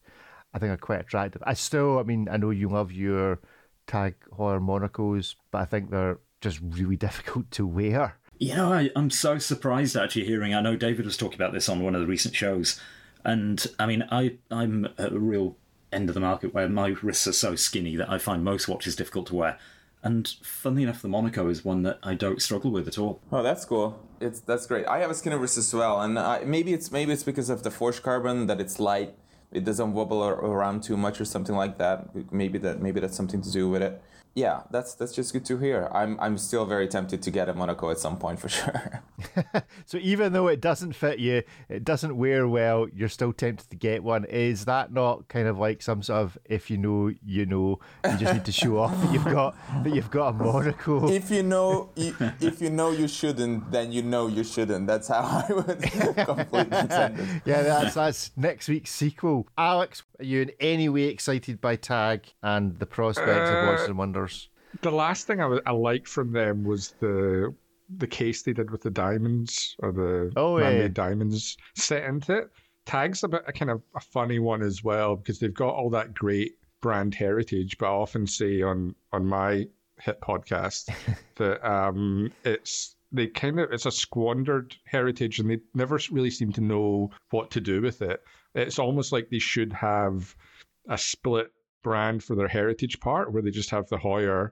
I 0.54 0.58
think 0.58 0.72
are 0.72 0.78
quite 0.78 1.00
attractive. 1.00 1.42
I 1.44 1.52
still, 1.52 1.98
I 1.98 2.04
mean, 2.04 2.26
I 2.30 2.38
know 2.38 2.48
you 2.48 2.70
love 2.70 2.90
your 2.90 3.40
Tag 3.86 4.14
Heuer 4.38 4.60
Monacos, 4.60 5.34
but 5.50 5.58
I 5.58 5.66
think 5.66 5.90
they're 5.90 6.18
just 6.44 6.60
really 6.62 6.96
difficult 7.08 7.50
to 7.52 7.66
wear. 7.66 8.16
You 8.38 8.54
know, 8.54 8.72
I, 8.72 8.90
I'm 8.94 9.10
so 9.10 9.38
surprised 9.38 9.96
actually 9.96 10.26
hearing. 10.26 10.54
I 10.54 10.60
know 10.60 10.76
David 10.76 11.04
was 11.04 11.16
talking 11.16 11.36
about 11.36 11.52
this 11.52 11.68
on 11.68 11.82
one 11.82 11.94
of 11.94 12.00
the 12.00 12.06
recent 12.06 12.34
shows, 12.34 12.80
and 13.24 13.64
I 13.78 13.86
mean, 13.86 14.06
I 14.10 14.36
I'm 14.50 14.86
at 14.98 15.12
a 15.12 15.18
real 15.18 15.56
end 15.92 16.10
of 16.10 16.14
the 16.14 16.20
market 16.20 16.52
where 16.52 16.68
my 16.68 16.88
wrists 17.02 17.26
are 17.26 17.32
so 17.32 17.54
skinny 17.54 17.96
that 17.96 18.10
I 18.10 18.18
find 18.18 18.44
most 18.44 18.68
watches 18.68 18.96
difficult 18.96 19.28
to 19.28 19.36
wear. 19.36 19.58
And 20.02 20.28
funnily 20.42 20.82
enough, 20.82 21.00
the 21.00 21.08
Monaco 21.08 21.48
is 21.48 21.64
one 21.64 21.82
that 21.84 21.98
I 22.02 22.14
don't 22.14 22.42
struggle 22.42 22.70
with 22.70 22.86
at 22.88 22.98
all. 22.98 23.22
Oh, 23.32 23.42
that's 23.42 23.64
cool. 23.64 24.04
It's 24.20 24.40
that's 24.40 24.66
great. 24.66 24.86
I 24.86 24.98
have 24.98 25.10
a 25.10 25.14
skinny 25.14 25.36
wrist 25.36 25.56
as 25.56 25.72
well, 25.72 26.00
and 26.00 26.18
I, 26.18 26.44
maybe 26.44 26.74
it's 26.74 26.90
maybe 26.92 27.12
it's 27.12 27.22
because 27.22 27.48
of 27.48 27.62
the 27.62 27.70
forged 27.70 28.02
carbon 28.02 28.46
that 28.48 28.60
it's 28.60 28.78
light. 28.78 29.14
It 29.52 29.64
doesn't 29.64 29.92
wobble 29.94 30.22
around 30.24 30.82
too 30.82 30.96
much 30.96 31.20
or 31.20 31.24
something 31.24 31.54
like 31.54 31.78
that. 31.78 32.32
Maybe 32.32 32.58
that 32.58 32.82
maybe 32.82 33.00
that's 33.00 33.16
something 33.16 33.40
to 33.40 33.50
do 33.50 33.70
with 33.70 33.82
it 33.82 34.02
yeah, 34.34 34.62
that's 34.70 34.94
that's 34.94 35.12
just 35.12 35.32
good 35.32 35.44
to 35.44 35.58
hear. 35.58 35.88
I'm 35.92 36.18
I'm 36.18 36.38
still 36.38 36.64
very 36.64 36.88
tempted 36.88 37.22
to 37.22 37.30
get 37.30 37.48
a 37.48 37.54
Monaco 37.54 37.90
at 37.90 37.98
some 38.00 38.18
point 38.18 38.40
for 38.40 38.48
sure. 38.48 39.02
so 39.86 39.96
even 39.98 40.32
though 40.32 40.48
it 40.48 40.60
doesn't 40.60 40.94
fit 40.94 41.20
you, 41.20 41.44
it 41.68 41.84
doesn't 41.84 42.16
wear 42.16 42.48
well, 42.48 42.88
you're 42.92 43.08
still 43.08 43.32
tempted 43.32 43.70
to 43.70 43.76
get 43.76 44.02
one. 44.02 44.24
Is 44.24 44.64
that 44.64 44.92
not 44.92 45.28
kind 45.28 45.46
of 45.46 45.58
like 45.58 45.82
some 45.82 46.02
sort 46.02 46.22
of 46.22 46.38
if 46.46 46.68
you 46.68 46.78
know, 46.78 47.12
you 47.24 47.46
know, 47.46 47.78
you 48.04 48.16
just 48.16 48.34
need 48.34 48.44
to 48.44 48.52
show 48.52 48.78
off 48.78 49.00
that 49.02 49.12
you've 49.12 49.24
got 49.24 49.56
that 49.84 49.94
you've 49.94 50.10
got 50.10 50.30
a 50.30 50.32
Monaco? 50.32 51.08
If 51.08 51.30
you 51.30 51.44
know, 51.44 51.90
if 51.94 52.60
you 52.60 52.70
know 52.70 52.90
you 52.90 53.06
shouldn't, 53.06 53.70
then 53.70 53.92
you 53.92 54.02
know 54.02 54.26
you 54.26 54.42
shouldn't. 54.42 54.88
That's 54.88 55.06
how 55.06 55.44
I 55.48 55.52
would 55.52 55.80
completely. 56.26 57.38
Yeah, 57.44 57.62
that's 57.62 57.94
that's 57.94 58.32
next 58.36 58.68
week's 58.68 58.90
sequel. 58.90 59.46
Alex, 59.56 60.02
are 60.18 60.24
you 60.24 60.42
in 60.42 60.52
any 60.60 60.88
way 60.88 61.04
excited 61.04 61.60
by 61.60 61.76
Tag 61.76 62.32
and 62.42 62.78
the 62.78 62.86
prospects 62.86 63.50
uh, 63.50 63.54
of 63.54 63.68
Watches 63.68 63.88
and 63.88 63.98
Wonders? 63.98 64.48
The 64.82 64.90
last 64.90 65.26
thing 65.26 65.40
I, 65.40 65.58
I 65.66 65.72
liked 65.72 66.08
from 66.08 66.32
them 66.32 66.64
was 66.64 66.94
the 67.00 67.54
the 67.98 68.06
case 68.06 68.42
they 68.42 68.52
did 68.52 68.70
with 68.70 68.82
the 68.82 68.90
diamonds 68.90 69.76
or 69.80 69.92
the 69.92 70.32
oh, 70.36 70.56
yeah. 70.56 70.88
diamonds 70.88 71.56
set 71.74 72.04
into 72.04 72.38
it. 72.38 72.50
Tag's 72.86 73.22
a 73.22 73.28
bit 73.28 73.42
a 73.46 73.52
kind 73.52 73.70
of 73.70 73.82
a 73.94 74.00
funny 74.00 74.38
one 74.38 74.62
as 74.62 74.82
well 74.82 75.16
because 75.16 75.38
they've 75.38 75.54
got 75.54 75.74
all 75.74 75.90
that 75.90 76.14
great 76.14 76.58
brand 76.80 77.14
heritage, 77.14 77.78
but 77.78 77.86
I 77.86 77.90
often 77.90 78.26
say 78.26 78.62
on 78.62 78.94
on 79.12 79.26
my 79.26 79.66
hit 80.00 80.20
podcast 80.20 80.90
that 81.36 81.66
um, 81.68 82.32
it's 82.44 82.96
they 83.14 83.26
kind 83.26 83.58
of 83.60 83.72
it's 83.72 83.86
a 83.86 83.90
squandered 83.90 84.74
heritage 84.84 85.38
and 85.38 85.50
they 85.50 85.58
never 85.74 85.98
really 86.10 86.30
seem 86.30 86.52
to 86.52 86.60
know 86.60 87.10
what 87.30 87.50
to 87.50 87.60
do 87.60 87.80
with 87.80 88.02
it 88.02 88.22
it's 88.54 88.78
almost 88.78 89.12
like 89.12 89.28
they 89.30 89.38
should 89.38 89.72
have 89.72 90.36
a 90.88 90.98
split 90.98 91.52
brand 91.82 92.22
for 92.24 92.34
their 92.34 92.48
heritage 92.48 92.98
part 93.00 93.32
where 93.32 93.42
they 93.42 93.50
just 93.50 93.70
have 93.70 93.88
the 93.88 93.96
Heuer 93.96 94.50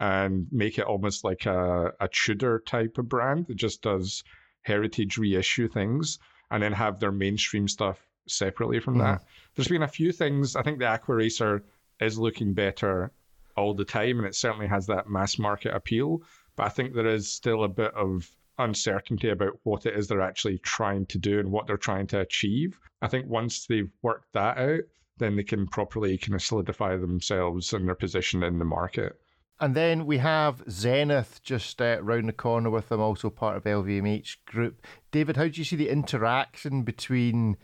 and 0.00 0.46
make 0.50 0.78
it 0.78 0.84
almost 0.84 1.24
like 1.24 1.46
a, 1.46 1.92
a 2.00 2.08
Tudor 2.08 2.62
type 2.66 2.98
of 2.98 3.08
brand 3.08 3.46
that 3.46 3.54
just 3.54 3.82
does 3.82 4.24
heritage 4.62 5.16
reissue 5.16 5.68
things 5.68 6.18
and 6.50 6.62
then 6.62 6.72
have 6.72 6.98
their 6.98 7.12
mainstream 7.12 7.68
stuff 7.68 7.98
separately 8.26 8.80
from 8.80 8.96
mm. 8.96 9.00
that. 9.00 9.24
There's 9.54 9.68
been 9.68 9.82
a 9.82 9.88
few 9.88 10.12
things. 10.12 10.56
I 10.56 10.62
think 10.62 10.78
the 10.78 10.86
Aqua 10.86 11.14
Racer 11.14 11.62
is 12.00 12.18
looking 12.18 12.52
better 12.52 13.12
all 13.56 13.74
the 13.74 13.84
time 13.84 14.18
and 14.18 14.26
it 14.26 14.34
certainly 14.34 14.66
has 14.66 14.86
that 14.86 15.08
mass 15.08 15.38
market 15.38 15.74
appeal. 15.74 16.22
But 16.56 16.66
I 16.66 16.68
think 16.68 16.94
there 16.94 17.06
is 17.06 17.30
still 17.30 17.64
a 17.64 17.68
bit 17.68 17.94
of 17.94 18.30
uncertainty 18.58 19.30
about 19.30 19.58
what 19.62 19.86
it 19.86 19.96
is 19.96 20.08
they're 20.08 20.20
actually 20.20 20.58
trying 20.58 21.06
to 21.06 21.18
do 21.18 21.40
and 21.40 21.50
what 21.50 21.66
they're 21.66 21.76
trying 21.76 22.06
to 22.08 22.20
achieve. 22.20 22.78
I 23.00 23.08
think 23.08 23.26
once 23.28 23.66
they've 23.66 23.90
worked 24.02 24.32
that 24.34 24.58
out, 24.58 24.80
then 25.18 25.36
they 25.36 25.44
can 25.44 25.66
properly 25.66 26.18
kind 26.18 26.34
of 26.34 26.42
solidify 26.42 26.96
themselves 26.96 27.72
and 27.72 27.86
their 27.86 27.94
position 27.94 28.42
in 28.42 28.58
the 28.58 28.64
market. 28.64 29.18
And 29.60 29.76
then 29.76 30.06
we 30.06 30.18
have 30.18 30.64
Zenith 30.68 31.40
just 31.44 31.80
uh, 31.80 31.98
round 32.02 32.28
the 32.28 32.32
corner 32.32 32.68
with 32.68 32.88
them, 32.88 33.00
also 33.00 33.30
part 33.30 33.56
of 33.56 33.64
LVMH 33.64 34.38
Group. 34.44 34.84
David, 35.12 35.36
how 35.36 35.44
do 35.46 35.52
you 35.60 35.64
see 35.64 35.76
the 35.76 35.88
interaction 35.88 36.82
between 36.82 37.56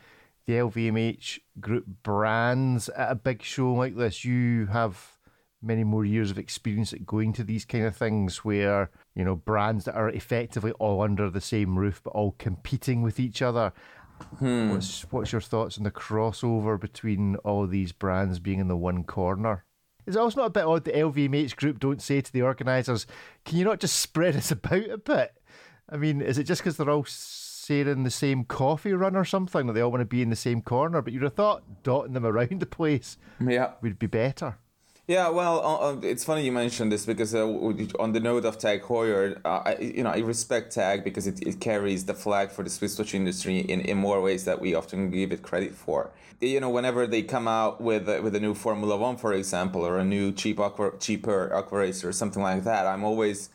the 0.46 0.52
LVMH 0.54 1.40
Group 1.58 1.86
brands 2.04 2.88
at 2.90 3.10
a 3.10 3.16
big 3.16 3.42
show 3.42 3.72
like 3.72 3.96
this? 3.96 4.24
You 4.24 4.66
have 4.66 5.17
many 5.60 5.84
more 5.84 6.04
years 6.04 6.30
of 6.30 6.38
experience 6.38 6.92
at 6.92 7.06
going 7.06 7.32
to 7.32 7.44
these 7.44 7.64
kind 7.64 7.84
of 7.84 7.96
things 7.96 8.44
where, 8.44 8.90
you 9.14 9.24
know, 9.24 9.34
brands 9.34 9.84
that 9.84 9.94
are 9.94 10.08
effectively 10.08 10.72
all 10.72 11.02
under 11.02 11.30
the 11.30 11.40
same 11.40 11.78
roof 11.78 12.00
but 12.02 12.10
all 12.10 12.34
competing 12.38 13.02
with 13.02 13.18
each 13.18 13.42
other. 13.42 13.72
Hmm. 14.38 14.70
What's 14.70 15.02
what's 15.10 15.32
your 15.32 15.40
thoughts 15.40 15.78
on 15.78 15.84
the 15.84 15.90
crossover 15.90 16.78
between 16.78 17.36
all 17.36 17.66
these 17.66 17.92
brands 17.92 18.38
being 18.38 18.58
in 18.58 18.68
the 18.68 18.76
one 18.76 19.04
corner? 19.04 19.64
Is 20.06 20.16
it 20.16 20.20
also 20.20 20.40
not 20.40 20.46
a 20.46 20.50
bit 20.50 20.64
odd 20.64 20.84
the 20.84 20.92
LVMH 20.92 21.56
group 21.56 21.78
don't 21.78 22.00
say 22.00 22.20
to 22.20 22.32
the 22.32 22.42
organisers, 22.42 23.06
can 23.44 23.58
you 23.58 23.64
not 23.64 23.78
just 23.78 24.00
spread 24.00 24.36
us 24.36 24.50
about 24.50 24.90
a 24.90 24.98
bit? 24.98 25.34
I 25.90 25.96
mean, 25.96 26.20
is 26.20 26.38
it 26.38 26.44
just 26.44 26.62
because 26.62 26.76
they're 26.76 26.90
all 26.90 27.04
sharing 27.04 28.04
the 28.04 28.10
same 28.10 28.44
coffee 28.44 28.92
run 28.92 29.16
or 29.16 29.24
something 29.24 29.66
that 29.66 29.74
they 29.74 29.80
all 29.80 29.90
want 29.90 30.00
to 30.00 30.06
be 30.06 30.22
in 30.22 30.30
the 30.30 30.36
same 30.36 30.62
corner? 30.62 31.02
But 31.02 31.12
you'd 31.12 31.22
have 31.22 31.34
thought 31.34 31.82
dotting 31.82 32.14
them 32.14 32.26
around 32.26 32.60
the 32.60 32.66
place 32.66 33.18
yeah. 33.40 33.72
would 33.82 33.98
be 33.98 34.06
better. 34.06 34.58
Yeah, 35.08 35.30
well, 35.30 35.64
uh, 35.64 35.92
uh, 35.92 36.00
it's 36.02 36.22
funny 36.22 36.44
you 36.44 36.52
mentioned 36.52 36.92
this 36.92 37.06
because 37.06 37.34
uh, 37.34 37.48
on 37.98 38.12
the 38.12 38.20
note 38.20 38.44
of 38.44 38.58
Tag 38.58 38.82
Heuer, 38.82 39.40
uh, 39.42 39.62
I, 39.64 39.76
you 39.80 40.02
know, 40.02 40.10
I 40.10 40.18
respect 40.18 40.70
Tag 40.74 41.02
because 41.02 41.26
it, 41.26 41.40
it 41.46 41.60
carries 41.60 42.04
the 42.04 42.12
flag 42.12 42.50
for 42.50 42.62
the 42.62 42.68
Swiss 42.68 42.98
watch 42.98 43.14
industry 43.14 43.60
in, 43.60 43.80
in 43.80 43.96
more 43.96 44.20
ways 44.20 44.44
that 44.44 44.60
we 44.60 44.74
often 44.74 45.10
give 45.10 45.32
it 45.32 45.40
credit 45.40 45.74
for. 45.74 46.10
You 46.42 46.60
know, 46.60 46.68
whenever 46.68 47.06
they 47.06 47.22
come 47.22 47.48
out 47.48 47.80
with 47.80 48.06
uh, 48.06 48.20
with 48.22 48.36
a 48.36 48.40
new 48.40 48.52
Formula 48.52 48.98
One, 48.98 49.16
for 49.16 49.32
example, 49.32 49.80
or 49.86 49.96
a 49.96 50.04
new 50.04 50.30
cheap 50.30 50.60
aqua, 50.60 50.92
cheaper 51.00 51.54
aqua 51.54 51.90
or 52.04 52.12
something 52.12 52.42
like 52.42 52.64
that, 52.64 52.86
I'm 52.86 53.02
always 53.02 53.48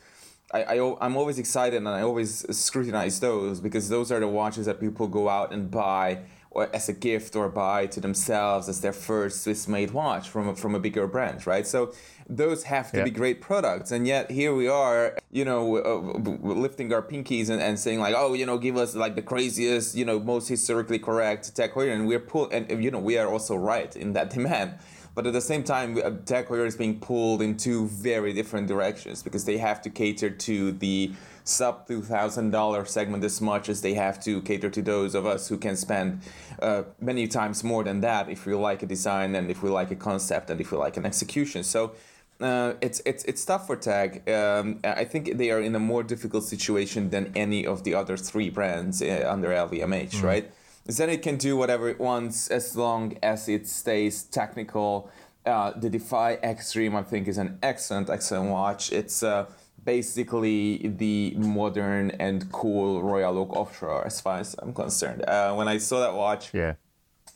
I, 0.51 0.63
I, 0.63 0.95
I'm 1.01 1.15
always 1.15 1.37
excited 1.37 1.77
and 1.77 1.87
I 1.87 2.01
always 2.01 2.47
scrutinize 2.57 3.19
those 3.19 3.59
because 3.59 3.89
those 3.89 4.11
are 4.11 4.19
the 4.19 4.27
watches 4.27 4.65
that 4.65 4.79
people 4.79 5.07
go 5.07 5.29
out 5.29 5.53
and 5.53 5.69
buy 5.69 6.21
or 6.53 6.69
as 6.73 6.87
a 6.87 6.93
gift 6.93 7.35
or 7.35 7.49
buy 7.49 7.87
to 7.87 7.99
themselves 7.99 8.69
as 8.69 8.81
their 8.81 8.93
first 8.93 9.43
Swiss 9.43 9.67
made 9.67 9.91
watch 9.91 10.29
from 10.29 10.49
a, 10.49 10.55
from 10.55 10.75
a 10.75 10.79
bigger 10.79 11.07
brand, 11.07 11.45
right? 11.47 11.65
So 11.65 11.93
those 12.29 12.63
have 12.63 12.91
to 12.91 12.99
yeah. 12.99 13.03
be 13.03 13.11
great 13.11 13.41
products. 13.41 13.91
And 13.91 14.07
yet 14.07 14.29
here 14.29 14.53
we 14.53 14.67
are, 14.67 15.17
you 15.31 15.45
know, 15.45 15.77
uh, 15.77 16.19
lifting 16.41 16.93
our 16.93 17.01
pinkies 17.01 17.49
and, 17.49 17.61
and 17.61 17.79
saying 17.79 17.99
like, 17.99 18.15
oh, 18.15 18.33
you 18.33 18.45
know, 18.45 18.57
give 18.57 18.77
us 18.77 18.95
like 18.95 19.15
the 19.15 19.21
craziest, 19.21 19.95
you 19.95 20.05
know, 20.05 20.19
most 20.19 20.47
historically 20.47 20.99
correct 20.99 21.53
Heuer. 21.55 21.93
And 21.93 22.07
we're 22.07 22.19
pull 22.19 22.49
and, 22.51 22.83
you 22.83 22.91
know, 22.91 22.99
we 22.99 23.17
are 23.17 23.27
also 23.27 23.55
right 23.55 23.95
in 23.95 24.13
that 24.13 24.29
demand. 24.35 24.75
But 25.15 25.27
at 25.27 25.33
the 25.33 25.41
same 25.41 25.63
time, 25.63 25.97
uh, 25.97 26.11
Tag 26.25 26.47
Heuer 26.47 26.65
is 26.65 26.75
being 26.75 26.99
pulled 26.99 27.41
in 27.41 27.55
two 27.55 27.87
very 27.87 28.33
different 28.33 28.67
directions 28.67 29.21
because 29.21 29.45
they 29.45 29.57
have 29.57 29.81
to 29.83 29.89
cater 29.89 30.29
to 30.29 30.71
the 30.71 31.11
sub 31.43 31.87
$2,000 31.87 32.87
segment 32.87 33.23
as 33.23 33.41
much 33.41 33.69
as 33.69 33.81
they 33.81 33.93
have 33.93 34.23
to 34.23 34.41
cater 34.41 34.69
to 34.69 34.81
those 34.81 35.13
of 35.13 35.25
us 35.25 35.49
who 35.49 35.57
can 35.57 35.75
spend 35.75 36.21
uh, 36.61 36.83
many 36.99 37.27
times 37.27 37.63
more 37.63 37.83
than 37.83 38.01
that 38.01 38.29
if 38.29 38.45
we 38.45 38.55
like 38.55 38.81
a 38.81 38.85
design 38.85 39.35
and 39.35 39.51
if 39.51 39.61
we 39.61 39.69
like 39.69 39.91
a 39.91 39.95
concept 39.95 40.49
and 40.49 40.59
if 40.61 40.71
we 40.71 40.77
like 40.77 40.97
an 40.97 41.05
execution. 41.05 41.63
So 41.63 41.93
uh, 42.41 42.73
it's 42.81 43.01
it's 43.05 43.23
it's 43.25 43.45
tough 43.45 43.67
for 43.67 43.75
Tag. 43.75 44.27
Um, 44.29 44.79
I 44.83 45.05
think 45.05 45.37
they 45.37 45.51
are 45.51 45.61
in 45.61 45.75
a 45.75 45.79
more 45.79 46.03
difficult 46.03 46.43
situation 46.43 47.09
than 47.09 47.31
any 47.35 47.65
of 47.65 47.83
the 47.83 47.93
other 47.93 48.17
three 48.17 48.49
brands 48.49 49.01
uh, 49.01 49.25
under 49.29 49.49
LVMH, 49.49 50.11
mm-hmm. 50.11 50.25
right? 50.25 50.51
Zenith 50.91 51.21
can 51.21 51.37
do 51.37 51.55
whatever 51.55 51.89
it 51.89 51.99
wants 51.99 52.49
as 52.49 52.75
long 52.75 53.17
as 53.23 53.47
it 53.47 53.67
stays 53.67 54.23
technical. 54.23 55.09
Uh, 55.45 55.71
the 55.71 55.89
Defy 55.89 56.33
Extreme, 56.35 56.95
I 56.95 57.03
think, 57.03 57.27
is 57.27 57.37
an 57.37 57.57
excellent, 57.63 58.09
excellent 58.09 58.49
watch. 58.49 58.91
It's 58.91 59.23
uh, 59.23 59.45
basically 59.83 60.77
the 60.87 61.35
modern 61.37 62.11
and 62.11 62.51
cool 62.51 63.01
Royal 63.01 63.37
Oak 63.37 63.55
Offshore, 63.55 64.05
as 64.05 64.19
far 64.19 64.39
as 64.39 64.55
I'm 64.59 64.73
concerned. 64.73 65.23
Uh, 65.27 65.53
when 65.55 65.67
I 65.67 65.77
saw 65.77 65.99
that 66.01 66.13
watch, 66.13 66.53
yeah, 66.53 66.75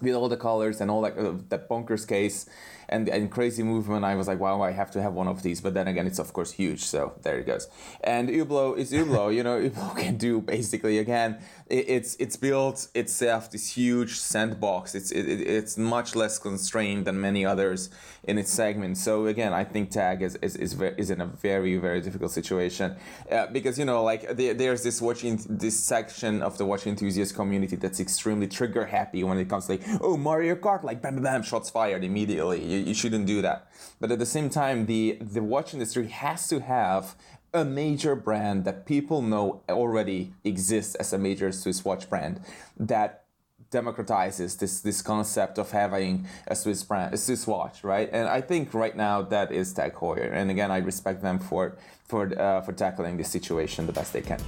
with 0.02 0.14
all 0.14 0.30
the 0.30 0.38
colors 0.38 0.80
and 0.82 0.92
all 0.92 1.02
that, 1.02 1.18
uh, 1.18 1.34
that 1.50 1.70
bonkers 1.70 2.08
case, 2.08 2.50
and, 2.90 3.10
and 3.10 3.30
crazy 3.30 3.64
movement. 3.64 4.06
I 4.06 4.16
was 4.16 4.28
like, 4.28 4.40
wow, 4.40 4.62
I 4.62 4.72
have 4.72 4.92
to 4.92 5.02
have 5.02 5.14
one 5.14 5.28
of 5.28 5.44
these. 5.44 5.62
But 5.62 5.74
then 5.74 5.88
again, 5.88 6.08
it's 6.08 6.20
of 6.20 6.34
course 6.34 6.52
huge. 6.52 6.84
So 6.84 7.14
there 7.24 7.38
it 7.38 7.46
goes. 7.46 7.68
And 8.04 8.30
Hublot 8.30 8.78
is 8.78 8.92
Hublot. 8.92 9.36
you 9.36 9.44
know, 9.44 9.60
Hublot 9.70 9.98
can 9.98 10.18
do 10.18 10.42
basically 10.42 11.00
again. 11.00 11.40
It, 11.70 11.86
it's 11.90 12.16
it's 12.16 12.38
built 12.38 12.88
itself 12.96 13.52
this 13.52 13.74
huge 13.74 14.20
sandbox. 14.20 14.96
It's 14.96 15.12
it, 15.12 15.26
it's 15.26 15.78
much 15.78 16.16
less 16.16 16.40
constrained 16.40 17.06
than 17.06 17.20
many 17.20 17.46
others 17.46 17.90
in 18.24 18.38
its 18.38 18.52
segment. 18.52 18.98
So 18.98 19.28
again, 19.28 19.54
I 19.54 19.64
think 19.64 19.92
Tag 19.92 20.22
is 20.22 20.36
is 20.42 20.56
is, 20.56 20.80
is 20.98 21.10
in 21.10 21.22
a 21.22 21.26
very 21.26 21.78
very 21.78 22.02
difficult 22.02 22.32
situation 22.32 22.96
uh, 23.32 23.48
because 23.48 23.78
you 23.78 23.86
know 23.86 24.04
like 24.04 24.36
there, 24.36 24.54
there's 24.54 24.84
this 24.84 25.02
watching 25.02 25.40
this 25.50 25.80
section 25.80 26.42
of 26.42 26.58
the 26.58 26.66
watch 26.66 26.88
enthusiast 26.88 27.36
community 27.36 27.76
that's 27.76 28.00
extremely 28.00 28.48
trigger 28.48 28.86
happy 28.86 29.24
when 29.24 29.38
it 29.38 29.50
comes 29.50 29.66
to 29.66 29.74
like 29.74 29.84
oh 30.02 30.18
Mario 30.18 30.56
Kart 30.56 30.84
like 30.84 31.02
bam 31.02 31.16
bam 31.16 31.24
bam 31.24 31.44
shots 31.44 31.70
fired 31.70 32.04
immediately 32.04 32.64
you, 32.64 32.80
you 32.80 32.94
shouldn't 32.94 33.26
do 33.26 33.42
that. 33.42 33.70
But 34.00 34.12
at 34.12 34.20
the 34.20 34.26
same 34.26 34.50
time, 34.50 34.86
the 34.86 35.18
the 35.22 35.42
watch 35.42 35.74
industry 35.74 36.08
has 36.08 36.48
to 36.50 36.60
have 36.60 37.16
a 37.54 37.64
major 37.64 38.16
brand 38.16 38.66
that 38.66 38.86
people 38.86 39.22
know 39.22 39.62
already 39.70 40.34
exists 40.44 40.96
as 40.96 41.14
a 41.14 41.18
major 41.18 41.52
Swiss 41.52 41.84
watch 41.86 42.10
brand 42.10 42.42
that 42.78 43.24
democratizes 43.72 44.60
this 44.60 44.80
this 44.82 45.02
concept 45.02 45.58
of 45.58 45.72
having 45.72 46.26
a 46.48 46.56
Swiss 46.56 46.84
brand, 46.84 47.14
a 47.14 47.18
Swiss 47.18 47.46
watch, 47.46 47.84
right? 47.84 48.10
And 48.12 48.28
I 48.28 48.42
think 48.42 48.74
right 48.74 48.96
now 48.96 49.22
that 49.24 49.52
is 49.52 49.74
Tag 49.74 49.94
Heuer. 49.94 50.32
And 50.32 50.50
again, 50.50 50.72
I 50.72 50.78
respect 50.78 51.22
them 51.22 51.40
for 51.40 51.78
for 52.06 52.40
uh, 52.40 52.62
for 52.62 52.74
tackling 52.74 53.18
this 53.18 53.30
situation 53.30 53.86
the 53.86 53.94
best 53.94 54.14
they 54.14 54.22
can. 54.22 54.40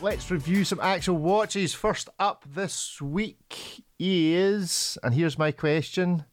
Let's 0.00 0.30
review 0.32 0.64
some 0.64 0.80
actual 0.80 1.18
watches. 1.18 1.74
First 1.74 2.08
up 2.18 2.44
this 2.44 3.00
week 3.00 3.84
is, 4.00 4.98
and 5.02 5.14
here's 5.14 5.38
my 5.38 5.52
question: 5.52 6.24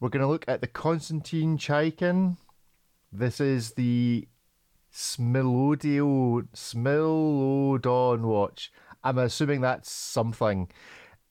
we're 0.00 0.08
going 0.08 0.22
to 0.22 0.28
look 0.28 0.46
at 0.48 0.60
the 0.60 0.66
Konstantin 0.66 1.58
Chaikin. 1.58 2.38
This 3.10 3.40
is 3.40 3.72
the 3.72 4.28
Smilodio 4.92 6.46
Smilodon 6.54 8.20
watch. 8.20 8.70
I'm 9.02 9.18
assuming 9.18 9.62
that's 9.62 9.90
something. 9.90 10.68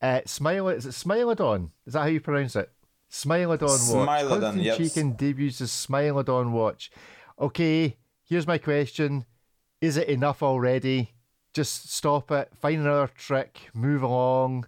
Uh, 0.01 0.21
Smile, 0.25 0.69
is 0.69 0.85
it 0.85 0.89
Smilodon? 0.89 1.71
Is 1.85 1.93
that 1.93 2.01
how 2.01 2.07
you 2.07 2.19
pronounce 2.19 2.55
it? 2.55 2.71
Smilodon 3.11 3.93
watch. 3.93 4.09
Smilodon, 4.09 4.63
yes. 4.63 4.77
Chaikin 4.77 5.15
debuts 5.17 5.61
as 5.61 5.69
Smilodon 5.71 6.51
watch. 6.51 6.91
Okay, 7.39 7.97
here's 8.23 8.47
my 8.47 8.57
question. 8.57 9.25
Is 9.79 9.97
it 9.97 10.07
enough 10.07 10.41
already? 10.41 11.13
Just 11.53 11.91
stop 11.91 12.31
it, 12.31 12.51
find 12.59 12.81
another 12.81 13.09
trick, 13.15 13.69
move 13.73 14.03
along, 14.03 14.65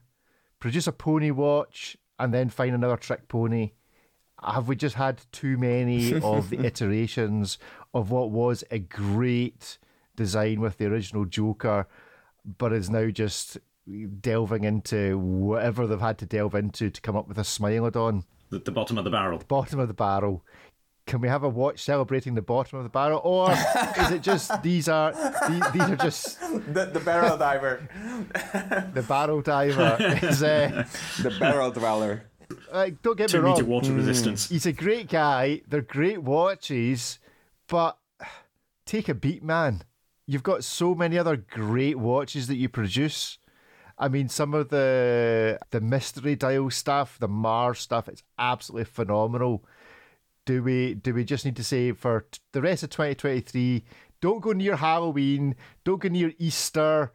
produce 0.59 0.87
a 0.87 0.91
pony 0.91 1.31
watch, 1.31 1.97
and 2.17 2.33
then 2.33 2.49
find 2.49 2.73
another 2.73 2.97
trick 2.97 3.27
pony 3.27 3.71
have 4.43 4.67
we 4.67 4.75
just 4.75 4.95
had 4.95 5.21
too 5.31 5.57
many 5.57 6.13
of 6.21 6.49
the 6.49 6.59
iterations 6.65 7.57
of 7.93 8.11
what 8.11 8.31
was 8.31 8.63
a 8.71 8.79
great 8.79 9.77
design 10.15 10.61
with 10.61 10.77
the 10.77 10.85
original 10.85 11.25
Joker, 11.25 11.87
but 12.57 12.73
is 12.73 12.89
now 12.89 13.09
just 13.09 13.57
delving 14.21 14.63
into 14.63 15.17
whatever 15.17 15.87
they've 15.87 15.99
had 15.99 16.17
to 16.19 16.25
delve 16.25 16.55
into 16.55 16.89
to 16.89 17.01
come 17.01 17.15
up 17.15 17.27
with 17.27 17.37
a 17.37 17.43
Smilodon? 17.43 18.23
The, 18.49 18.59
the 18.59 18.71
bottom 18.71 18.97
of 18.97 19.03
the 19.03 19.09
barrel. 19.09 19.39
The 19.39 19.45
bottom 19.45 19.79
of 19.79 19.87
the 19.87 19.93
barrel. 19.93 20.43
Can 21.05 21.21
we 21.21 21.27
have 21.27 21.43
a 21.43 21.49
watch 21.49 21.83
celebrating 21.83 22.35
the 22.35 22.41
bottom 22.43 22.77
of 22.77 22.83
the 22.83 22.89
barrel, 22.89 23.19
or 23.23 23.51
is 23.99 24.11
it 24.11 24.21
just 24.21 24.61
these 24.61 24.87
are 24.87 25.11
these, 25.49 25.71
these 25.71 25.81
are 25.81 25.95
just 25.95 26.39
the, 26.71 26.85
the 26.85 26.99
barrel 26.99 27.35
diver? 27.35 27.89
the 28.93 29.01
barrel 29.01 29.41
diver 29.41 29.97
is 30.21 30.43
uh, 30.43 30.85
the 31.23 31.35
barrel 31.39 31.71
dweller 31.71 32.28
like, 32.73 33.01
don't 33.01 33.17
get 33.17 33.29
Two 33.29 33.37
me 33.37 33.43
wrong. 33.43 33.53
meter 33.55 33.65
water 33.65 33.91
hmm. 33.91 33.97
resistance. 33.97 34.49
He's 34.49 34.65
a 34.65 34.73
great 34.73 35.09
guy. 35.09 35.61
They're 35.67 35.81
great 35.81 36.21
watches, 36.21 37.19
but 37.67 37.97
take 38.85 39.09
a 39.09 39.13
beat, 39.13 39.43
man. 39.43 39.83
You've 40.25 40.43
got 40.43 40.63
so 40.63 40.93
many 40.93 41.17
other 41.17 41.37
great 41.37 41.97
watches 41.97 42.47
that 42.47 42.57
you 42.57 42.69
produce. 42.69 43.37
I 43.97 44.07
mean, 44.07 44.29
some 44.29 44.53
of 44.53 44.69
the 44.69 45.59
the 45.71 45.81
mystery 45.81 46.35
dial 46.35 46.69
stuff, 46.69 47.17
the 47.19 47.27
Mars 47.27 47.79
stuff, 47.79 48.07
it's 48.07 48.23
absolutely 48.37 48.85
phenomenal. 48.85 49.65
Do 50.45 50.63
we 50.63 50.93
do 50.93 51.13
we 51.13 51.23
just 51.23 51.45
need 51.45 51.55
to 51.57 51.63
say 51.63 51.91
for 51.91 52.25
t- 52.31 52.39
the 52.53 52.61
rest 52.61 52.83
of 52.83 52.91
2023, 52.91 53.83
don't 54.21 54.41
go 54.41 54.53
near 54.53 54.77
Halloween, 54.77 55.55
don't 55.83 56.01
go 56.01 56.09
near 56.09 56.33
Easter, 56.37 57.11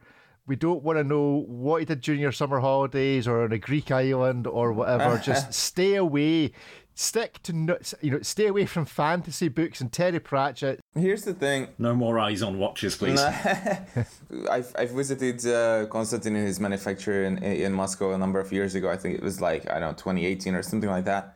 we 0.47 0.55
don't 0.55 0.83
want 0.83 0.97
to 0.97 1.03
know 1.03 1.43
what 1.47 1.79
he 1.79 1.85
did 1.85 2.01
during 2.01 2.21
your 2.21 2.31
summer 2.31 2.59
holidays 2.59 3.27
or 3.27 3.43
on 3.43 3.51
a 3.51 3.57
Greek 3.57 3.91
island 3.91 4.47
or 4.47 4.71
whatever. 4.73 5.17
Just 5.23 5.53
stay 5.53 5.95
away. 5.95 6.51
Stick 6.97 7.43
to 7.43 7.77
you 8.01 8.11
know, 8.11 8.21
stay 8.21 8.47
away 8.47 8.65
from 8.65 8.85
fantasy 8.85 9.49
books 9.49 9.81
and 9.81 9.91
Terry 9.91 10.19
Pratchett. 10.19 10.79
Here's 10.93 11.23
the 11.23 11.33
thing: 11.33 11.67
no 11.77 11.93
more 11.93 12.17
eyes 12.19 12.41
on 12.41 12.57
watches, 12.57 12.95
please. 12.95 13.19
I've, 14.49 14.73
I've 14.77 14.91
visited 14.91 15.45
uh, 15.45 15.87
Konstantin 15.87 16.37
in 16.37 16.45
his 16.45 16.61
manufacturer 16.61 17.25
in 17.25 17.37
in 17.39 17.73
Moscow 17.73 18.13
a 18.13 18.17
number 18.17 18.39
of 18.39 18.49
years 18.53 18.75
ago. 18.75 18.89
I 18.89 18.95
think 18.95 19.15
it 19.15 19.23
was 19.23 19.41
like 19.41 19.69
I 19.69 19.79
don't 19.79 19.89
know 19.89 19.91
2018 19.91 20.55
or 20.55 20.63
something 20.63 20.89
like 20.89 21.03
that. 21.03 21.35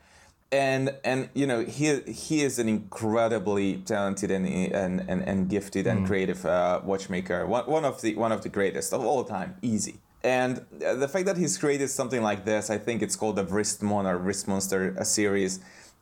And 0.51 0.95
and 1.03 1.29
you 1.33 1.45
know 1.45 1.63
he 1.63 1.99
he 2.01 2.41
is 2.41 2.57
an 2.59 2.67
incredibly 2.67 3.77
talented 3.77 4.31
and 4.31 4.47
and 4.47 5.05
and, 5.07 5.21
and 5.21 5.49
gifted 5.49 5.85
and 5.85 6.01
mm. 6.01 6.07
creative 6.07 6.45
uh, 6.45 6.81
watchmaker. 6.83 7.45
One, 7.45 7.65
one 7.65 7.85
of 7.85 8.01
the 8.01 8.15
one 8.15 8.31
of 8.31 8.41
the 8.41 8.49
greatest 8.49 8.93
of 8.93 9.03
all 9.05 9.23
time. 9.23 9.55
Easy. 9.61 9.99
And 10.21 10.65
the 10.79 11.07
fact 11.07 11.27
that 11.27 11.37
he's 11.37 11.57
created 11.57 11.89
something 11.89 12.21
like 12.21 12.43
this 12.43 12.69
i 12.69 12.77
think 12.77 13.01
it's 13.01 13.15
called 13.15 13.37
the 13.37 13.45
wristmon 13.45 14.05
or 14.05 14.19
wristmonster 14.19 14.97
a 14.97 15.05
series. 15.05 15.59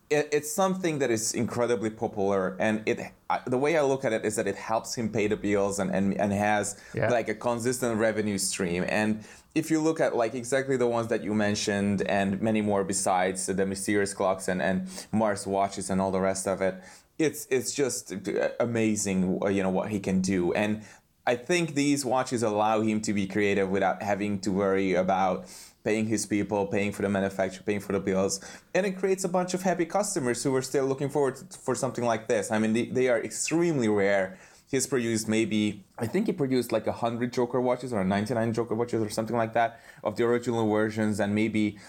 It, 0.09 0.29
it's 0.31 0.49
something 0.49 0.99
that 0.99 1.11
is 1.11 1.33
incredibly 1.33 1.89
popular. 1.89 2.55
And 2.59 2.81
it 2.85 2.99
the 3.45 3.57
way 3.57 3.77
i 3.77 3.81
look 3.81 4.05
at 4.05 4.13
it 4.13 4.23
is 4.23 4.37
that 4.37 4.47
it 4.47 4.55
helps 4.55 4.95
him 4.95 5.09
pay 5.09 5.27
the 5.27 5.35
bills 5.35 5.79
and 5.79 5.91
and, 5.91 6.13
and 6.13 6.31
has 6.31 6.81
yeah. 6.93 7.09
like 7.09 7.27
a 7.27 7.35
consistent 7.35 7.99
revenue 7.99 8.37
stream. 8.37 8.85
And 8.87 9.25
if 9.57 9.71
you 9.71 9.81
look 9.81 9.99
at 9.99 10.15
like 10.15 10.35
exactly 10.35 10.77
the 10.77 10.85
ones 10.85 11.07
that 11.07 11.23
you 11.23 11.33
mentioned 11.33 12.03
and 12.03 12.39
many 12.39 12.61
more 12.61 12.83
besides 12.83 13.47
the 13.47 13.65
mysterious 13.65 14.13
clocks 14.13 14.47
and, 14.47 14.61
and 14.61 14.87
Mars 15.11 15.47
watches 15.47 15.89
and 15.89 15.99
all 15.99 16.11
the 16.11 16.19
rest 16.19 16.47
of 16.47 16.61
it, 16.61 16.75
it's 17.17 17.47
it's 17.49 17.73
just 17.73 18.13
amazing, 18.59 19.39
uh, 19.41 19.47
you 19.47 19.63
know, 19.63 19.71
what 19.71 19.89
he 19.89 19.99
can 19.99 20.21
do. 20.21 20.53
And 20.53 20.83
I 21.25 21.35
think 21.35 21.73
these 21.73 22.05
watches 22.05 22.43
allow 22.43 22.81
him 22.81 23.01
to 23.01 23.13
be 23.13 23.25
creative 23.25 23.69
without 23.69 24.03
having 24.03 24.39
to 24.41 24.51
worry 24.51 24.93
about 24.93 25.47
paying 25.83 26.05
his 26.05 26.25
people, 26.27 26.67
paying 26.67 26.91
for 26.91 27.01
the 27.01 27.09
manufacturer, 27.09 27.63
paying 27.65 27.79
for 27.79 27.93
the 27.93 27.99
bills, 27.99 28.39
and 28.75 28.85
it 28.85 28.91
creates 28.91 29.23
a 29.23 29.29
bunch 29.29 29.55
of 29.55 29.63
happy 29.63 29.85
customers 29.85 30.43
who 30.43 30.53
are 30.55 30.61
still 30.61 30.85
looking 30.85 31.09
forward 31.09 31.35
to, 31.35 31.57
for 31.57 31.73
something 31.73 32.05
like 32.05 32.27
this. 32.27 32.51
I 32.51 32.59
mean, 32.59 32.73
they, 32.73 32.85
they 32.85 33.07
are 33.09 33.19
extremely 33.19 33.87
rare 33.87 34.37
he's 34.69 34.85
produced 34.85 35.27
maybe 35.27 35.83
I 35.97 36.05
think 36.05 36.27
he 36.27 36.33
produced 36.33 36.71
like 36.71 36.85
a 36.85 36.91
hundred 36.91 37.33
Joker 37.33 37.59
watches 37.59 37.91
or 37.91 38.03
99 38.03 38.53
Joker 38.53 38.75
watches 38.75 39.01
or 39.01 39.09
something 39.09 39.35
like 39.35 39.53
that 39.53 39.79
of 40.03 40.15
the 40.15 40.25
original 40.25 40.69
versions, 40.69 41.19
and 41.19 41.33
maybe 41.33 41.79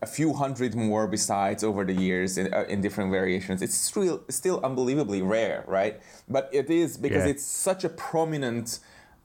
a 0.00 0.06
few 0.06 0.32
hundred 0.32 0.74
more 0.74 1.06
besides 1.06 1.62
over 1.62 1.84
the 1.84 1.92
years 1.92 2.38
in, 2.38 2.52
uh, 2.52 2.64
in 2.68 2.80
different 2.80 3.10
variations. 3.10 3.60
It's 3.60 3.74
still 3.74 4.22
still 4.30 4.60
unbelievably 4.64 5.22
rare, 5.22 5.64
right? 5.66 6.00
But 6.28 6.48
it 6.52 6.70
is 6.70 6.96
because 6.96 7.24
yeah. 7.24 7.32
it's 7.32 7.44
such 7.44 7.84
a 7.84 7.90
prominent 7.90 8.78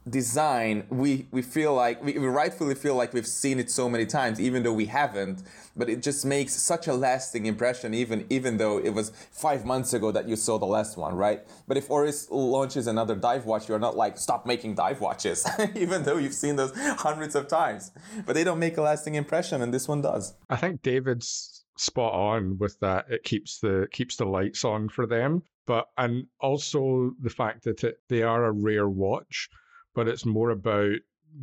design 0.10 0.86
we 0.90 1.28
we 1.32 1.42
feel 1.42 1.74
like 1.74 2.04
we, 2.04 2.14
we, 2.14 2.28
rightfully 2.28 2.76
feel 2.76 2.96
like 2.96 3.14
we've 3.14 3.28
seen 3.28 3.60
it 3.60 3.70
so 3.70 3.90
many 3.90 4.06
times 4.06 4.40
even 4.40 4.64
though 4.64 4.74
we 4.74 4.86
haven't 4.86 5.44
but 5.76 5.90
it 5.90 6.02
just 6.02 6.26
makes 6.26 6.54
such 6.54 6.88
a 6.88 6.94
lasting 6.94 7.46
impression 7.46 7.94
even 7.94 8.26
even 8.30 8.58
though 8.58 8.78
it 8.78 8.92
was 8.92 9.12
five 9.32 9.66
months 9.66 9.94
ago 9.94 10.12
that 10.12 10.28
you 10.28 10.36
saw 10.36 10.58
the 10.58 10.66
last 10.66 10.98
one 10.98 11.16
right? 11.16 11.46
But 11.68 11.78
if 11.78 11.90
oris 11.90 12.28
launches 12.30 12.88
another 12.88 13.16
dive 13.16 13.46
watch 13.46 13.68
you're 13.68 13.80
not 13.80 13.96
like 13.96 14.18
stop 14.18 14.46
making 14.46 14.76
dive 14.76 15.02
watches 15.02 15.48
even 15.76 16.04
though 16.04 16.18
you've 16.18 16.34
seen 16.34 16.56
those 16.56 16.72
hundreds 16.76 17.36
of 17.36 17.48
times. 17.48 17.92
But 18.26 18.34
they 18.34 18.44
don't 18.44 18.60
make 18.60 18.78
a 18.78 18.82
lasting 18.82 19.16
impression 19.16 19.62
and 19.62 19.74
this 19.74 19.88
one 19.88 20.02
does. 20.02 20.36
I 20.50 20.56
think 20.56 20.82
david's 20.82 21.66
spot 21.78 22.14
on 22.14 22.58
with 22.58 22.80
that. 22.80 23.06
It 23.10 23.24
keeps 23.24 23.60
the 23.60 23.88
keeps 23.92 24.16
the 24.18 24.26
lights 24.26 24.66
on 24.66 24.90
for 24.90 25.06
them. 25.06 25.44
But 25.66 25.88
and 25.98 26.28
also 26.40 27.12
the 27.22 27.30
fact 27.30 27.64
that 27.66 27.84
it, 27.84 28.00
they 28.10 28.24
are 28.24 28.46
a 28.46 28.52
rare 28.52 28.90
watch 28.90 29.50
but 29.98 30.08
it's 30.08 30.28
more 30.28 30.52
about 30.52 30.94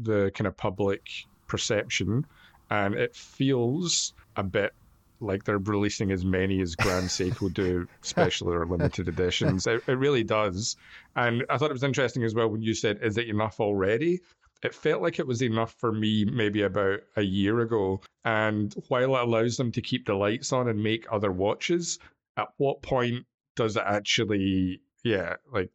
the 0.03 0.31
kind 0.33 0.47
of 0.47 0.57
public 0.57 1.09
perception, 1.49 2.25
and 2.71 2.95
it 2.95 3.17
feels 3.17 4.15
a 4.37 4.45
bit 4.45 4.73
like 5.19 5.43
they're 5.43 5.59
releasing 5.59 6.13
as 6.13 6.25
many 6.25 6.61
as 6.61 6.77
Grand 6.77 7.07
Seiko 7.07 7.53
do, 7.53 7.89
special 8.03 8.49
or 8.53 8.65
limited 8.65 9.09
editions. 9.09 9.67
It, 9.67 9.83
it 9.89 9.99
really 9.99 10.23
does. 10.23 10.77
And 11.17 11.45
I 11.51 11.59
thought 11.59 11.71
it 11.71 11.81
was 11.81 11.83
interesting 11.83 12.23
as 12.23 12.33
well 12.33 12.47
when 12.47 12.63
you 12.63 12.75
said, 12.75 13.01
"Is 13.03 13.19
it 13.19 13.29
enough 13.29 13.59
already?" 13.59 14.21
It 14.63 14.73
felt 14.73 15.03
like 15.03 15.19
it 15.19 15.27
was 15.27 15.43
enough 15.43 15.75
for 15.81 15.91
me 15.91 16.25
maybe 16.25 16.63
about 16.63 17.01
a 17.17 17.23
year 17.23 17.59
ago. 17.59 18.03
And 18.25 18.73
while 18.87 19.17
it 19.17 19.21
allows 19.21 19.57
them 19.57 19.73
to 19.73 19.83
keep 19.83 20.07
the 20.07 20.15
lights 20.15 20.53
on 20.53 20.69
and 20.69 20.81
make 20.81 21.07
other 21.11 21.33
watches, 21.33 21.99
at 22.37 22.51
what 22.59 22.83
point 22.83 23.27
does 23.57 23.77
it 23.77 23.83
actually, 23.85 24.81
yeah, 25.03 25.35
like 25.53 25.73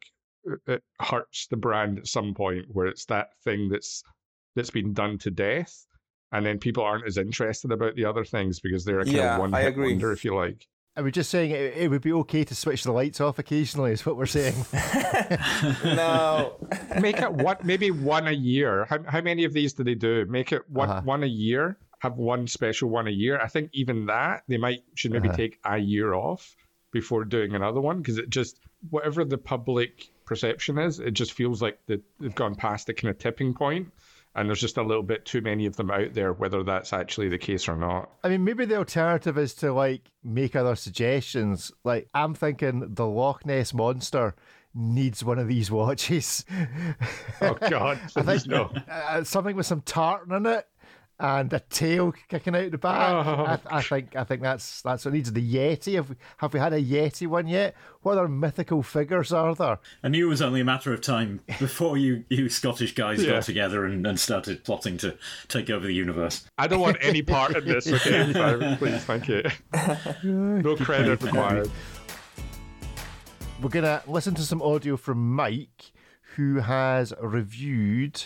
it 0.66 0.82
hurts 1.00 1.46
the 1.48 1.56
brand 1.56 1.98
at 1.98 2.06
some 2.06 2.34
point 2.34 2.66
where 2.72 2.86
it's 2.86 3.04
that 3.06 3.30
thing 3.44 3.68
that's 3.68 4.02
that's 4.56 4.70
been 4.70 4.92
done 4.92 5.18
to 5.18 5.30
death 5.30 5.86
and 6.32 6.46
then 6.46 6.58
people 6.58 6.82
aren't 6.82 7.06
as 7.06 7.18
interested 7.18 7.72
about 7.72 7.94
the 7.96 8.04
other 8.04 8.24
things 8.24 8.60
because 8.60 8.84
they're 8.84 9.00
a 9.00 9.04
kind 9.04 9.16
yeah, 9.16 9.34
of 9.34 9.40
one 9.40 9.52
hit 9.52 9.76
wonder 9.76 10.12
if 10.12 10.24
you 10.24 10.34
like 10.34 10.66
are 10.96 11.04
we 11.04 11.12
just 11.12 11.30
saying 11.30 11.52
it, 11.52 11.76
it, 11.76 11.88
would 11.88 12.02
be 12.02 12.12
okay 12.12 12.44
to 12.44 12.54
switch 12.54 12.82
the 12.82 12.92
lights 12.92 13.20
off 13.20 13.38
occasionally? 13.38 13.92
Is 13.92 14.04
what 14.04 14.16
we're 14.16 14.26
saying? 14.26 14.54
no. 15.84 16.56
Make 17.00 17.18
it 17.20 17.32
one, 17.32 17.56
maybe 17.62 17.92
one 17.92 18.26
a 18.26 18.32
year. 18.32 18.86
How, 18.86 18.98
how 19.06 19.20
many 19.20 19.44
of 19.44 19.52
these 19.52 19.72
do 19.72 19.84
they 19.84 19.94
do? 19.94 20.26
Make 20.26 20.52
it 20.52 20.68
one 20.68 20.90
uh-huh. 20.90 21.02
one 21.02 21.22
a 21.22 21.28
year. 21.28 21.78
Have 22.00 22.16
one 22.16 22.46
special 22.46 22.90
one 22.90 23.06
a 23.06 23.12
year. 23.12 23.40
I 23.40 23.46
think 23.46 23.70
even 23.72 24.06
that 24.06 24.42
they 24.48 24.56
might 24.56 24.80
should 24.96 25.12
maybe 25.12 25.28
uh-huh. 25.28 25.36
take 25.36 25.58
a 25.64 25.78
year 25.78 26.14
off 26.14 26.56
before 26.92 27.24
doing 27.24 27.54
another 27.54 27.80
one 27.80 27.98
because 27.98 28.18
it 28.18 28.28
just 28.28 28.58
whatever 28.90 29.24
the 29.24 29.38
public 29.38 30.10
perception 30.30 30.78
is. 30.78 31.00
It 31.00 31.10
just 31.10 31.32
feels 31.32 31.60
like 31.60 31.80
they've 31.86 32.34
gone 32.36 32.54
past 32.54 32.86
the 32.86 32.94
kind 32.94 33.10
of 33.10 33.18
tipping 33.18 33.52
point 33.52 33.90
and 34.36 34.48
there's 34.48 34.60
just 34.60 34.76
a 34.76 34.82
little 34.82 35.02
bit 35.02 35.24
too 35.24 35.40
many 35.40 35.66
of 35.66 35.74
them 35.74 35.90
out 35.90 36.14
there, 36.14 36.32
whether 36.32 36.62
that's 36.62 36.92
actually 36.92 37.28
the 37.28 37.36
case 37.36 37.66
or 37.66 37.74
not. 37.74 38.10
I 38.22 38.28
mean, 38.28 38.44
maybe 38.44 38.64
the 38.64 38.76
alternative 38.76 39.36
is 39.36 39.54
to 39.54 39.72
like 39.72 40.02
make 40.22 40.54
other 40.54 40.76
suggestions. 40.76 41.72
Like, 41.82 42.08
I'm 42.14 42.34
thinking 42.34 42.94
the 42.94 43.06
Loch 43.06 43.44
Ness 43.44 43.74
monster 43.74 44.36
needs 44.72 45.24
one 45.24 45.40
of 45.40 45.48
these 45.48 45.68
watches. 45.68 46.44
Oh 47.40 47.54
God! 47.68 47.98
I 48.16 48.22
think 48.22 48.46
no. 48.46 48.72
Uh, 48.88 49.24
something 49.24 49.56
with 49.56 49.66
some 49.66 49.80
tartan 49.80 50.32
in 50.32 50.46
it 50.46 50.68
and 51.20 51.52
a 51.52 51.60
tail 51.60 52.12
kicking 52.28 52.56
out 52.56 52.70
the 52.70 52.78
back. 52.78 53.26
Oh. 53.26 53.44
I, 53.44 53.58
I, 53.78 53.82
think 53.82 54.16
I 54.16 54.24
think 54.24 54.40
that's 54.40 54.80
that's 54.80 55.04
what 55.04 55.12
needs 55.12 55.30
the 55.30 55.54
Yeti. 55.54 55.94
Have 55.94 56.08
we, 56.08 56.16
have 56.38 56.54
we 56.54 56.58
had 56.58 56.72
a 56.72 56.82
Yeti 56.82 57.26
one 57.26 57.46
yet? 57.46 57.76
What 58.00 58.12
other 58.12 58.26
mythical 58.26 58.82
figures 58.82 59.30
are 59.30 59.54
there? 59.54 59.78
I 60.02 60.08
knew 60.08 60.26
it 60.26 60.30
was 60.30 60.40
only 60.40 60.62
a 60.62 60.64
matter 60.64 60.94
of 60.94 61.02
time 61.02 61.40
before 61.58 61.98
you, 61.98 62.24
you 62.30 62.48
Scottish 62.48 62.94
guys 62.94 63.22
yeah. 63.22 63.32
got 63.32 63.42
together 63.42 63.84
and, 63.84 64.06
and 64.06 64.18
started 64.18 64.64
plotting 64.64 64.96
to 64.98 65.16
take 65.48 65.68
over 65.68 65.86
the 65.86 65.92
universe. 65.92 66.46
I 66.56 66.66
don't 66.66 66.80
want 66.80 66.96
any 67.02 67.20
part 67.20 67.54
in 67.54 67.66
this, 67.66 67.86
okay? 67.92 68.76
Please, 68.78 69.04
thank 69.04 69.28
you. 69.28 69.42
No 70.22 70.76
credit 70.76 71.22
required. 71.22 71.70
We're 73.60 73.68
going 73.68 73.84
to 73.84 74.02
listen 74.06 74.34
to 74.36 74.42
some 74.42 74.62
audio 74.62 74.96
from 74.96 75.34
Mike, 75.34 75.92
who 76.36 76.56
has 76.60 77.12
reviewed 77.20 78.22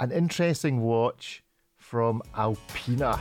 an 0.00 0.10
interesting 0.10 0.80
watch 0.80 1.43
from 1.84 2.22
Alpina. 2.34 3.20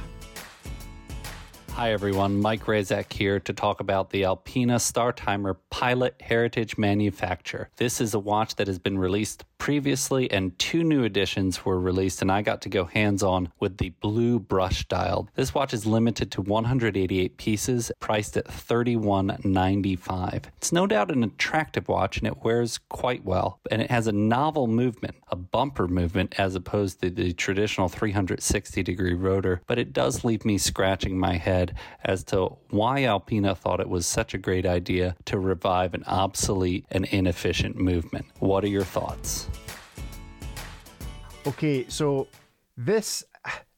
Hi 1.72 1.91
everyone, 1.91 2.39
Mike 2.39 2.64
Razak 2.64 3.11
here 3.11 3.39
to 3.41 3.51
talk 3.51 3.82
about 3.82 4.09
the 4.09 4.24
Alpina 4.24 4.80
Star 4.80 5.11
Timer 5.11 5.55
Pilot 5.70 6.16
Heritage 6.22 6.78
Manufacture. 6.78 7.70
This 7.76 7.99
is 7.99 8.14
a 8.14 8.20
watch 8.20 8.55
that 8.55 8.68
has 8.68 8.80
been 8.80 8.97
released 8.97 9.43
previously, 9.64 10.30
and 10.30 10.59
two 10.59 10.84
new 10.84 11.05
editions 11.05 11.64
were 11.64 11.80
released, 11.80 12.22
and 12.22 12.30
I 12.30 12.41
got 12.41 12.59
to 12.64 12.70
go 12.70 12.84
hands 12.84 13.24
on 13.24 13.47
with 13.61 13.78
the 13.78 13.91
blue 14.01 14.38
brush 14.38 14.86
dial. 14.89 15.30
This 15.36 15.53
watch 15.53 15.74
is 15.74 15.86
limited 15.86 16.34
to 16.34 16.41
188 16.41 17.38
pieces, 17.38 17.89
priced 18.01 18.36
at 18.36 18.45
$31.95. 18.47 20.43
It's 20.57 20.74
no 20.74 20.86
doubt 20.86 21.11
an 21.11 21.24
attractive 21.24 21.88
watch, 21.88 22.18
and 22.18 22.28
it 22.28 22.43
wears 22.43 22.78
quite 22.89 23.24
well, 23.24 23.61
and 23.72 23.82
it 23.82 23.89
has 23.89 24.05
a 24.05 24.11
novel 24.11 24.68
movement, 24.68 25.16
a 25.30 25.38
bumper 25.38 25.88
movement, 25.88 26.38
as 26.38 26.55
opposed 26.55 26.99
to 26.99 27.09
the 27.09 27.32
traditional 27.32 27.88
360 27.88 28.84
degree 28.84 29.14
rotor, 29.14 29.61
but 29.66 29.80
it 29.80 29.93
does 29.93 30.26
leave 30.26 30.43
me 30.43 30.57
scratching 30.57 31.18
my 31.18 31.38
head 31.38 31.74
as 32.03 32.26
to 32.26 32.57
why 32.70 33.05
Alpina 33.05 33.55
thought 33.55 33.80
it 33.80 33.88
was 33.88 34.05
such 34.05 34.34
a 34.34 34.38
great 34.38 34.66
idea 34.66 35.16
to 35.24 35.39
revive 35.39 35.93
an 35.93 36.03
obsolete 36.03 36.86
and 36.91 37.05
inefficient 37.05 37.78
movement. 37.78 38.26
What 38.39 38.66
are 38.66 38.68
your 38.68 38.84
thoughts? 38.84 39.47
Okay, 41.45 41.86
so 41.89 42.28
this 42.78 43.24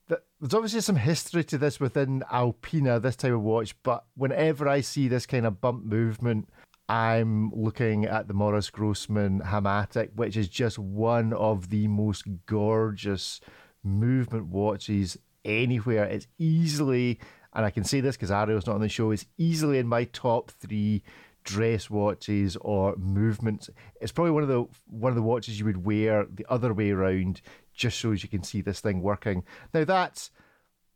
there's 0.07 0.53
obviously 0.53 0.82
some 0.82 0.95
history 0.95 1.43
to 1.45 1.57
this 1.57 1.80
within 1.80 2.23
Alpina, 2.32 2.99
this 2.99 3.15
type 3.15 3.32
of 3.32 3.41
watch, 3.41 3.76
but 3.84 4.05
whenever 4.15 4.67
I 4.67 4.82
see 4.82 5.07
this 5.07 5.26
kind 5.26 5.45
of 5.45 5.59
bump 5.59 5.84
movement, 5.84 6.49
I'm 6.88 7.51
looking 7.55 8.05
at 8.05 8.28
the 8.28 8.34
Moritz 8.34 8.69
Grossmann 8.69 9.41
Hamatic, 9.41 10.13
which 10.15 10.38
is 10.38 10.47
just 10.47 10.78
one 10.78 11.34
of 11.34 11.69
the 11.69 11.88
most 11.88 12.26
gorgeous 12.45 13.41
movement 13.84 14.47
watches 14.47 15.17
anywhere. 15.43 16.03
It's 16.03 16.28
easily, 16.38 17.19
and 17.53 17.65
I 17.65 17.71
can 17.71 17.84
say 17.84 18.01
this 18.01 18.15
because 18.15 18.30
Ariel's 18.30 18.67
not 18.67 18.76
on 18.76 18.82
the 18.82 18.89
show, 18.89 19.09
it's 19.11 19.26
easily 19.38 19.80
in 19.80 19.88
my 19.88 20.03
top 20.05 20.51
three 20.51 21.01
dress 21.46 21.89
watches 21.89 22.58
or 22.58 22.96
movements. 22.98 23.70
It's 24.02 24.12
probably 24.12 24.32
one 24.32 24.43
of 24.43 24.50
the 24.50 24.66
one 24.88 25.12
of 25.12 25.16
the 25.16 25.22
watches 25.22 25.58
you 25.58 25.66
would 25.66 25.86
wear 25.86 26.26
the 26.26 26.46
other 26.50 26.74
way 26.74 26.91
around, 26.91 27.41
just 27.74 28.00
so 28.00 28.12
as 28.12 28.24
you 28.24 28.30
can 28.30 28.43
see 28.43 28.62
this 28.62 28.82
thing 28.82 29.02
working. 29.02 29.43
Now 29.74 29.86
that's 29.86 30.32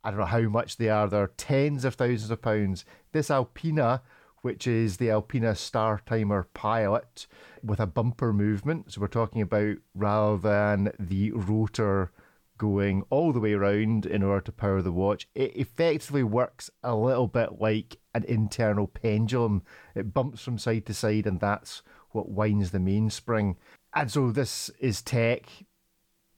I 0.04 0.10
don't 0.10 0.20
know 0.20 0.26
how 0.26 0.42
much 0.42 0.76
they 0.76 0.88
are. 0.88 1.08
They're 1.08 1.28
tens 1.36 1.84
of 1.84 1.94
thousands 1.94 2.30
of 2.30 2.42
pounds. 2.42 2.84
This 3.12 3.30
Alpina, 3.30 4.02
which 4.42 4.66
is 4.66 4.96
the 4.96 5.10
Alpina 5.10 5.54
Star 5.54 6.00
Timer 6.06 6.48
Pilot 6.54 7.26
with 7.62 7.80
a 7.80 7.86
bumper 7.86 8.32
movement. 8.32 8.92
So 8.92 9.00
we're 9.00 9.08
talking 9.08 9.42
about 9.42 9.76
rather 9.94 10.36
than 10.38 10.92
the 10.98 11.32
rotor 11.32 12.12
going 12.60 13.02
all 13.08 13.32
the 13.32 13.40
way 13.40 13.54
around 13.54 14.04
in 14.04 14.22
order 14.22 14.42
to 14.42 14.52
power 14.52 14.82
the 14.82 14.92
watch. 14.92 15.26
It 15.34 15.56
effectively 15.56 16.22
works 16.22 16.70
a 16.82 16.94
little 16.94 17.26
bit 17.26 17.58
like 17.58 17.96
an 18.14 18.22
internal 18.24 18.86
pendulum. 18.86 19.62
It 19.94 20.12
bumps 20.12 20.42
from 20.42 20.58
side 20.58 20.84
to 20.86 20.94
side, 20.94 21.26
and 21.26 21.40
that's 21.40 21.80
what 22.10 22.28
winds 22.28 22.70
the 22.70 22.78
mainspring. 22.78 23.56
And 23.94 24.10
so 24.10 24.30
this 24.30 24.70
is 24.78 25.00
tech 25.00 25.46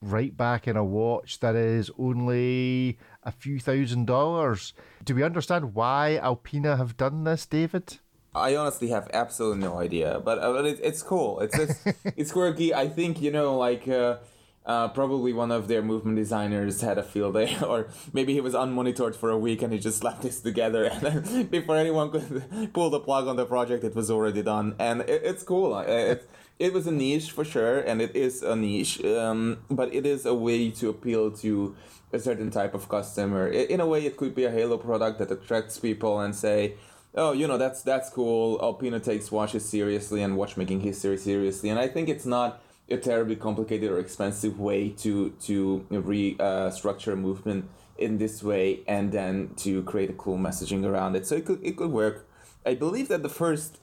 right 0.00 0.36
back 0.36 0.68
in 0.68 0.76
a 0.76 0.84
watch 0.84 1.40
that 1.40 1.56
is 1.56 1.90
only 1.98 2.98
a 3.24 3.32
few 3.32 3.58
thousand 3.58 4.06
dollars. 4.06 4.74
Do 5.04 5.16
we 5.16 5.24
understand 5.24 5.74
why 5.74 6.18
Alpina 6.18 6.76
have 6.76 6.96
done 6.96 7.24
this, 7.24 7.46
David? 7.46 7.98
I 8.32 8.54
honestly 8.54 8.88
have 8.88 9.10
absolutely 9.12 9.60
no 9.60 9.78
idea, 9.78 10.22
but, 10.24 10.38
uh, 10.38 10.52
but 10.52 10.66
it, 10.66 10.80
it's 10.82 11.02
cool. 11.02 11.40
It's 11.40 11.58
it's, 11.58 11.84
it's 12.16 12.32
quirky. 12.32 12.72
I 12.72 12.88
think 12.88 13.20
you 13.20 13.32
know, 13.32 13.58
like 13.58 13.88
uh, 13.88 14.18
uh, 14.64 14.88
probably 14.88 15.32
one 15.32 15.50
of 15.50 15.68
their 15.68 15.82
movement 15.82 16.16
designers 16.16 16.80
had 16.80 16.98
a 16.98 17.02
field 17.02 17.34
day, 17.34 17.56
or 17.66 17.88
maybe 18.12 18.32
he 18.32 18.40
was 18.40 18.54
unmonitored 18.54 19.14
for 19.14 19.30
a 19.30 19.38
week 19.38 19.62
and 19.62 19.72
he 19.72 19.78
just 19.78 19.98
slapped 19.98 20.22
this 20.22 20.40
together. 20.40 20.90
And 21.02 21.50
before 21.50 21.76
anyone 21.76 22.10
could 22.10 22.70
pull 22.72 22.90
the 22.90 23.00
plug 23.00 23.26
on 23.26 23.36
the 23.36 23.44
project, 23.44 23.84
it 23.84 23.94
was 23.94 24.10
already 24.10 24.42
done, 24.42 24.74
and 24.78 25.00
it, 25.02 25.22
it's 25.24 25.42
cool. 25.42 25.78
It, 25.78 26.28
it 26.58 26.72
was 26.72 26.86
a 26.86 26.92
niche 26.92 27.32
for 27.32 27.44
sure, 27.44 27.80
and 27.80 28.00
it 28.00 28.14
is 28.14 28.42
a 28.42 28.54
niche, 28.54 29.04
um, 29.04 29.58
but 29.68 29.92
it 29.92 30.06
is 30.06 30.26
a 30.26 30.34
way 30.34 30.70
to 30.70 30.90
appeal 30.90 31.32
to 31.38 31.74
a 32.12 32.18
certain 32.18 32.50
type 32.50 32.74
of 32.74 32.88
customer. 32.88 33.48
In 33.48 33.80
a 33.80 33.86
way, 33.86 34.06
it 34.06 34.16
could 34.16 34.34
be 34.34 34.44
a 34.44 34.50
Halo 34.50 34.78
product 34.78 35.18
that 35.18 35.30
attracts 35.32 35.78
people 35.78 36.20
and 36.20 36.34
say 36.34 36.74
oh, 37.14 37.32
you 37.32 37.46
know, 37.46 37.58
that's 37.58 37.82
that's 37.82 38.08
cool. 38.10 38.58
Alpina 38.62 39.00
takes 39.00 39.30
watches 39.30 39.68
seriously 39.68 40.22
and 40.22 40.36
watchmaking 40.36 40.80
history 40.80 41.18
seriously, 41.18 41.68
and 41.68 41.78
I 41.78 41.88
think 41.88 42.08
it's 42.08 42.26
not 42.26 42.62
a 42.92 42.98
terribly 42.98 43.36
complicated 43.36 43.90
or 43.90 43.98
expensive 43.98 44.58
way 44.58 44.90
to 44.90 45.30
to 45.40 45.86
restructure 45.90 47.08
uh, 47.08 47.12
a 47.12 47.16
movement 47.16 47.68
in 47.98 48.18
this 48.18 48.42
way 48.42 48.80
and 48.86 49.12
then 49.12 49.50
to 49.56 49.82
create 49.82 50.10
a 50.10 50.14
cool 50.14 50.38
messaging 50.38 50.84
around 50.84 51.16
it. 51.16 51.26
So 51.26 51.34
it 51.36 51.44
could 51.44 51.64
it 51.64 51.76
could 51.76 51.90
work. 51.90 52.28
I 52.64 52.74
believe 52.74 53.08
that 53.08 53.22
the 53.22 53.28
first 53.28 53.78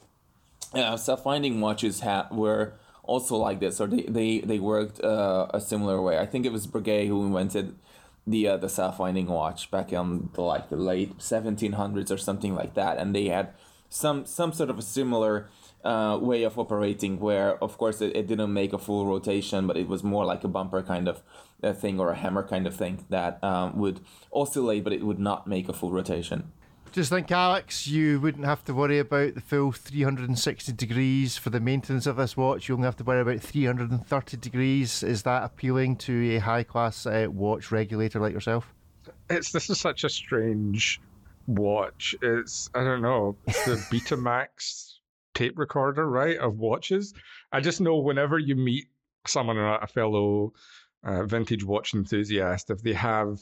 uh, 0.74 0.98
self 0.98 1.24
finding 1.24 1.60
watches 1.62 2.02
ha- 2.02 2.28
were 2.32 2.74
also 3.04 3.36
like 3.36 3.60
this, 3.60 3.80
or 3.82 3.88
they 3.88 4.04
they 4.04 4.40
they 4.40 4.60
worked 4.60 5.04
uh, 5.04 5.48
a 5.54 5.62
similar 5.62 6.02
way. 6.02 6.20
I 6.20 6.26
think 6.26 6.46
it 6.46 6.52
was 6.52 6.68
Breguet 6.68 7.08
who 7.08 7.26
invented 7.26 7.76
the 8.30 8.48
uh, 8.48 8.58
the 8.58 8.70
self 8.70 8.98
finding 8.98 9.28
watch 9.28 9.72
back 9.72 9.92
in 9.92 10.30
the 10.34 10.42
like 10.42 10.70
the 10.70 10.76
late 10.76 11.18
1700s 11.18 12.12
or 12.12 12.18
something 12.18 12.54
like 12.54 12.76
that 12.76 12.98
and 12.98 13.16
they 13.16 13.26
had 13.26 13.54
some 13.90 14.26
some 14.26 14.54
sort 14.54 14.70
of 14.70 14.78
a 14.78 14.82
similar 14.82 15.50
uh, 15.84 16.18
way 16.22 16.44
of 16.44 16.60
operating 16.60 17.20
where 17.20 17.62
of 17.64 17.78
course 17.78 18.02
it, 18.02 18.16
it 18.16 18.28
didn't 18.28 18.52
make 18.52 18.74
a 18.74 18.78
full 18.78 19.06
rotation 19.06 19.66
but 19.66 19.78
it 19.78 19.88
was 19.88 20.04
more 20.04 20.26
like 20.26 20.44
a 20.44 20.48
bumper 20.48 20.82
kind 20.82 21.08
of 21.08 21.22
a 21.64 21.74
thing 21.74 22.00
or 22.00 22.12
a 22.12 22.16
hammer 22.16 22.46
kind 22.46 22.68
of 22.68 22.76
thing 22.76 23.06
that 23.10 23.42
um, 23.44 23.78
would 23.78 24.00
oscillate 24.34 24.84
but 24.84 24.94
it 24.94 25.04
would 25.04 25.20
not 25.20 25.48
make 25.48 25.70
a 25.70 25.74
full 25.74 25.92
rotation 25.92 26.52
just 26.92 27.12
think, 27.12 27.32
Alex, 27.32 27.88
you 27.88 28.20
wouldn't 28.20 28.46
have 28.46 28.64
to 28.66 28.74
worry 28.74 28.98
about 28.98 29.36
the 29.36 29.42
full 29.42 29.72
360 29.72 30.72
degrees 30.74 31.38
for 31.38 31.52
the 31.52 31.60
maintenance 31.60 32.08
of 32.08 32.16
this 32.16 32.36
watch. 32.36 32.68
You 32.68 32.76
only 32.76 32.86
have 32.86 32.96
to 32.98 33.04
worry 33.04 33.22
about 33.22 33.42
330 33.42 34.38
degrees. 34.38 35.04
Is 35.04 35.22
that 35.24 35.44
appealing 35.44 35.98
to 35.98 36.36
a 36.36 36.40
high 36.40 36.64
class 36.64 37.06
uh, 37.06 37.28
watch 37.30 37.72
regulator 37.72 38.20
like 38.20 38.34
yourself? 38.34 38.74
It's 39.30 39.52
this 39.52 39.70
is 39.70 39.80
such 39.80 40.04
a 40.04 40.10
strange 40.10 41.00
watch. 41.46 42.16
It's 42.22 42.70
I 42.74 42.84
don't 42.84 43.02
know. 43.02 43.36
It's 43.46 43.64
the 43.66 43.76
Betamax 43.92 44.89
tape 45.34 45.58
recorder, 45.58 46.08
right, 46.08 46.38
of 46.38 46.58
watches. 46.58 47.14
I 47.52 47.62
just 47.62 47.82
know 47.82 47.98
whenever 47.98 48.38
you 48.38 48.56
meet 48.56 48.86
someone, 49.28 49.58
or 49.58 49.76
a 49.76 49.88
fellow 49.88 50.54
uh, 51.04 51.26
vintage 51.26 51.64
watch 51.64 51.94
enthusiast, 51.94 52.70
if 52.70 52.82
they 52.82 52.94
have 52.94 53.40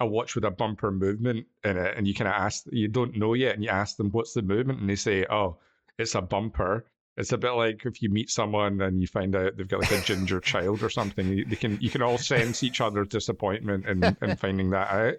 a 0.00 0.06
watch 0.06 0.34
with 0.34 0.44
a 0.44 0.50
bumper 0.50 0.90
movement 0.90 1.46
in 1.64 1.76
it, 1.76 1.96
and 1.96 2.06
you 2.06 2.14
kind 2.14 2.28
of 2.28 2.34
ask, 2.34 2.64
you 2.70 2.88
don't 2.88 3.16
know 3.16 3.34
yet, 3.34 3.54
and 3.54 3.64
you 3.64 3.70
ask 3.70 3.96
them 3.96 4.10
what's 4.10 4.32
the 4.32 4.42
movement, 4.42 4.80
and 4.80 4.88
they 4.88 4.94
say, 4.94 5.26
oh, 5.28 5.58
it's 5.98 6.14
a 6.14 6.22
bumper. 6.22 6.86
It's 7.16 7.32
a 7.32 7.38
bit 7.38 7.50
like 7.50 7.84
if 7.84 8.00
you 8.00 8.10
meet 8.10 8.30
someone 8.30 8.80
and 8.80 9.00
you 9.00 9.08
find 9.08 9.34
out 9.34 9.56
they've 9.56 9.66
got 9.66 9.80
like 9.80 9.90
a 9.90 10.00
ginger 10.02 10.38
child 10.52 10.84
or 10.84 10.90
something. 10.90 11.44
They 11.48 11.56
can 11.56 11.76
you 11.80 11.90
can 11.90 12.00
all 12.00 12.16
sense 12.16 12.62
each 12.62 12.80
other's 12.80 13.08
disappointment 13.08 13.86
in, 13.86 14.04
in 14.22 14.36
finding 14.36 14.70
that 14.70 14.88
out. 14.88 15.14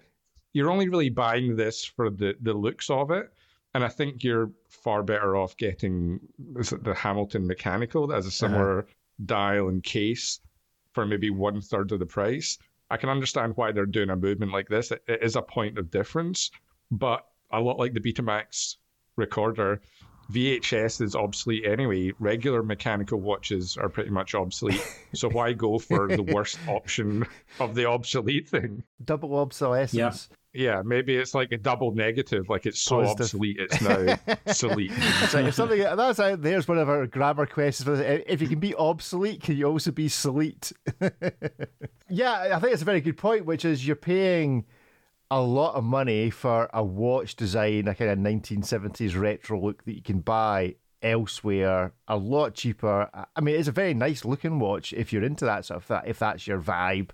You're 0.54 0.72
only 0.72 0.88
really 0.88 1.10
buying 1.10 1.58
this 1.58 1.84
for 1.84 2.10
the 2.10 2.36
the 2.40 2.54
looks 2.54 2.90
of 2.90 3.12
it, 3.12 3.30
and 3.74 3.84
I 3.84 3.90
think 3.90 4.24
you're 4.24 4.52
far 4.70 5.04
better 5.04 5.36
off 5.36 5.56
getting 5.58 6.20
the 6.38 6.96
Hamilton 6.96 7.46
mechanical 7.46 8.12
as 8.14 8.26
a 8.26 8.32
similar 8.32 8.80
uh-huh. 8.80 8.92
dial 9.26 9.70
and 9.70 9.84
case 9.84 10.40
for 10.94 11.06
maybe 11.06 11.30
one 11.30 11.62
third 11.62 11.92
of 11.92 12.00
the 12.00 12.06
price 12.06 12.58
I 12.92 12.98
can 12.98 13.10
understand 13.10 13.56
why 13.56 13.72
they're 13.72 13.86
doing 13.86 14.10
a 14.10 14.16
movement 14.16 14.52
like 14.52 14.68
this. 14.68 14.92
It, 14.92 15.04
it 15.08 15.24
is 15.24 15.36
a 15.36 15.42
point 15.42 15.78
of 15.78 15.92
difference, 15.92 16.52
but 16.92 17.26
a 17.52 17.60
lot 17.60 17.78
like 17.78 17.94
the 17.94 18.00
Betamax 18.00 18.78
recorder, 19.16 19.82
VHS 20.32 21.02
is 21.02 21.16
obsolete 21.16 21.66
anyway. 21.66 22.14
Regular 22.20 22.64
mechanical 22.64 23.20
watches 23.20 23.78
are 23.78 23.90
pretty 23.90 24.10
much 24.10 24.34
obsolete. 24.34 24.82
so 25.14 25.30
why 25.30 25.54
go 25.54 25.78
for 25.78 26.08
the 26.08 26.24
worst 26.24 26.60
option 26.68 27.26
of 27.60 27.76
the 27.76 27.86
obsolete 27.86 28.48
thing? 28.48 28.84
Double 29.04 29.38
obsolescence. 29.38 30.30
Yeah. 30.54 30.82
Maybe 30.84 31.16
it's 31.16 31.36
like 31.36 31.52
a 31.52 31.58
double 31.58 31.94
negative, 31.94 32.50
like 32.50 32.66
it's 32.66 32.82
so 32.82 33.02
Positive. 33.02 33.22
obsolete, 33.26 33.58
it's 33.60 33.82
now 33.82 34.18
obsolete. 34.48 34.92
So 35.30 35.40
if 35.40 35.54
something 35.54 35.80
that's 35.80 36.20
out 36.20 36.42
there's 36.42 36.68
one 36.68 36.78
of 36.78 36.90
our 36.90 37.06
grammar 37.08 37.46
questions. 37.46 38.00
If 38.28 38.42
you 38.42 38.48
can 38.48 38.60
be 38.60 38.74
obsolete, 38.76 39.42
can 39.44 39.58
you 39.58 39.66
also 39.66 39.92
be 39.92 40.08
sleet? 40.08 40.72
yeah, 42.10 42.56
I 42.56 42.60
think 42.60 42.74
it's 42.74 42.82
a 42.82 42.86
very 42.86 43.02
good 43.02 43.18
point, 43.18 43.46
which 43.46 43.66
is 43.66 43.86
you're 43.86 43.96
paying 43.96 44.66
a 45.32 45.42
lot 45.42 45.76
of 45.76 45.84
money 45.84 46.30
for 46.32 46.70
a 46.74 46.84
watch 46.84 47.36
design, 47.36 47.88
a 47.88 47.94
kind 47.94 48.10
of 48.10 48.18
1970s 48.18 49.20
retro 49.20 49.62
look 49.62 49.86
that 49.86 49.94
you 49.94 50.02
can 50.02 50.20
buy 50.20 50.76
elsewhere 51.02 51.94
a 52.08 52.18
lot 52.18 52.56
cheaper. 52.56 53.10
I 53.36 53.42
mean, 53.42 53.56
it's 53.56 53.68
a 53.68 53.72
very 53.72 53.94
nice 53.94 54.26
looking 54.26 54.60
watch 54.60 54.94
if 54.94 55.14
you're 55.14 55.24
into 55.24 55.46
that 55.46 55.66
stuff. 55.66 55.88
That 55.88 56.08
if 56.08 56.20
that's 56.20 56.48
your 56.48 56.60
vibe 56.60 57.12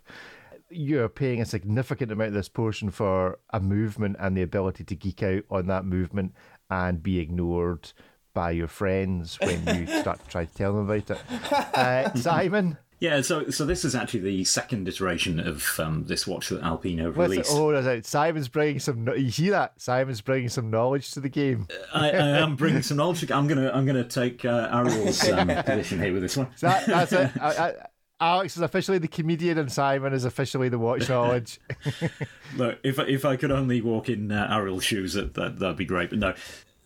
you're 0.69 1.09
paying 1.09 1.41
a 1.41 1.45
significant 1.45 2.11
amount 2.11 2.29
of 2.29 2.33
this 2.33 2.49
portion 2.49 2.89
for 2.89 3.39
a 3.51 3.59
movement 3.59 4.17
and 4.19 4.35
the 4.35 4.41
ability 4.41 4.83
to 4.83 4.95
geek 4.95 5.23
out 5.23 5.43
on 5.49 5.67
that 5.67 5.85
movement 5.85 6.33
and 6.69 7.03
be 7.03 7.19
ignored 7.19 7.91
by 8.33 8.51
your 8.51 8.67
friends 8.67 9.39
when 9.39 9.65
you 9.77 9.87
start 10.01 10.23
to 10.23 10.29
try 10.29 10.45
to 10.45 10.53
tell 10.53 10.73
them 10.73 10.89
about 10.89 11.09
it. 11.09 11.19
Uh, 11.51 12.13
Simon? 12.15 12.77
Yeah, 12.99 13.21
so 13.21 13.49
so 13.49 13.65
this 13.65 13.83
is 13.83 13.93
actually 13.93 14.21
the 14.21 14.43
second 14.45 14.87
iteration 14.87 15.39
of 15.39 15.79
um, 15.79 16.05
this 16.05 16.25
watch 16.25 16.49
that 16.49 16.63
Alpina 16.63 17.11
released. 17.11 17.51
Oh, 17.53 17.71
that's 17.71 17.85
it. 17.85 18.05
Simon's 18.05 18.47
bringing 18.47 18.79
some. 18.79 19.07
You 19.09 19.31
see 19.31 19.49
that? 19.49 19.79
Simon's 19.81 20.21
bringing 20.21 20.47
some 20.47 20.69
knowledge 20.69 21.11
to 21.11 21.19
the 21.19 21.27
game. 21.29 21.67
I, 21.93 22.11
I 22.11 22.27
am 22.39 22.55
bringing 22.55 22.81
some 22.81 22.97
knowledge. 22.97 23.29
I'm 23.29 23.47
gonna 23.47 23.69
I'm 23.73 23.85
gonna 23.85 24.05
take 24.05 24.45
uh, 24.45 24.69
Ariel's 24.71 25.27
um, 25.29 25.47
position 25.65 25.99
here 25.99 26.13
with 26.13 26.21
this 26.21 26.37
one. 26.37 26.47
So 26.55 26.67
that, 26.67 26.85
that's 26.85 27.11
it. 27.11 27.31
I, 27.41 27.49
I, 27.49 27.73
Alex 28.19 28.55
is 28.55 28.61
officially 28.61 28.97
the 28.97 29.07
comedian 29.07 29.57
and 29.57 29.71
Simon 29.71 30.13
is 30.13 30.23
officially 30.23 30.69
the 30.69 30.79
watch 30.79 31.09
knowledge. 31.09 31.59
Look, 32.55 32.79
if 32.83 32.97
if 32.99 33.25
I 33.25 33.35
could 33.35 33.51
only 33.51 33.81
walk 33.81 34.09
in 34.09 34.31
uh, 34.31 34.47
Ariel's 34.49 34.83
shoes, 34.83 35.13
that, 35.13 35.33
that 35.33 35.59
that'd 35.59 35.77
be 35.77 35.85
great. 35.85 36.09
But 36.09 36.19
no. 36.19 36.33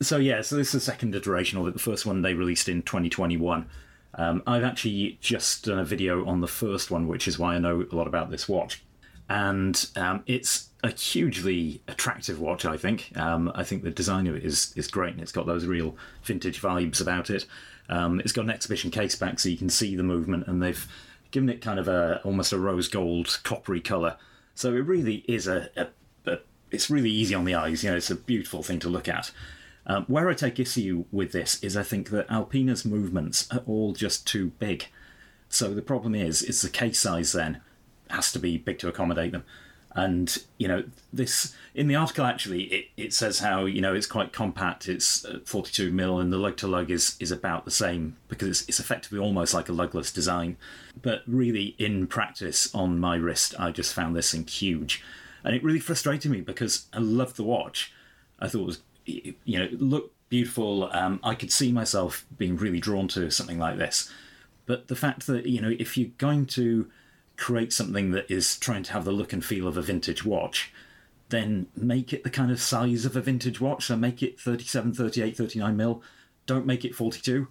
So 0.02 0.18
yeah, 0.18 0.42
so 0.42 0.56
this 0.56 0.68
is 0.68 0.74
the 0.74 0.80
second 0.80 1.14
iteration 1.14 1.60
of 1.60 1.68
it. 1.68 1.74
The 1.74 1.80
first 1.80 2.06
one 2.06 2.22
they 2.22 2.34
released 2.34 2.70
in 2.70 2.82
2021. 2.82 3.70
Um, 4.16 4.42
I've 4.48 4.64
actually 4.64 5.20
just 5.22 5.66
done 5.66 5.78
a 5.78 5.86
video 5.86 6.26
on 6.26 6.42
the 6.42 6.48
first 6.48 6.90
one, 6.90 7.08
which 7.08 7.28
is 7.28 7.38
why 7.38 7.56
I 7.56 7.60
know 7.60 7.86
a 7.92 7.96
lot 7.96 8.08
about 8.08 8.32
this 8.32 8.50
watch. 8.50 8.84
And 9.30 9.88
um, 9.96 10.24
it's 10.26 10.70
a 10.82 10.90
hugely 10.90 11.84
attractive 11.88 12.40
watch. 12.40 12.66
I 12.66 12.76
think. 12.76 13.12
Um, 13.16 13.52
I 13.54 13.64
think 13.64 13.84
the 13.84 13.92
design 13.92 14.26
of 14.26 14.36
it 14.36 14.44
is 14.44 14.74
is 14.76 14.88
great, 14.88 15.14
and 15.14 15.22
it's 15.22 15.32
got 15.32 15.46
those 15.46 15.68
real 15.68 15.96
vintage 16.24 16.60
vibes 16.60 17.00
about 17.00 17.30
it. 17.30 17.46
Um, 17.88 18.20
it's 18.20 18.32
got 18.32 18.46
an 18.46 18.52
exhibition 18.52 18.90
case 18.90 19.16
back, 19.16 19.40
so 19.40 19.50
you 19.50 19.58
can 19.58 19.70
see 19.70 19.96
the 19.96 20.04
movement, 20.04 20.48
and 20.48 20.62
they've 20.62 20.88
given 21.32 21.50
it 21.50 21.62
kind 21.62 21.80
of 21.80 21.88
a 21.88 22.22
almost 22.24 22.54
a 22.54 22.60
rose 22.60 22.88
gold 22.88 23.40
coppery 23.44 23.82
color. 23.82 24.18
So 24.56 24.74
it 24.74 24.86
really 24.86 25.24
is 25.28 25.48
a, 25.48 25.70
a, 25.76 25.88
a 26.30 26.40
it's 26.72 26.90
really 26.90 27.12
easy 27.12 27.36
on 27.36 27.46
the 27.46 27.56
eyes. 27.56 27.84
You 27.84 27.92
know, 27.92 27.98
it's 27.98 28.12
a 28.12 28.16
beautiful 28.16 28.64
thing 28.64 28.80
to 28.80 28.90
look 28.90 29.08
at. 29.08 29.32
Um, 29.86 30.06
where 30.06 30.30
I 30.30 30.34
take 30.34 30.60
issue 30.60 31.06
with 31.12 31.32
this 31.32 31.62
is 31.64 31.76
I 31.76 31.84
think 31.84 32.10
that 32.10 32.30
Alpina's 32.30 32.86
movements 32.86 33.48
are 33.52 33.64
all 33.66 33.94
just 33.94 34.28
too 34.28 34.52
big. 34.60 34.86
So 35.50 35.74
the 35.74 35.82
problem 35.82 36.14
is, 36.14 36.44
is 36.44 36.62
the 36.62 36.70
case 36.70 37.00
size 37.00 37.32
then 37.32 37.62
has 38.10 38.32
to 38.34 38.40
be 38.40 38.58
big 38.58 38.78
to 38.80 38.88
accommodate 38.88 39.32
them. 39.32 39.46
And 39.96 40.38
you 40.58 40.68
know, 40.68 40.84
this 41.12 41.56
in 41.74 41.88
the 41.88 41.96
article 41.96 42.26
actually 42.26 42.64
it, 42.64 42.86
it 42.96 43.14
says 43.14 43.40
how 43.40 43.66
you 43.66 43.82
know 43.82 43.94
it's 43.94 44.06
quite 44.06 44.32
compact. 44.32 44.88
It's 44.88 45.26
uh, 45.26 45.40
42 45.46 45.92
mil, 45.92 46.20
and 46.20 46.32
the 46.32 46.38
lug 46.38 46.58
to 46.58 46.68
lug 46.68 46.92
is 46.92 47.16
is 47.20 47.32
about 47.32 47.66
the 47.66 47.72
same 47.72 48.16
because 48.28 48.48
it's, 48.48 48.70
it's 48.70 48.80
effectively 48.80 49.20
almost 49.20 49.54
like 49.54 49.68
a 49.68 49.72
lugless 49.72 50.14
design. 50.14 50.58
But 51.02 51.24
really, 51.26 51.76
in 51.80 52.08
practice 52.08 52.74
on 52.76 53.00
my 53.00 53.16
wrist, 53.16 53.56
I 53.58 53.72
just 53.72 53.94
found 53.94 54.16
this 54.16 54.32
thing 54.32 54.46
huge, 54.46 55.04
and 55.44 55.56
it 55.56 55.64
really 55.64 55.80
frustrated 55.80 56.32
me 56.32 56.42
because 56.42 56.86
I 56.94 57.00
loved 57.00 57.36
the 57.36 57.44
watch. 57.44 57.92
I 58.40 58.48
thought 58.48 58.62
it 58.62 58.66
was 58.66 58.82
you 59.06 59.60
know 59.60 59.70
looked 59.72 60.14
beautiful. 60.30 60.90
Um, 60.94 61.20
I 61.24 61.34
could 61.34 61.52
see 61.52 61.72
myself 61.72 62.26
being 62.38 62.58
really 62.58 62.80
drawn 62.80 63.08
to 63.10 63.32
something 63.32 63.58
like 63.58 63.78
this. 63.78 64.12
But 64.68 64.88
the 64.88 64.96
fact 64.96 65.26
that 65.26 65.48
you 65.48 65.62
know 65.62 65.76
if 65.80 65.98
you're 65.98 66.12
going 66.20 66.46
to 66.48 66.90
create 67.40 67.74
something 67.74 68.12
that 68.12 68.30
is 68.30 68.58
trying 68.58 68.84
to 68.84 68.94
have 68.94 69.06
the 69.06 69.12
look 69.12 69.34
and 69.34 69.44
feel 69.44 69.68
of 69.68 69.78
a 69.78 69.82
vintage 69.82 70.26
watch, 70.26 70.72
then 71.30 71.68
make 71.76 72.12
it 72.12 72.24
the 72.24 72.30
kind 72.30 72.52
of 72.52 72.62
size 72.62 73.06
of 73.06 73.16
a 73.16 73.22
vintage 73.22 73.62
watch. 73.62 73.86
So 73.86 73.96
make 73.96 74.22
it 74.22 74.40
37, 74.40 74.94
38, 74.94 75.38
39 75.38 75.78
mil. 75.78 76.04
Don't 76.46 76.66
make 76.66 76.84
it 76.84 76.96
42. 76.96 77.48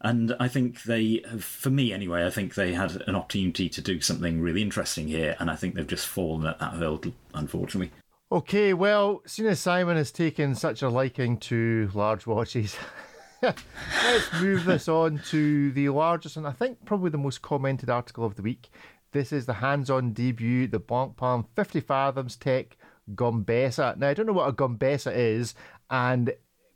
And 0.00 0.34
I 0.38 0.48
think 0.48 0.84
they, 0.84 1.24
for 1.38 1.70
me 1.70 1.92
anyway, 1.92 2.24
I 2.24 2.30
think 2.30 2.54
they 2.54 2.72
had 2.72 3.02
an 3.06 3.16
opportunity 3.16 3.68
to 3.68 3.80
do 3.80 4.00
something 4.00 4.40
really 4.40 4.62
interesting 4.62 5.08
here, 5.08 5.34
and 5.40 5.50
I 5.50 5.56
think 5.56 5.74
they've 5.74 5.86
just 5.86 6.06
fallen 6.06 6.46
at 6.46 6.60
that 6.60 6.74
hurdle, 6.74 7.14
unfortunately. 7.34 7.90
Okay, 8.30 8.74
well, 8.74 9.22
seeing 9.26 9.48
as 9.48 9.58
Simon 9.58 9.96
has 9.96 10.12
taken 10.12 10.54
such 10.54 10.82
a 10.82 10.88
liking 10.88 11.38
to 11.38 11.90
large 11.94 12.28
watches, 12.28 12.76
let's 13.42 14.32
move 14.40 14.64
this 14.66 14.86
on 14.86 15.20
to 15.30 15.72
the 15.72 15.88
largest 15.88 16.36
and 16.36 16.46
I 16.46 16.52
think 16.52 16.84
probably 16.84 17.10
the 17.10 17.18
most 17.18 17.42
commented 17.42 17.90
article 17.90 18.24
of 18.24 18.36
the 18.36 18.42
week. 18.42 18.68
This 19.12 19.32
is 19.32 19.46
the 19.46 19.54
hands 19.54 19.90
on 19.90 20.12
debut, 20.12 20.66
the 20.66 20.80
Blancpain 20.80 21.46
50 21.56 21.80
Fathoms 21.80 22.36
Tech 22.36 22.76
Gombessa. 23.14 23.96
Now, 23.96 24.08
I 24.08 24.14
don't 24.14 24.26
know 24.26 24.32
what 24.32 24.48
a 24.48 24.52
Gombessa 24.52 25.14
is, 25.14 25.54
and 25.90 26.32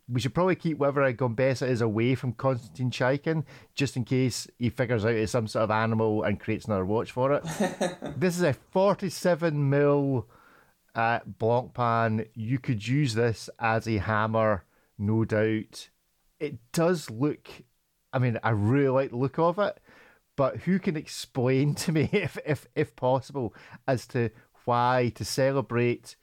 we 0.08 0.20
should 0.20 0.34
probably 0.34 0.56
keep 0.56 0.78
whatever 0.78 1.02
a 1.02 1.14
Gombessa 1.14 1.68
is 1.68 1.80
away 1.80 2.14
from 2.14 2.32
Konstantin 2.32 2.90
Chaikin, 2.90 3.44
just 3.74 3.96
in 3.96 4.04
case 4.04 4.46
he 4.58 4.70
figures 4.70 5.04
out 5.04 5.12
it's 5.12 5.32
some 5.32 5.46
sort 5.46 5.64
of 5.64 5.70
animal 5.70 6.22
and 6.22 6.40
creates 6.40 6.66
another 6.66 6.84
watch 6.84 7.10
for 7.12 7.32
it. 7.32 7.42
this 8.16 8.36
is 8.36 8.42
a 8.42 8.52
47 8.52 9.70
mil 9.70 10.26
uh, 10.94 11.20
Blancpain. 11.38 12.28
You 12.34 12.58
could 12.58 12.86
use 12.86 13.14
this 13.14 13.48
as 13.58 13.86
a 13.86 13.98
hammer, 13.98 14.64
no 14.98 15.24
doubt. 15.24 15.88
It 16.40 16.58
does 16.72 17.10
look, 17.10 17.48
I 18.12 18.18
mean, 18.18 18.38
I 18.42 18.50
really 18.50 18.88
like 18.88 19.10
the 19.10 19.16
look 19.16 19.38
of 19.38 19.58
it, 19.58 19.78
but 20.42 20.56
who 20.62 20.80
can 20.80 20.96
explain 20.96 21.72
to 21.84 21.92
me, 21.92 22.08
if, 22.10 22.36
if, 22.44 22.66
if 22.74 22.96
possible, 22.96 23.54
as 23.86 24.08
to 24.08 24.28
why 24.64 25.12
to 25.14 25.24
celebrate 25.24 26.16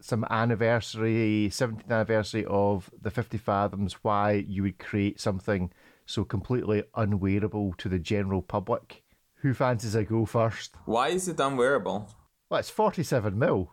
some 0.00 0.26
anniversary, 0.28 1.48
17th 1.48 1.88
anniversary 1.88 2.44
of 2.46 2.90
the 3.00 3.08
50 3.08 3.38
Fathoms, 3.38 3.92
why 4.02 4.32
you 4.32 4.64
would 4.64 4.80
create 4.80 5.20
something 5.20 5.70
so 6.06 6.24
completely 6.24 6.82
unwearable 6.96 7.72
to 7.78 7.88
the 7.88 8.00
general 8.00 8.42
public. 8.42 9.04
Who 9.42 9.54
fancies 9.54 9.94
a 9.94 10.02
go 10.02 10.26
first? 10.26 10.74
Why 10.84 11.10
is 11.10 11.28
it 11.28 11.38
unwearable? 11.38 12.10
Well, 12.48 12.58
it's 12.58 12.68
47 12.68 13.38
mil. 13.38 13.70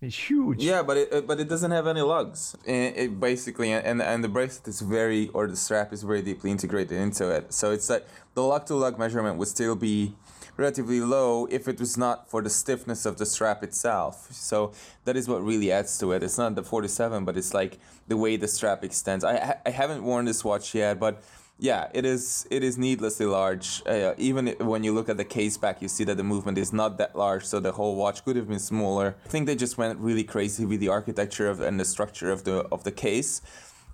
It's 0.00 0.30
huge. 0.30 0.62
Yeah, 0.62 0.82
but 0.82 0.96
it 0.96 1.26
but 1.26 1.40
it 1.40 1.48
doesn't 1.48 1.72
have 1.72 1.88
any 1.88 2.02
lugs. 2.02 2.56
It, 2.64 2.96
it 2.96 3.20
basically 3.20 3.72
and 3.72 4.00
and 4.00 4.22
the 4.22 4.28
bracelet 4.28 4.68
is 4.68 4.80
very 4.80 5.28
or 5.34 5.48
the 5.48 5.56
strap 5.56 5.92
is 5.92 6.04
very 6.04 6.22
deeply 6.22 6.52
integrated 6.52 6.98
into 6.98 7.28
it. 7.30 7.52
So 7.52 7.72
it's 7.72 7.90
like 7.90 8.06
the 8.34 8.42
lug 8.42 8.66
to 8.66 8.76
lug 8.76 8.96
measurement 8.96 9.38
would 9.38 9.48
still 9.48 9.74
be 9.74 10.14
relatively 10.56 11.00
low 11.00 11.46
if 11.46 11.66
it 11.66 11.80
was 11.80 11.96
not 11.96 12.30
for 12.30 12.42
the 12.42 12.50
stiffness 12.50 13.06
of 13.06 13.16
the 13.18 13.26
strap 13.26 13.64
itself. 13.64 14.28
So 14.32 14.72
that 15.04 15.16
is 15.16 15.26
what 15.28 15.42
really 15.44 15.72
adds 15.72 15.98
to 15.98 16.12
it. 16.12 16.22
It's 16.22 16.38
not 16.38 16.54
the 16.54 16.62
47, 16.62 17.24
but 17.24 17.36
it's 17.36 17.54
like 17.54 17.78
the 18.06 18.16
way 18.16 18.36
the 18.36 18.48
strap 18.48 18.84
extends. 18.84 19.24
I 19.24 19.56
I 19.66 19.70
haven't 19.70 20.04
worn 20.04 20.26
this 20.26 20.44
watch 20.44 20.76
yet, 20.76 21.00
but 21.00 21.24
yeah, 21.60 21.88
it 21.92 22.04
is. 22.04 22.46
It 22.50 22.62
is 22.62 22.78
needlessly 22.78 23.26
large. 23.26 23.82
Uh, 23.84 24.14
even 24.16 24.54
when 24.60 24.84
you 24.84 24.94
look 24.94 25.08
at 25.08 25.16
the 25.16 25.24
case 25.24 25.56
back, 25.56 25.82
you 25.82 25.88
see 25.88 26.04
that 26.04 26.16
the 26.16 26.22
movement 26.22 26.56
is 26.56 26.72
not 26.72 26.98
that 26.98 27.16
large, 27.16 27.44
so 27.44 27.58
the 27.58 27.72
whole 27.72 27.96
watch 27.96 28.24
could 28.24 28.36
have 28.36 28.48
been 28.48 28.60
smaller. 28.60 29.16
I 29.26 29.28
think 29.28 29.46
they 29.46 29.56
just 29.56 29.76
went 29.76 29.98
really 29.98 30.22
crazy 30.22 30.64
with 30.64 30.78
the 30.78 30.88
architecture 30.88 31.50
of 31.50 31.60
and 31.60 31.80
the 31.80 31.84
structure 31.84 32.30
of 32.30 32.44
the 32.44 32.58
of 32.70 32.84
the 32.84 32.92
case, 32.92 33.42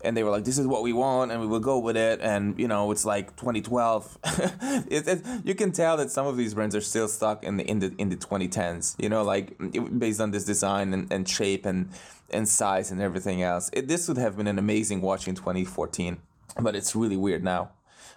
and 0.02 0.14
they 0.14 0.22
were 0.22 0.30
like, 0.30 0.44
"This 0.44 0.58
is 0.58 0.66
what 0.66 0.82
we 0.82 0.92
want, 0.92 1.32
and 1.32 1.40
we 1.40 1.46
will 1.46 1.60
go 1.60 1.78
with 1.78 1.96
it." 1.96 2.20
And 2.20 2.58
you 2.58 2.68
know, 2.68 2.90
it's 2.90 3.06
like 3.06 3.34
2012. 3.36 4.18
it, 4.90 5.08
it, 5.08 5.22
you 5.42 5.54
can 5.54 5.72
tell 5.72 5.96
that 5.96 6.10
some 6.10 6.26
of 6.26 6.36
these 6.36 6.52
brands 6.52 6.76
are 6.76 6.82
still 6.82 7.08
stuck 7.08 7.44
in 7.44 7.56
the 7.56 7.64
in 7.64 7.78
the 7.78 7.94
in 7.96 8.10
the 8.10 8.16
2010s. 8.16 8.94
You 9.02 9.08
know, 9.08 9.22
like 9.22 9.56
based 9.98 10.20
on 10.20 10.32
this 10.32 10.44
design 10.44 10.92
and, 10.92 11.10
and 11.10 11.26
shape 11.26 11.64
and 11.64 11.88
and 12.28 12.46
size 12.46 12.90
and 12.90 13.00
everything 13.00 13.42
else. 13.42 13.70
This 13.70 14.06
would 14.06 14.18
have 14.18 14.36
been 14.36 14.48
an 14.48 14.58
amazing 14.58 15.00
watch 15.00 15.26
in 15.26 15.34
2014 15.34 16.18
but 16.60 16.76
it's 16.76 16.94
really 16.94 17.16
weird 17.16 17.42
now. 17.44 17.70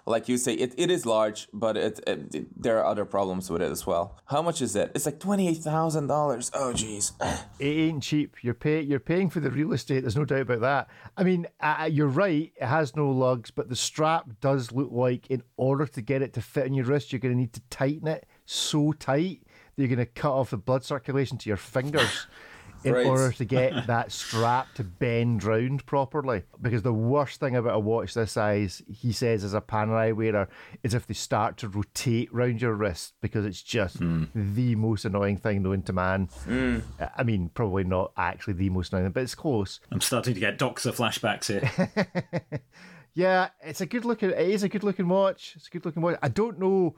Like 0.06 0.26
you 0.26 0.38
say, 0.38 0.54
it, 0.54 0.72
it 0.78 0.90
is 0.90 1.04
large, 1.04 1.48
but 1.52 1.76
it, 1.76 2.00
it, 2.06 2.34
it 2.34 2.62
there 2.62 2.78
are 2.78 2.86
other 2.86 3.04
problems 3.04 3.50
with 3.50 3.60
it 3.60 3.70
as 3.70 3.86
well. 3.86 4.18
How 4.24 4.40
much 4.40 4.62
is 4.62 4.74
it? 4.74 4.92
It's 4.94 5.04
like 5.04 5.20
twenty 5.20 5.48
eight 5.48 5.58
thousand 5.58 6.06
dollars. 6.06 6.50
Oh, 6.54 6.72
jeez. 6.74 7.12
It 7.58 7.64
ain't 7.64 8.04
cheap. 8.04 8.36
You're 8.40 8.54
pay 8.54 8.80
you're 8.80 9.00
paying 9.00 9.28
for 9.28 9.40
the 9.40 9.50
real 9.50 9.72
estate. 9.72 10.00
There's 10.00 10.16
no 10.16 10.24
doubt 10.24 10.42
about 10.42 10.60
that. 10.60 10.88
I 11.16 11.24
mean, 11.24 11.46
uh, 11.60 11.88
you're 11.90 12.06
right. 12.06 12.52
It 12.56 12.66
has 12.66 12.96
no 12.96 13.10
lugs, 13.10 13.50
but 13.50 13.68
the 13.68 13.76
strap 13.76 14.28
does 14.40 14.72
look 14.72 14.90
like 14.92 15.26
in 15.26 15.42
order 15.56 15.86
to 15.86 16.00
get 16.00 16.22
it 16.22 16.32
to 16.34 16.40
fit 16.40 16.66
in 16.66 16.72
your 16.72 16.86
wrist, 16.86 17.12
you're 17.12 17.18
going 17.18 17.34
to 17.34 17.38
need 17.38 17.52
to 17.54 17.62
tighten 17.68 18.06
it 18.06 18.26
so 18.46 18.92
tight 18.92 19.42
that 19.76 19.82
you're 19.82 19.88
going 19.94 19.98
to 19.98 20.06
cut 20.06 20.32
off 20.32 20.50
the 20.50 20.56
blood 20.56 20.84
circulation 20.84 21.36
to 21.38 21.50
your 21.50 21.56
fingers 21.56 22.26
in 22.84 22.94
Right. 22.94 23.06
order 23.06 23.32
to 23.32 23.44
get 23.44 23.86
that 23.86 24.12
strap 24.12 24.72
to 24.74 24.84
bend 24.84 25.44
round 25.44 25.86
properly. 25.86 26.42
Because 26.60 26.82
the 26.82 26.92
worst 26.92 27.40
thing 27.40 27.56
about 27.56 27.74
a 27.74 27.78
watch 27.78 28.14
this 28.14 28.32
size, 28.32 28.82
he 28.90 29.12
says, 29.12 29.44
as 29.44 29.54
a 29.54 29.60
Panerai 29.60 30.14
wearer, 30.14 30.48
is 30.82 30.94
if 30.94 31.06
they 31.06 31.14
start 31.14 31.56
to 31.58 31.68
rotate 31.68 32.32
round 32.32 32.60
your 32.62 32.74
wrist 32.74 33.14
because 33.20 33.44
it's 33.44 33.62
just 33.62 33.98
hmm. 33.98 34.24
the 34.34 34.74
most 34.74 35.04
annoying 35.04 35.36
thing 35.36 35.62
known 35.62 35.82
to 35.82 35.92
man. 35.92 36.28
Hmm. 36.44 36.78
I 37.16 37.22
mean, 37.22 37.50
probably 37.54 37.84
not 37.84 38.12
actually 38.16 38.54
the 38.54 38.70
most 38.70 38.92
annoying, 38.92 39.10
but 39.12 39.22
it's 39.22 39.34
close. 39.34 39.80
I'm 39.90 40.00
starting 40.00 40.34
to 40.34 40.40
get 40.40 40.58
Doxa 40.58 40.92
flashbacks 40.94 41.46
here. 41.46 42.60
Yeah, 43.18 43.48
it's 43.62 43.80
a 43.80 43.86
good 43.86 44.04
looking. 44.04 44.30
It 44.30 44.38
is 44.38 44.62
a 44.62 44.68
good 44.68 44.84
looking 44.84 45.08
watch. 45.08 45.54
It's 45.56 45.66
a 45.66 45.70
good 45.70 45.84
looking 45.84 46.02
watch. 46.02 46.16
I 46.22 46.28
don't 46.28 46.60
know 46.60 46.94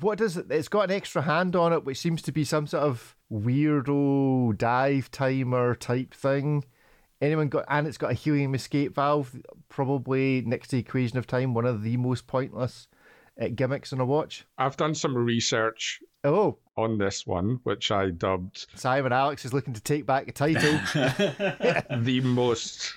what 0.00 0.18
does 0.18 0.36
it. 0.36 0.46
It's 0.50 0.68
got 0.68 0.90
an 0.90 0.96
extra 0.96 1.22
hand 1.22 1.56
on 1.56 1.72
it, 1.72 1.84
which 1.84 1.98
seems 1.98 2.22
to 2.22 2.32
be 2.32 2.44
some 2.44 2.66
sort 2.66 2.82
of 2.84 3.16
weirdo 3.32 4.56
dive 4.56 5.10
timer 5.10 5.74
type 5.74 6.14
thing. 6.14 6.64
Anyone 7.20 7.48
got? 7.48 7.64
And 7.68 7.86
it's 7.86 7.98
got 7.98 8.10
a 8.10 8.14
helium 8.14 8.54
escape 8.54 8.94
valve, 8.94 9.34
probably 9.68 10.42
next 10.42 10.68
to 10.68 10.78
equation 10.78 11.18
of 11.18 11.26
time, 11.26 11.54
one 11.54 11.64
of 11.64 11.82
the 11.82 11.96
most 11.96 12.26
pointless 12.26 12.88
uh, 13.40 13.48
gimmicks 13.54 13.92
in 13.92 14.00
a 14.00 14.04
watch. 14.04 14.46
I've 14.58 14.76
done 14.76 14.94
some 14.94 15.16
research 15.16 16.00
Oh, 16.24 16.56
on 16.76 16.96
this 16.96 17.26
one, 17.26 17.60
which 17.64 17.90
I 17.90 18.08
dubbed 18.10 18.66
Simon 18.74 19.12
Alex 19.12 19.44
is 19.44 19.52
looking 19.52 19.74
to 19.74 19.80
take 19.80 20.06
back 20.06 20.24
the 20.26 20.32
title. 20.32 20.72
the 22.02 22.20
most 22.22 22.94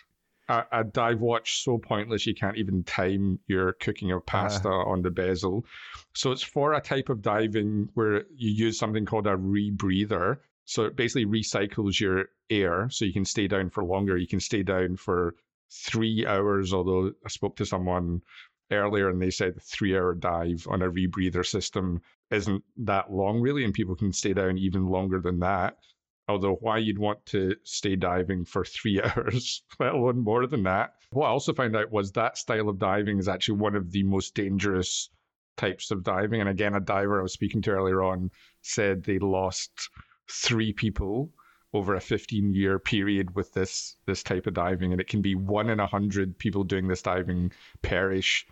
a, 0.50 0.64
a 0.72 0.84
dive 0.84 1.20
watch 1.20 1.64
so 1.64 1.78
pointless 1.78 2.26
you 2.26 2.34
can't 2.34 2.58
even 2.58 2.84
time 2.84 3.40
your 3.48 3.74
cooking 3.74 4.12
of 4.12 4.26
pasta 4.26 4.70
ah. 4.70 4.90
on 4.90 5.02
the 5.02 5.12
bezel. 5.12 5.66
So 6.14 6.32
it's 6.32 6.44
for 6.44 6.74
a 6.74 6.82
type 6.82 7.10
of 7.10 7.22
diving 7.22 7.90
where 7.94 8.26
you 8.36 8.52
use 8.52 8.78
something 8.78 9.06
called 9.06 9.28
a 9.28 9.36
rebreather. 9.36 10.38
So 10.66 10.86
it 10.86 10.96
basically 10.96 11.26
recycles 11.26 12.00
your 12.00 12.26
air 12.50 12.90
so 12.90 13.06
you 13.06 13.14
can 13.14 13.26
stay 13.26 13.48
down 13.48 13.70
for 13.70 13.84
longer. 13.84 14.18
You 14.18 14.28
can 14.28 14.40
stay 14.40 14.64
down 14.64 14.98
for 14.98 15.36
three 15.72 16.26
hours, 16.26 16.74
although 16.74 17.12
I 17.26 17.30
spoke 17.30 17.56
to 17.58 17.66
someone 17.66 18.22
earlier 18.72 19.10
and 19.10 19.22
they 19.22 19.30
said 19.30 19.56
the 19.56 19.62
three 19.62 19.96
hour 19.96 20.14
dive 20.14 20.68
on 20.70 20.82
a 20.82 20.90
rebreather 20.90 21.46
system 21.46 22.02
isn't 22.32 22.64
that 22.78 23.12
long 23.12 23.40
really, 23.40 23.64
and 23.64 23.74
people 23.74 23.96
can 23.96 24.12
stay 24.12 24.34
down 24.34 24.58
even 24.58 24.88
longer 24.88 25.22
than 25.22 25.40
that. 25.40 25.78
Although 26.28 26.56
why 26.56 26.80
you'd 26.80 26.98
want 26.98 27.26
to 27.28 27.56
stay 27.64 27.96
diving 27.96 28.46
for 28.46 28.66
three 28.66 29.02
hours, 29.04 29.64
let 29.80 29.94
alone 29.94 30.20
more 30.20 30.46
than 30.48 30.64
that. 30.64 30.96
What 31.12 31.28
I 31.28 31.30
also 31.30 31.54
found 31.54 31.76
out 31.76 31.92
was 31.92 32.12
that 32.12 32.38
style 32.38 32.70
of 32.70 32.80
diving 32.80 33.18
is 33.18 33.30
actually 33.30 33.60
one 33.60 33.76
of 33.76 33.92
the 33.92 34.04
most 34.04 34.36
dangerous 34.36 35.10
types 35.56 35.90
of 35.92 36.04
diving. 36.04 36.42
And 36.42 36.50
again, 36.50 36.76
a 36.76 36.80
diver 36.80 37.20
I 37.20 37.24
was 37.24 37.34
speaking 37.34 37.62
to 37.64 37.72
earlier 37.72 38.04
on 38.04 38.32
said 38.62 39.04
they 39.04 39.20
lost 39.20 39.90
three 40.30 40.74
people 40.74 41.32
over 41.74 41.96
a 41.96 42.02
15 42.02 42.54
year 42.54 42.80
period 42.80 43.36
with 43.36 43.54
this 43.54 43.98
this 44.06 44.24
type 44.24 44.48
of 44.48 44.54
diving 44.54 44.92
and 44.92 45.02
it 45.02 45.08
can 45.08 45.22
be 45.22 45.36
one 45.36 45.70
in 45.70 45.80
a 45.80 45.88
hundred 45.88 46.38
people 46.38 46.64
doing 46.64 46.88
this 46.88 47.02
diving 47.02 47.52
perish 47.82 48.48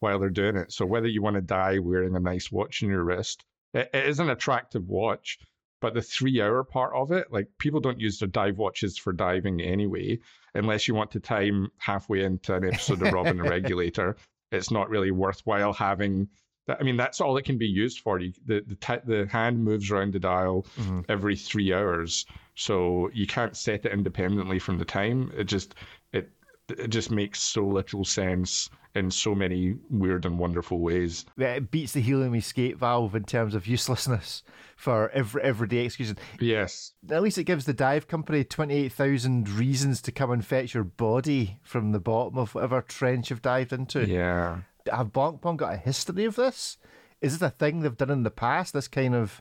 while 0.00 0.18
they're 0.18 0.30
doing 0.30 0.56
it 0.56 0.72
so 0.72 0.86
whether 0.86 1.06
you 1.06 1.22
want 1.22 1.36
to 1.36 1.42
die 1.42 1.78
wearing 1.78 2.16
a 2.16 2.20
nice 2.20 2.50
watch 2.50 2.82
on 2.82 2.88
your 2.88 3.04
wrist 3.04 3.44
it, 3.74 3.90
it 3.92 4.06
is 4.06 4.18
an 4.18 4.30
attractive 4.30 4.88
watch 4.88 5.38
but 5.84 5.92
the 5.92 6.00
three 6.00 6.40
hour 6.40 6.64
part 6.64 6.94
of 6.94 7.12
it 7.12 7.30
like 7.30 7.46
people 7.58 7.78
don't 7.78 8.00
use 8.00 8.18
their 8.18 8.26
dive 8.28 8.56
watches 8.56 8.96
for 8.96 9.12
diving 9.12 9.60
anyway 9.60 10.18
unless 10.54 10.88
you 10.88 10.94
want 10.94 11.10
to 11.10 11.20
time 11.20 11.70
halfway 11.76 12.24
into 12.24 12.54
an 12.54 12.64
episode 12.64 13.02
of 13.02 13.12
robin 13.12 13.36
the 13.36 13.42
regulator 13.50 14.16
it's 14.50 14.70
not 14.70 14.88
really 14.88 15.10
worthwhile 15.10 15.74
having 15.74 16.26
that, 16.66 16.78
I 16.80 16.82
mean, 16.82 16.96
that's 16.96 17.20
all 17.20 17.36
it 17.36 17.44
can 17.44 17.58
be 17.58 17.66
used 17.66 18.00
for. 18.00 18.18
You, 18.18 18.32
the 18.46 18.64
the 18.66 18.76
ti 18.76 18.94
the 19.04 19.28
hand 19.30 19.62
moves 19.62 19.90
around 19.90 20.14
the 20.14 20.18
dial 20.18 20.64
mm-hmm. 20.78 21.00
every 21.10 21.36
three 21.36 21.74
hours, 21.74 22.24
so 22.54 23.10
you 23.12 23.26
can't 23.26 23.54
set 23.54 23.84
it 23.84 23.92
independently 23.92 24.58
from 24.58 24.78
the 24.78 24.84
time. 24.86 25.30
It 25.36 25.44
just 25.44 25.74
it 26.14 26.30
it 26.68 26.88
just 26.88 27.10
makes 27.10 27.40
so 27.40 27.66
little 27.66 28.04
sense 28.04 28.70
in 28.94 29.10
so 29.10 29.34
many 29.34 29.74
weird 29.90 30.24
and 30.24 30.38
wonderful 30.38 30.78
ways. 30.78 31.26
it 31.36 31.70
beats 31.70 31.92
the 31.92 32.00
helium 32.00 32.34
escape 32.34 32.78
valve 32.78 33.14
in 33.16 33.24
terms 33.24 33.54
of 33.54 33.66
uselessness 33.66 34.42
for 34.76 35.10
every 35.10 35.42
everyday 35.42 35.84
execution. 35.84 36.16
Yes, 36.40 36.92
At 37.10 37.22
least 37.22 37.38
it 37.38 37.44
gives 37.44 37.64
the 37.64 37.74
dive 37.74 38.06
company 38.06 38.44
28,000 38.44 39.48
reasons 39.48 40.00
to 40.02 40.12
come 40.12 40.30
and 40.30 40.44
fetch 40.46 40.74
your 40.74 40.84
body 40.84 41.58
from 41.62 41.90
the 41.92 42.00
bottom 42.00 42.38
of 42.38 42.54
whatever 42.54 42.80
trench 42.82 43.30
you've 43.30 43.42
dived 43.42 43.72
into. 43.72 44.06
yeah. 44.06 44.58
Have 44.92 45.12
Blancpain 45.12 45.56
got 45.56 45.72
a 45.74 45.78
history 45.78 46.24
of 46.26 46.36
this? 46.36 46.76
is 47.20 47.38
this 47.38 47.42
a 47.48 47.50
thing 47.50 47.80
they've 47.80 47.96
done 47.96 48.10
in 48.10 48.22
the 48.22 48.30
past? 48.30 48.74
This 48.74 48.86
kind 48.86 49.14
of 49.14 49.40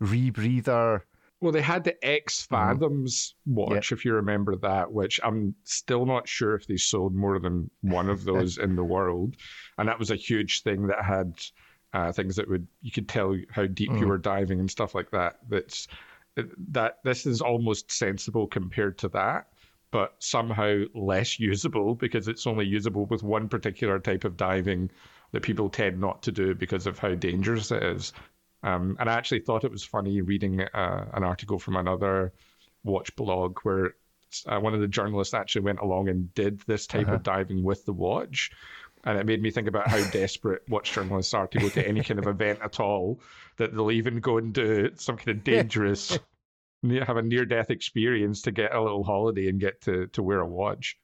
rebreather. 0.00 1.02
Well, 1.40 1.52
they 1.52 1.62
had 1.62 1.84
the 1.84 2.02
X 2.04 2.46
Fathoms 2.46 3.34
watch, 3.44 3.92
if 3.92 4.04
you 4.04 4.14
remember 4.14 4.56
that, 4.56 4.92
which 4.92 5.20
I'm 5.22 5.54
still 5.64 6.06
not 6.06 6.26
sure 6.26 6.54
if 6.54 6.66
they 6.66 6.76
sold 6.76 7.14
more 7.14 7.38
than 7.38 7.70
one 7.82 8.08
of 8.08 8.24
those 8.24 8.56
in 8.56 8.76
the 8.76 8.84
world, 8.84 9.36
and 9.76 9.88
that 9.88 9.98
was 9.98 10.10
a 10.10 10.16
huge 10.16 10.62
thing 10.62 10.86
that 10.86 11.04
had 11.04 11.34
uh, 11.92 12.12
things 12.12 12.36
that 12.36 12.48
would 12.48 12.66
you 12.82 12.90
could 12.90 13.08
tell 13.08 13.36
how 13.50 13.66
deep 13.66 13.90
you 13.92 14.06
were 14.08 14.18
diving 14.18 14.58
and 14.58 14.70
stuff 14.70 14.94
like 14.94 15.10
that. 15.10 15.38
That's 15.48 15.86
that 16.70 16.98
this 17.04 17.26
is 17.26 17.40
almost 17.40 17.92
sensible 17.92 18.46
compared 18.46 18.98
to 18.98 19.08
that, 19.08 19.48
but 19.90 20.14
somehow 20.18 20.84
less 20.94 21.38
usable 21.38 21.94
because 21.94 22.26
it's 22.26 22.46
only 22.46 22.66
usable 22.66 23.06
with 23.06 23.22
one 23.22 23.48
particular 23.48 23.98
type 23.98 24.24
of 24.24 24.36
diving 24.36 24.90
that 25.32 25.42
people 25.42 25.68
tend 25.68 26.00
not 26.00 26.22
to 26.22 26.32
do 26.32 26.54
because 26.54 26.86
of 26.86 26.98
how 26.98 27.14
dangerous 27.14 27.70
it 27.70 27.82
is. 27.82 28.12
Um, 28.64 28.96
and 28.98 29.10
I 29.10 29.12
actually 29.12 29.40
thought 29.40 29.64
it 29.64 29.70
was 29.70 29.84
funny 29.84 30.22
reading 30.22 30.62
uh, 30.62 31.04
an 31.12 31.22
article 31.22 31.58
from 31.58 31.76
another 31.76 32.32
watch 32.82 33.14
blog 33.14 33.58
where 33.62 33.94
uh, 34.46 34.58
one 34.58 34.72
of 34.72 34.80
the 34.80 34.88
journalists 34.88 35.34
actually 35.34 35.62
went 35.62 35.80
along 35.80 36.08
and 36.08 36.32
did 36.34 36.60
this 36.60 36.86
type 36.86 37.08
of 37.08 37.22
diving 37.22 37.62
with 37.62 37.84
the 37.84 37.92
watch. 37.92 38.50
And 39.04 39.18
it 39.18 39.26
made 39.26 39.42
me 39.42 39.50
think 39.50 39.68
about 39.68 39.88
how 39.88 40.02
desperate 40.10 40.62
watch 40.66 40.92
journalists 40.92 41.34
are 41.34 41.46
to 41.48 41.58
go 41.58 41.68
to 41.68 41.86
any 41.86 42.02
kind 42.02 42.18
of 42.18 42.26
event 42.26 42.60
at 42.64 42.80
all, 42.80 43.20
that 43.58 43.74
they'll 43.74 43.90
even 43.90 44.20
go 44.20 44.38
and 44.38 44.54
do 44.54 44.90
some 44.96 45.18
kind 45.18 45.28
of 45.28 45.44
dangerous, 45.44 46.18
have 47.06 47.16
a 47.18 47.22
near 47.22 47.44
death 47.44 47.68
experience 47.70 48.42
to 48.42 48.50
get 48.50 48.74
a 48.74 48.82
little 48.82 49.04
holiday 49.04 49.48
and 49.48 49.60
get 49.60 49.82
to, 49.82 50.06
to 50.08 50.22
wear 50.22 50.40
a 50.40 50.46
watch. 50.46 50.96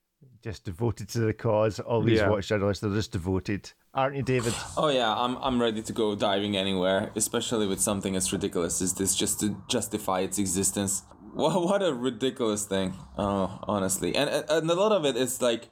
Just 0.42 0.64
devoted 0.64 1.08
to 1.10 1.20
the 1.20 1.34
cause. 1.34 1.80
All 1.80 2.02
these 2.02 2.18
Yeah. 2.18 2.30
watch 2.30 2.48
journalists, 2.48 2.80
they're 2.80 2.94
just 2.94 3.12
devoted. 3.12 3.72
Aren't 3.92 4.16
you, 4.16 4.22
David? 4.22 4.54
Oh 4.76 4.88
yeah, 4.88 5.12
I'm 5.14 5.36
I'm 5.36 5.60
ready 5.60 5.82
to 5.82 5.92
go 5.92 6.14
diving 6.14 6.56
anywhere, 6.56 7.10
especially 7.14 7.66
with 7.66 7.80
something 7.80 8.16
as 8.16 8.32
ridiculous 8.32 8.80
as 8.80 8.94
this, 8.94 9.14
just 9.14 9.40
to 9.40 9.56
justify 9.68 10.20
its 10.20 10.38
existence. 10.38 11.02
What 11.34 11.62
what 11.62 11.82
a 11.82 11.92
ridiculous 11.94 12.64
thing. 12.66 12.94
Oh, 13.16 13.58
honestly, 13.68 14.16
and 14.16 14.28
and 14.30 14.44
and 14.50 14.70
a 14.70 14.74
lot 14.74 14.92
of 14.92 15.04
it 15.04 15.16
is 15.16 15.40
like, 15.40 15.68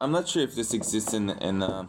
I'm 0.00 0.10
not 0.10 0.26
sure 0.28 0.42
if 0.42 0.54
this 0.56 0.74
exists 0.74 1.12
in 1.14 1.30
in. 1.30 1.62
Uh, 1.62 1.86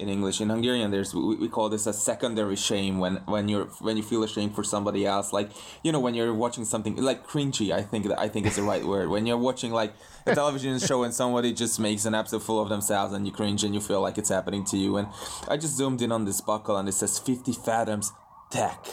in 0.00 0.08
English, 0.08 0.40
in 0.40 0.48
Hungarian, 0.48 0.90
there's 0.90 1.14
we, 1.14 1.36
we 1.36 1.48
call 1.48 1.68
this 1.68 1.86
a 1.86 1.92
secondary 1.92 2.56
shame 2.56 2.98
when 2.98 3.16
when 3.26 3.48
you're 3.48 3.66
when 3.80 3.96
you 3.96 4.02
feel 4.02 4.22
ashamed 4.22 4.54
for 4.54 4.64
somebody 4.64 5.06
else, 5.06 5.32
like 5.32 5.50
you 5.82 5.92
know 5.92 6.00
when 6.00 6.14
you're 6.14 6.34
watching 6.34 6.64
something 6.64 6.96
like 6.96 7.26
cringy. 7.26 7.70
I 7.72 7.82
think 7.82 8.06
that 8.08 8.18
I 8.18 8.28
think 8.28 8.46
is 8.46 8.56
the 8.56 8.62
right 8.62 8.84
word. 8.84 9.08
When 9.08 9.26
you're 9.26 9.38
watching 9.38 9.72
like 9.72 9.92
a 10.26 10.34
television 10.34 10.78
show 10.78 11.02
and 11.02 11.12
somebody 11.12 11.52
just 11.52 11.78
makes 11.78 12.04
an 12.04 12.14
episode 12.14 12.42
full 12.42 12.60
of 12.60 12.68
themselves 12.68 13.12
and 13.12 13.26
you 13.26 13.32
cringe 13.32 13.62
and 13.64 13.74
you 13.74 13.80
feel 13.80 14.00
like 14.00 14.18
it's 14.18 14.30
happening 14.30 14.64
to 14.66 14.76
you. 14.76 14.96
And 14.96 15.08
I 15.48 15.56
just 15.56 15.76
zoomed 15.76 16.02
in 16.02 16.12
on 16.12 16.24
this 16.24 16.40
buckle 16.40 16.76
and 16.76 16.88
it 16.88 16.92
says 16.92 17.18
50 17.18 17.52
fathoms 17.52 18.12
tech, 18.50 18.86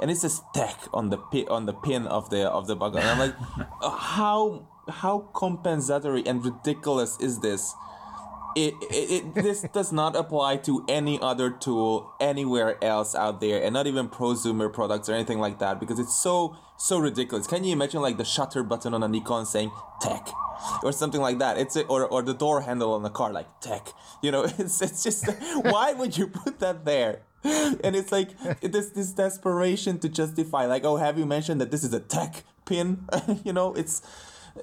and 0.00 0.10
it 0.10 0.16
says 0.16 0.42
tech 0.54 0.76
on 0.92 1.10
the 1.10 1.18
pi- 1.18 1.46
on 1.48 1.66
the 1.66 1.72
pin 1.72 2.06
of 2.06 2.30
the 2.30 2.48
of 2.48 2.66
the 2.66 2.76
buckle. 2.76 2.98
And 2.98 3.08
I'm 3.08 3.18
like, 3.18 3.34
uh, 3.82 3.90
how 4.16 4.68
how 4.88 5.28
compensatory 5.34 6.26
and 6.26 6.44
ridiculous 6.44 7.18
is 7.20 7.40
this? 7.40 7.74
It, 8.66 8.74
it, 8.90 9.10
it 9.10 9.34
this 9.34 9.62
does 9.72 9.92
not 9.92 10.16
apply 10.16 10.56
to 10.56 10.84
any 10.88 11.20
other 11.20 11.50
tool 11.50 12.12
anywhere 12.20 12.82
else 12.82 13.14
out 13.14 13.40
there 13.40 13.62
and 13.62 13.72
not 13.72 13.86
even 13.86 14.08
prosumer 14.08 14.72
products 14.72 15.08
or 15.08 15.14
anything 15.14 15.38
like 15.38 15.58
that 15.60 15.78
because 15.78 15.98
it's 15.98 16.14
so 16.14 16.56
so 16.76 16.98
ridiculous. 16.98 17.46
Can 17.46 17.64
you 17.64 17.72
imagine 17.72 18.00
like 18.00 18.16
the 18.16 18.24
shutter 18.24 18.62
button 18.62 18.94
on 18.94 19.02
a 19.02 19.08
nikon 19.08 19.46
saying 19.46 19.70
tech 20.00 20.28
or 20.82 20.92
something 20.92 21.20
like 21.20 21.38
that? 21.38 21.56
It's 21.58 21.76
a, 21.76 21.84
or, 21.86 22.06
or 22.06 22.22
the 22.22 22.34
door 22.34 22.62
handle 22.62 22.92
on 22.94 23.02
the 23.02 23.10
car 23.10 23.32
like 23.32 23.60
tech. 23.60 23.92
You 24.22 24.32
know 24.32 24.42
it's, 24.58 24.82
it's 24.82 25.04
just 25.04 25.26
why 25.62 25.92
would 25.92 26.18
you 26.18 26.26
put 26.26 26.58
that 26.58 26.84
there? 26.84 27.20
And 27.44 27.94
it's 27.94 28.10
like 28.10 28.30
this 28.60 28.90
this 28.90 29.12
desperation 29.12 30.00
to 30.00 30.08
justify 30.08 30.66
like 30.66 30.84
oh 30.84 30.96
have 30.96 31.16
you 31.16 31.26
mentioned 31.26 31.60
that 31.60 31.70
this 31.70 31.84
is 31.84 31.94
a 31.94 32.00
tech 32.00 32.42
pin? 32.64 33.06
You 33.44 33.52
know 33.52 33.74
it's 33.74 34.02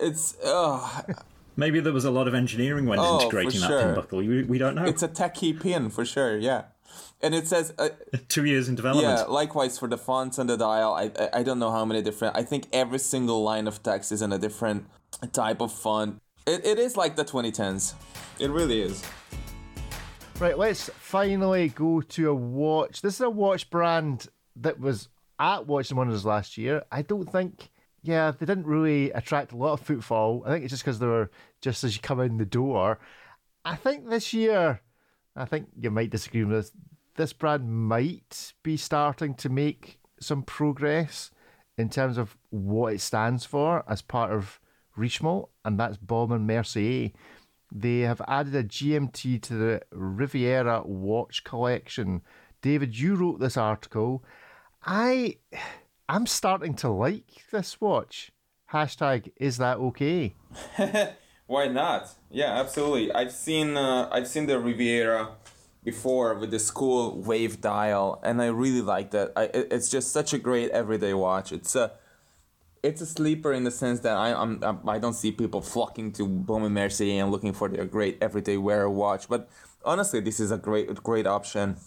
it's 0.02 0.38
uh, 0.44 1.04
Maybe 1.58 1.80
there 1.80 1.94
was 1.94 2.06
a 2.06 2.12
lot 2.12 2.28
of 2.28 2.34
engineering 2.34 2.86
went 2.86 3.02
Oh, 3.02 3.16
into 3.16 3.26
for 3.26 3.30
creating 3.32 3.62
that 3.62 3.68
sure. 3.68 3.82
pin 3.84 3.96
buckle. 3.96 4.20
We, 4.20 4.44
we 4.44 4.58
don't 4.58 4.76
know. 4.76 4.86
it's 4.86 5.04
a 5.04 5.08
techie 5.08 5.60
pin 5.60 5.90
for 5.90 6.06
sure 6.06 6.38
yeah 6.38 6.64
and 7.22 7.34
it 7.34 7.48
says 7.48 7.74
uh, 7.78 7.90
Two 8.28 8.46
years 8.46 8.68
in 8.70 8.76
development. 8.76 9.08
Yeah, 9.18 9.24
likewise 9.24 9.80
for 9.80 9.88
the 9.88 9.98
fonts 9.98 10.38
and 10.38 10.50
the 10.50 10.58
dial. 10.58 10.94
I, 10.94 11.12
I 11.20 11.40
I 11.40 11.44
don't 11.44 11.60
know 11.60 11.72
how 11.72 11.84
many 11.86 12.02
different. 12.02 12.36
I 12.38 12.44
think 12.44 12.68
every 12.72 13.00
single 13.00 13.42
line 13.44 13.68
of 13.68 13.82
text 13.82 14.12
is 14.12 14.22
in 14.22 14.32
a 14.32 14.38
different 14.38 14.86
type 15.32 15.62
of 15.62 15.72
font. 15.74 16.22
It, 16.46 16.66
it 16.66 16.78
is 16.78 16.96
like 16.96 17.16
the 17.16 17.26
2010s. 17.26 17.94
It 18.40 18.50
really 18.52 18.82
is. 18.82 19.04
Right, 20.40 20.58
let's 20.58 20.90
finally 21.00 21.70
go 21.70 22.02
to 22.02 22.30
a 22.30 22.34
watch. 22.36 23.02
This 23.02 23.16
is 23.16 23.22
a 23.22 23.30
watch 23.30 23.70
brand 23.70 24.28
that 24.58 24.80
was 24.80 25.08
at 25.40 25.66
Watch 25.68 25.90
and 25.90 25.98
Wonders 25.98 26.26
last 26.26 26.58
year. 26.58 26.84
I 26.92 27.02
don't 27.02 27.30
think, 27.32 27.70
yeah, 28.06 28.32
they 28.32 28.46
didn't 28.46 28.68
really 28.68 29.12
attract 29.12 29.52
a 29.52 29.58
lot 29.58 29.74
of 29.74 29.82
footfall. 29.82 30.44
I 30.46 30.50
think 30.50 30.64
it's 30.64 30.72
just 30.72 30.84
because 30.84 31.00
they 31.00 31.08
were 31.08 31.32
just 31.62 31.84
as 31.84 31.96
you 31.96 32.02
come 32.02 32.20
in 32.20 32.38
the 32.38 32.46
door. 32.46 33.00
I 33.64 33.76
think 33.76 34.10
this 34.10 34.34
year, 34.34 34.82
I 35.36 35.46
think 35.46 35.70
you 35.80 35.90
might 35.90 36.12
disagree 36.12 36.44
with 36.44 36.58
this. 36.58 36.72
This 37.16 37.34
brand 37.34 37.72
might 37.72 38.54
be 38.62 38.78
starting 38.78 39.36
to 39.36 39.50
make 39.50 40.00
some 40.20 40.44
progress 40.44 41.32
in 41.78 41.90
terms 41.90 42.18
of 42.18 42.38
what 42.50 42.94
it 42.94 43.02
stands 43.02 43.46
for 43.46 43.84
as 43.90 44.02
part 44.02 44.32
of 44.32 44.60
Richemont, 44.98 45.48
and 45.64 45.80
that's 45.80 45.98
Baume 45.98 46.34
and 46.34 46.46
Mercier. 46.46 47.12
They 47.72 48.02
have 48.02 48.22
added 48.28 48.56
a 48.56 48.64
GMT 48.64 49.42
to 49.44 49.54
the 49.54 49.82
Riviera 49.92 50.84
watch 50.86 51.44
collection. 51.44 52.22
David, 52.62 52.98
you 52.98 53.16
wrote 53.16 53.40
this 53.40 53.58
article. 53.58 54.24
I 54.86 55.38
I'm 56.08 56.28
starting 56.28 56.76
to 56.76 56.90
like 56.90 57.46
this 57.52 57.82
watch. 57.82 58.32
Hashtag 58.72 59.32
is 59.38 59.58
that 59.58 59.78
okay? 59.78 60.36
Why 61.48 61.68
not? 61.68 62.10
Yeah, 62.30 62.60
absolutely. 62.60 63.12
I've 63.12 63.32
seen 63.32 63.76
uh, 63.78 64.10
I've 64.12 64.28
seen 64.28 64.46
the 64.46 64.60
Riviera 64.60 65.30
before 65.84 66.36
with 66.36 66.52
this 66.52 66.70
cool 66.70 67.22
wave 67.22 67.62
dial, 67.62 68.20
and 68.24 68.42
I 68.42 68.48
really 68.48 68.82
like 68.82 69.12
that. 69.12 69.32
I 69.36 69.50
it's 69.54 69.90
just 69.90 70.12
such 70.12 70.34
a 70.34 70.38
great 70.38 70.70
everyday 70.72 71.14
watch. 71.14 71.52
It's 71.52 71.76
a 71.76 71.94
it's 72.84 73.02
a 73.02 73.06
sleeper 73.06 73.52
in 73.52 73.64
the 73.64 73.72
sense 73.72 74.02
that 74.02 74.16
I 74.16 74.34
I'm, 74.34 74.64
I'm 74.64 75.02
don't 75.02 75.14
see 75.14 75.32
people 75.32 75.62
flocking 75.62 76.12
to 76.14 76.28
Baume 76.28 76.66
and 76.66 76.76
Mercier 76.76 77.24
and 77.24 77.32
looking 77.32 77.54
for 77.54 77.68
their 77.68 77.86
great 77.86 78.20
everyday 78.22 78.58
wear 78.58 78.88
watch. 78.90 79.28
But 79.28 79.50
honestly, 79.84 80.20
this 80.20 80.40
is 80.40 80.52
a 80.52 80.58
great 80.58 80.94
great 81.04 81.26
option. 81.26 81.78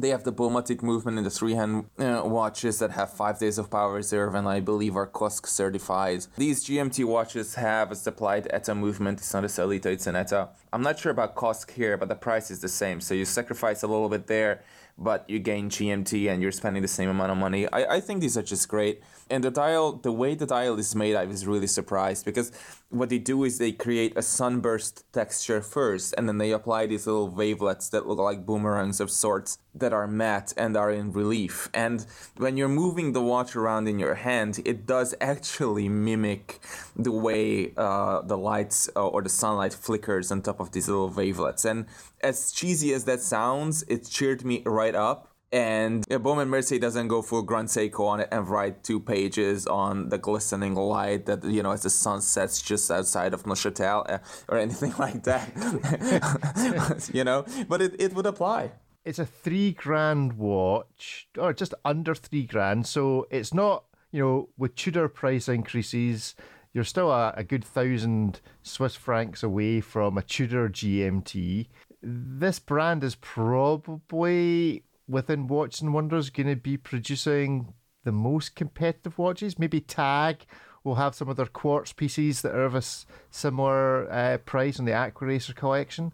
They 0.00 0.10
have 0.10 0.22
the 0.22 0.32
Baumatic 0.32 0.80
movement 0.80 1.18
in 1.18 1.24
the 1.24 1.30
three 1.30 1.54
hand 1.54 1.86
uh, 1.98 2.22
watches 2.24 2.78
that 2.78 2.92
have 2.92 3.12
five 3.12 3.40
days 3.40 3.58
of 3.58 3.68
power 3.68 3.94
reserve 3.94 4.36
and 4.36 4.46
I 4.46 4.60
believe 4.60 4.94
are 4.94 5.08
COSC 5.08 5.46
certified. 5.46 6.24
These 6.36 6.64
GMT 6.64 7.04
watches 7.04 7.56
have 7.56 7.90
a 7.90 7.96
supplied 7.96 8.46
ETA 8.50 8.76
movement. 8.76 9.18
It's 9.18 9.34
not 9.34 9.42
a 9.42 9.48
Sellita, 9.48 9.86
it's 9.86 10.06
an 10.06 10.14
ETA. 10.14 10.50
I'm 10.72 10.82
not 10.82 11.00
sure 11.00 11.10
about 11.10 11.34
COSC 11.34 11.72
here, 11.72 11.96
but 11.96 12.08
the 12.08 12.14
price 12.14 12.48
is 12.52 12.60
the 12.60 12.68
same. 12.68 13.00
So 13.00 13.12
you 13.12 13.24
sacrifice 13.24 13.82
a 13.82 13.88
little 13.88 14.08
bit 14.08 14.28
there, 14.28 14.62
but 14.96 15.28
you 15.28 15.40
gain 15.40 15.68
GMT 15.68 16.30
and 16.30 16.40
you're 16.42 16.52
spending 16.52 16.82
the 16.82 16.88
same 16.88 17.08
amount 17.08 17.32
of 17.32 17.38
money. 17.38 17.66
I, 17.68 17.96
I 17.96 18.00
think 18.00 18.20
these 18.20 18.38
are 18.38 18.42
just 18.42 18.68
great. 18.68 19.02
And 19.30 19.44
the 19.44 19.50
dial, 19.50 19.92
the 19.92 20.12
way 20.12 20.34
the 20.34 20.46
dial 20.46 20.78
is 20.78 20.94
made, 20.94 21.14
I 21.14 21.24
was 21.26 21.46
really 21.46 21.66
surprised 21.66 22.24
because 22.24 22.50
what 22.90 23.10
they 23.10 23.18
do 23.18 23.44
is 23.44 23.58
they 23.58 23.72
create 23.72 24.16
a 24.16 24.22
sunburst 24.22 25.04
texture 25.12 25.60
first 25.60 26.14
and 26.16 26.26
then 26.26 26.38
they 26.38 26.52
apply 26.52 26.86
these 26.86 27.06
little 27.06 27.28
wavelets 27.28 27.90
that 27.90 28.06
look 28.06 28.18
like 28.18 28.46
boomerangs 28.46 29.00
of 29.00 29.10
sorts 29.10 29.58
that 29.74 29.92
are 29.92 30.06
matte 30.06 30.54
and 30.56 30.76
are 30.76 30.90
in 30.90 31.12
relief. 31.12 31.68
And 31.74 32.06
when 32.38 32.56
you're 32.56 32.68
moving 32.68 33.12
the 33.12 33.22
watch 33.22 33.54
around 33.54 33.88
in 33.88 33.98
your 33.98 34.14
hand, 34.14 34.60
it 34.64 34.86
does 34.86 35.14
actually 35.20 35.88
mimic 35.88 36.60
the 36.96 37.12
way 37.12 37.72
uh, 37.76 38.22
the 38.22 38.38
lights 38.38 38.88
uh, 38.96 39.06
or 39.06 39.20
the 39.22 39.28
sunlight 39.28 39.74
flickers 39.74 40.32
on 40.32 40.40
top 40.40 40.58
of 40.58 40.72
these 40.72 40.88
little 40.88 41.10
wavelets. 41.10 41.66
And 41.66 41.84
as 42.22 42.50
cheesy 42.50 42.94
as 42.94 43.04
that 43.04 43.20
sounds, 43.20 43.84
it 43.88 44.06
cheered 44.08 44.44
me 44.44 44.62
right 44.64 44.94
up. 44.94 45.27
And 45.50 46.04
uh, 46.12 46.18
Baume 46.18 46.40
and 46.40 46.50
Mercier 46.50 46.78
doesn't 46.78 47.08
go 47.08 47.22
full 47.22 47.42
Grand 47.42 47.68
Seiko 47.68 48.00
on 48.00 48.20
it 48.20 48.28
and 48.30 48.48
write 48.48 48.84
two 48.84 49.00
pages 49.00 49.66
on 49.66 50.10
the 50.10 50.18
glistening 50.18 50.74
light 50.74 51.24
that, 51.26 51.42
you 51.44 51.62
know, 51.62 51.70
as 51.72 51.82
the 51.82 51.90
sun 51.90 52.20
sets 52.20 52.60
just 52.60 52.90
outside 52.90 53.32
of 53.32 53.44
Neuchâtel 53.44 54.10
uh, 54.10 54.18
or 54.48 54.58
anything 54.58 54.94
like 54.98 55.22
that. 55.24 57.10
you 57.14 57.24
know, 57.24 57.46
but 57.68 57.80
it, 57.80 57.98
it 57.98 58.12
would 58.12 58.26
apply. 58.26 58.72
It's 59.06 59.18
a 59.18 59.24
three 59.24 59.72
grand 59.72 60.34
watch, 60.34 61.28
or 61.38 61.54
just 61.54 61.72
under 61.82 62.14
three 62.14 62.44
grand. 62.44 62.86
So 62.86 63.26
it's 63.30 63.54
not, 63.54 63.84
you 64.12 64.20
know, 64.20 64.48
with 64.58 64.74
Tudor 64.74 65.08
price 65.08 65.48
increases, 65.48 66.34
you're 66.74 66.84
still 66.84 67.10
a, 67.10 67.32
a 67.34 67.42
good 67.42 67.64
thousand 67.64 68.42
Swiss 68.62 68.96
francs 68.96 69.42
away 69.42 69.80
from 69.80 70.18
a 70.18 70.22
Tudor 70.22 70.68
GMT. 70.68 71.68
This 72.02 72.58
brand 72.58 73.02
is 73.02 73.14
probably 73.14 74.84
within 75.08 75.46
Watches 75.46 75.80
and 75.82 75.94
Wonders 75.94 76.30
going 76.30 76.48
to 76.48 76.56
be 76.56 76.76
producing 76.76 77.72
the 78.04 78.12
most 78.12 78.54
competitive 78.54 79.18
watches. 79.18 79.58
Maybe 79.58 79.80
Tag 79.80 80.44
will 80.84 80.96
have 80.96 81.14
some 81.14 81.28
of 81.28 81.36
their 81.36 81.46
quartz 81.46 81.92
pieces 81.92 82.42
that 82.42 82.54
are 82.54 82.64
of 82.64 82.74
a 82.74 82.82
similar 83.30 84.10
uh, 84.10 84.38
price 84.38 84.78
on 84.78 84.84
the 84.84 84.92
Aquaracer 84.92 85.54
collection. 85.54 86.12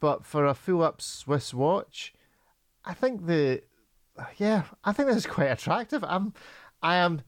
But 0.00 0.24
for 0.24 0.44
a 0.46 0.54
full 0.54 0.82
up 0.82 1.00
Swiss 1.00 1.52
watch, 1.54 2.12
I 2.84 2.94
think 2.94 3.26
the 3.26 3.62
yeah, 4.36 4.64
I 4.84 4.92
think 4.92 5.08
this 5.08 5.16
is 5.18 5.26
quite 5.26 5.46
attractive. 5.46 6.02
I'm, 6.04 6.34
I 6.82 6.96
am 6.96 7.22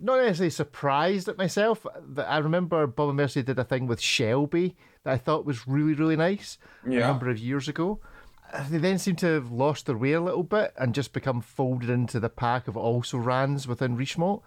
not 0.00 0.16
necessarily 0.16 0.50
surprised 0.50 1.28
at 1.28 1.38
myself. 1.38 1.86
That 2.10 2.28
I 2.30 2.38
remember 2.38 2.86
Baume 2.86 3.10
and 3.10 3.16
Mercier 3.18 3.42
did 3.42 3.58
a 3.58 3.64
thing 3.64 3.86
with 3.86 4.00
Shelby 4.00 4.76
that 5.04 5.12
I 5.12 5.18
thought 5.18 5.44
was 5.44 5.66
really, 5.68 5.94
really 5.94 6.16
nice 6.16 6.58
Yeah. 6.86 7.04
a 7.04 7.06
number 7.08 7.28
of 7.30 7.38
years 7.38 7.68
ago. 7.68 8.00
They 8.68 8.78
then 8.78 8.98
seem 8.98 9.16
to 9.16 9.26
have 9.26 9.50
lost 9.50 9.86
their 9.86 9.96
way 9.96 10.12
a 10.12 10.20
little 10.20 10.42
bit 10.42 10.74
and 10.76 10.94
just 10.94 11.12
become 11.12 11.40
folded 11.40 11.88
into 11.88 12.20
the 12.20 12.28
pack 12.28 12.68
of 12.68 12.76
also 12.76 13.16
rans 13.16 13.66
within 13.66 13.96
Richemont. 13.96 14.42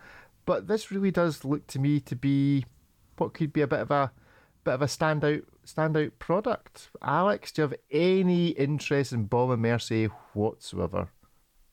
But 0.45 0.67
this 0.67 0.91
really 0.91 1.11
does 1.11 1.43
look 1.43 1.65
to 1.67 1.79
me 1.79 1.99
to 2.01 2.15
be 2.15 2.65
what 3.17 3.33
could 3.33 3.51
be 3.51 3.61
a 3.61 3.67
bit 3.67 3.79
of 3.79 3.91
a 3.91 4.11
bit 4.63 4.73
of 4.73 4.81
a 4.81 4.85
standout 4.85 5.43
standout 5.65 6.11
product. 6.19 6.89
Alex, 7.01 7.51
do 7.51 7.61
you 7.61 7.67
have 7.67 7.79
any 7.91 8.49
interest 8.49 9.13
in 9.13 9.25
Baume 9.25 9.51
and 9.51 9.61
Mercier 9.61 10.09
whatsoever? 10.33 11.09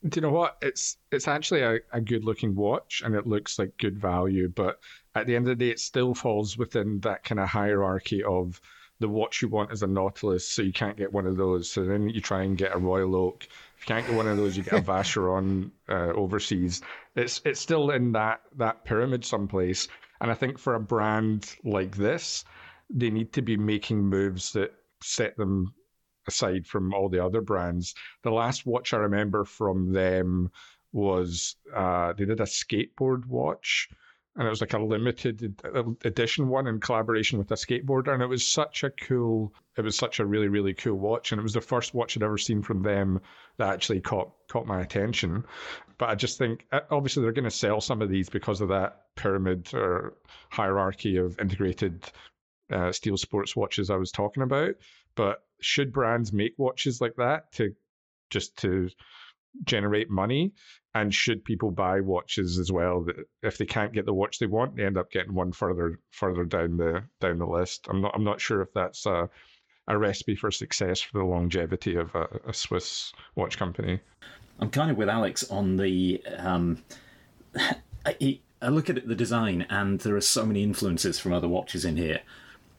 Do 0.09 0.19
you 0.19 0.23
know 0.23 0.33
what? 0.33 0.57
It's 0.63 0.97
it's 1.11 1.29
actually 1.29 1.61
a, 1.61 1.79
a 1.93 2.01
good 2.01 2.25
looking 2.25 2.55
watch 2.55 3.03
and 3.05 3.15
it 3.15 3.27
looks 3.27 3.59
like 3.59 3.77
good 3.79 3.99
value, 3.99 4.49
but 4.49 4.81
at 5.15 5.27
the 5.27 5.37
end 5.37 5.49
of 5.49 5.59
the 5.59 5.65
day 5.65 5.71
it 5.71 5.81
still 5.81 6.15
falls 6.15 6.57
within 6.57 6.99
that 7.01 7.25
kind 7.25 7.39
of 7.39 7.49
hierarchy 7.49 8.23
of 8.25 8.61
the 9.03 9.09
watch 9.09 9.43
you 9.43 9.49
want 9.49 9.73
is 9.73 9.83
a 9.83 9.87
Nautilus, 9.87 10.49
so 10.49 10.63
you 10.63 10.73
can't 10.73 10.97
get 10.97 11.13
one 11.13 11.27
of 11.27 11.37
those. 11.37 11.71
So 11.71 11.85
then 11.85 12.09
you 12.09 12.21
try 12.21 12.43
and 12.45 12.57
get 12.57 12.75
a 12.75 12.79
Royal 12.79 13.15
Oak. 13.15 13.45
If 13.77 13.83
you 13.83 13.95
can't 13.95 14.07
get 14.07 14.17
one 14.17 14.29
of 14.29 14.37
those, 14.39 14.57
you 14.57 14.63
get 14.63 14.75
a 14.75 14.83
Vacheron 14.93 15.71
uh, 15.89 16.13
overseas. 16.15 16.81
It's 17.17 17.43
it's 17.45 17.61
still 17.61 17.91
in 17.91 18.13
that 18.13 18.41
that 18.57 18.85
pyramid 18.85 19.25
someplace. 19.25 19.89
And 20.21 20.31
I 20.31 20.35
think 20.35 20.59
for 20.59 20.77
a 20.77 20.81
brand 20.81 21.55
like 21.65 21.97
this, 21.97 22.45
they 22.89 23.11
need 23.11 23.33
to 23.33 23.43
be 23.43 23.57
making 23.57 24.07
moves 24.07 24.53
that 24.53 24.73
set 25.03 25.37
them 25.37 25.75
aside 26.29 26.67
from 26.67 26.95
all 26.95 27.09
the 27.09 27.25
other 27.25 27.41
brands. 27.41 27.95
The 28.23 28.31
last 28.31 28.65
watch 28.65 28.95
I 28.95 28.99
remember 28.99 29.45
from 29.45 29.93
them 29.93 30.53
was 30.93 31.57
uh, 31.75 32.13
they 32.13 32.25
did 32.25 32.41
a 32.41 32.45
skateboard 32.45 33.27
watch, 33.27 33.89
and 34.37 34.47
it 34.47 34.51
was 34.51 34.63
like 34.63 34.73
a 34.73 34.79
limited 34.79 35.61
edition 36.05 36.49
one 36.49 36.67
in 36.67 36.81
collaboration 36.81 37.39
with 37.39 37.51
a 37.51 37.55
skateboarder, 37.55 38.15
and 38.15 38.23
it 38.23 38.29
was 38.29 38.47
such 38.47 38.83
a 38.83 38.91
cool. 38.91 39.53
It 39.77 39.83
was 39.83 39.97
such 39.97 40.21
a 40.21 40.27
really 40.27 40.49
really 40.49 40.73
cool 40.75 40.99
watch, 40.99 41.33
and 41.33 41.39
it 41.39 41.43
was 41.43 41.53
the 41.53 41.61
first 41.61 41.93
watch 41.95 42.17
I'd 42.17 42.23
ever 42.23 42.39
seen 42.39 42.63
from 42.63 42.83
them 42.83 43.21
that 43.59 43.73
actually 43.73 44.01
caught 44.01 44.33
caught 44.49 44.67
my 44.67 44.81
attention. 44.81 45.45
But 45.99 46.09
I 46.09 46.15
just 46.15 46.39
think 46.39 46.67
uh, 46.73 46.81
obviously 46.91 47.23
they're 47.23 47.33
going 47.33 47.45
to 47.45 47.51
sell 47.51 47.81
some 47.81 48.01
of 48.01 48.09
these 48.09 48.31
because 48.31 48.61
of 48.61 48.69
that 48.69 49.03
pyramid 49.17 49.73
or 49.75 50.15
hierarchy 50.51 51.17
of 51.19 51.39
integrated 51.39 52.11
uh, 52.73 52.91
steel 52.91 53.19
sports 53.19 53.55
watches 53.55 53.91
I 53.91 53.97
was 53.97 54.11
talking 54.11 54.43
about. 54.43 54.77
But 55.15 55.43
should 55.61 55.93
brands 55.93 56.33
make 56.33 56.55
watches 56.59 57.01
like 57.01 57.17
that 57.17 57.53
to 57.53 57.75
just 58.31 58.57
to 58.59 58.89
generate 59.65 60.09
money? 60.09 60.55
And 60.95 61.15
should 61.15 61.45
people 61.45 61.71
buy 61.71 62.01
watches 62.01 62.59
as 62.59 62.71
well 62.71 63.03
that 63.05 63.17
if 63.43 63.57
they 63.57 63.65
can't 63.65 63.95
get 63.95 64.05
the 64.05 64.13
watch 64.13 64.39
they 64.39 64.47
want, 64.47 64.77
they 64.77 64.85
end 64.85 64.99
up 64.99 65.11
getting 65.11 65.35
one 65.35 65.53
further 65.53 65.99
further 66.11 66.45
down 66.45 66.77
the 66.77 67.05
down 67.21 67.39
the 67.39 67.47
list? 67.47 67.87
I'm 67.89 68.03
not 68.03 68.13
I'm 68.15 68.25
not 68.25 68.41
sure 68.41 68.61
if 68.61 68.73
that's 68.75 69.07
a 69.07 69.31
a 69.89 69.99
recipe 69.99 70.37
for 70.37 70.51
success 70.51 71.01
for 71.01 71.19
the 71.19 71.25
longevity 71.25 71.97
of 71.97 72.15
a, 72.15 72.29
a 72.47 72.55
Swiss 72.55 73.13
watch 73.35 73.59
company. 73.59 74.01
I'm 74.61 74.71
kind 74.71 74.91
of 74.91 74.97
with 74.97 75.09
Alex 75.09 75.49
on 75.51 75.77
the. 75.77 76.23
Um, 76.37 76.83
I, 78.07 78.41
I 78.61 78.69
look 78.69 78.91
at 78.91 79.07
the 79.07 79.15
design, 79.15 79.67
and 79.71 80.01
there 80.01 80.17
are 80.17 80.21
so 80.21 80.47
many 80.47 80.63
influences 80.63 81.19
from 81.19 81.33
other 81.33 81.49
watches 81.49 81.85
in 81.85 81.97
here 81.97 82.21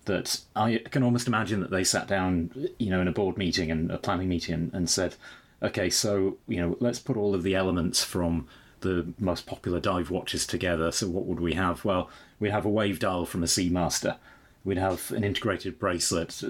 that 0.06 0.42
I 0.56 0.82
can 0.92 1.04
almost 1.04 1.28
imagine 1.28 1.62
that 1.62 1.72
they 1.72 1.84
sat 1.84 2.08
down, 2.08 2.52
you 2.78 2.90
know, 2.90 3.02
in 3.02 3.08
a 3.08 3.14
board 3.14 3.38
meeting 3.38 3.72
and 3.72 3.92
a 3.92 3.98
planning 3.98 4.30
meeting, 4.30 4.54
and, 4.54 4.74
and 4.74 4.90
said, 4.90 5.16
"Okay, 5.64 5.90
so 5.90 6.38
you 6.48 6.58
know, 6.58 6.78
let's 6.80 7.00
put 7.00 7.18
all 7.18 7.34
of 7.34 7.44
the 7.44 7.56
elements 7.56 8.04
from 8.04 8.48
the 8.82 9.14
most 9.18 9.46
popular 9.46 9.80
dive 9.80 10.12
watches 10.12 10.46
together. 10.46 10.92
So 10.92 11.08
what 11.08 11.26
would 11.26 11.40
we 11.40 11.54
have? 11.54 11.86
Well, 11.86 12.10
we'd 12.40 12.52
have 12.52 12.66
a 12.66 12.70
wave 12.70 13.00
dial 13.00 13.26
from 13.26 13.44
a 13.44 13.48
Seamaster." 13.48 14.18
We'd 14.66 14.78
have 14.78 15.12
an 15.12 15.26
integrated 15.26 15.78
bracelet 15.78 16.42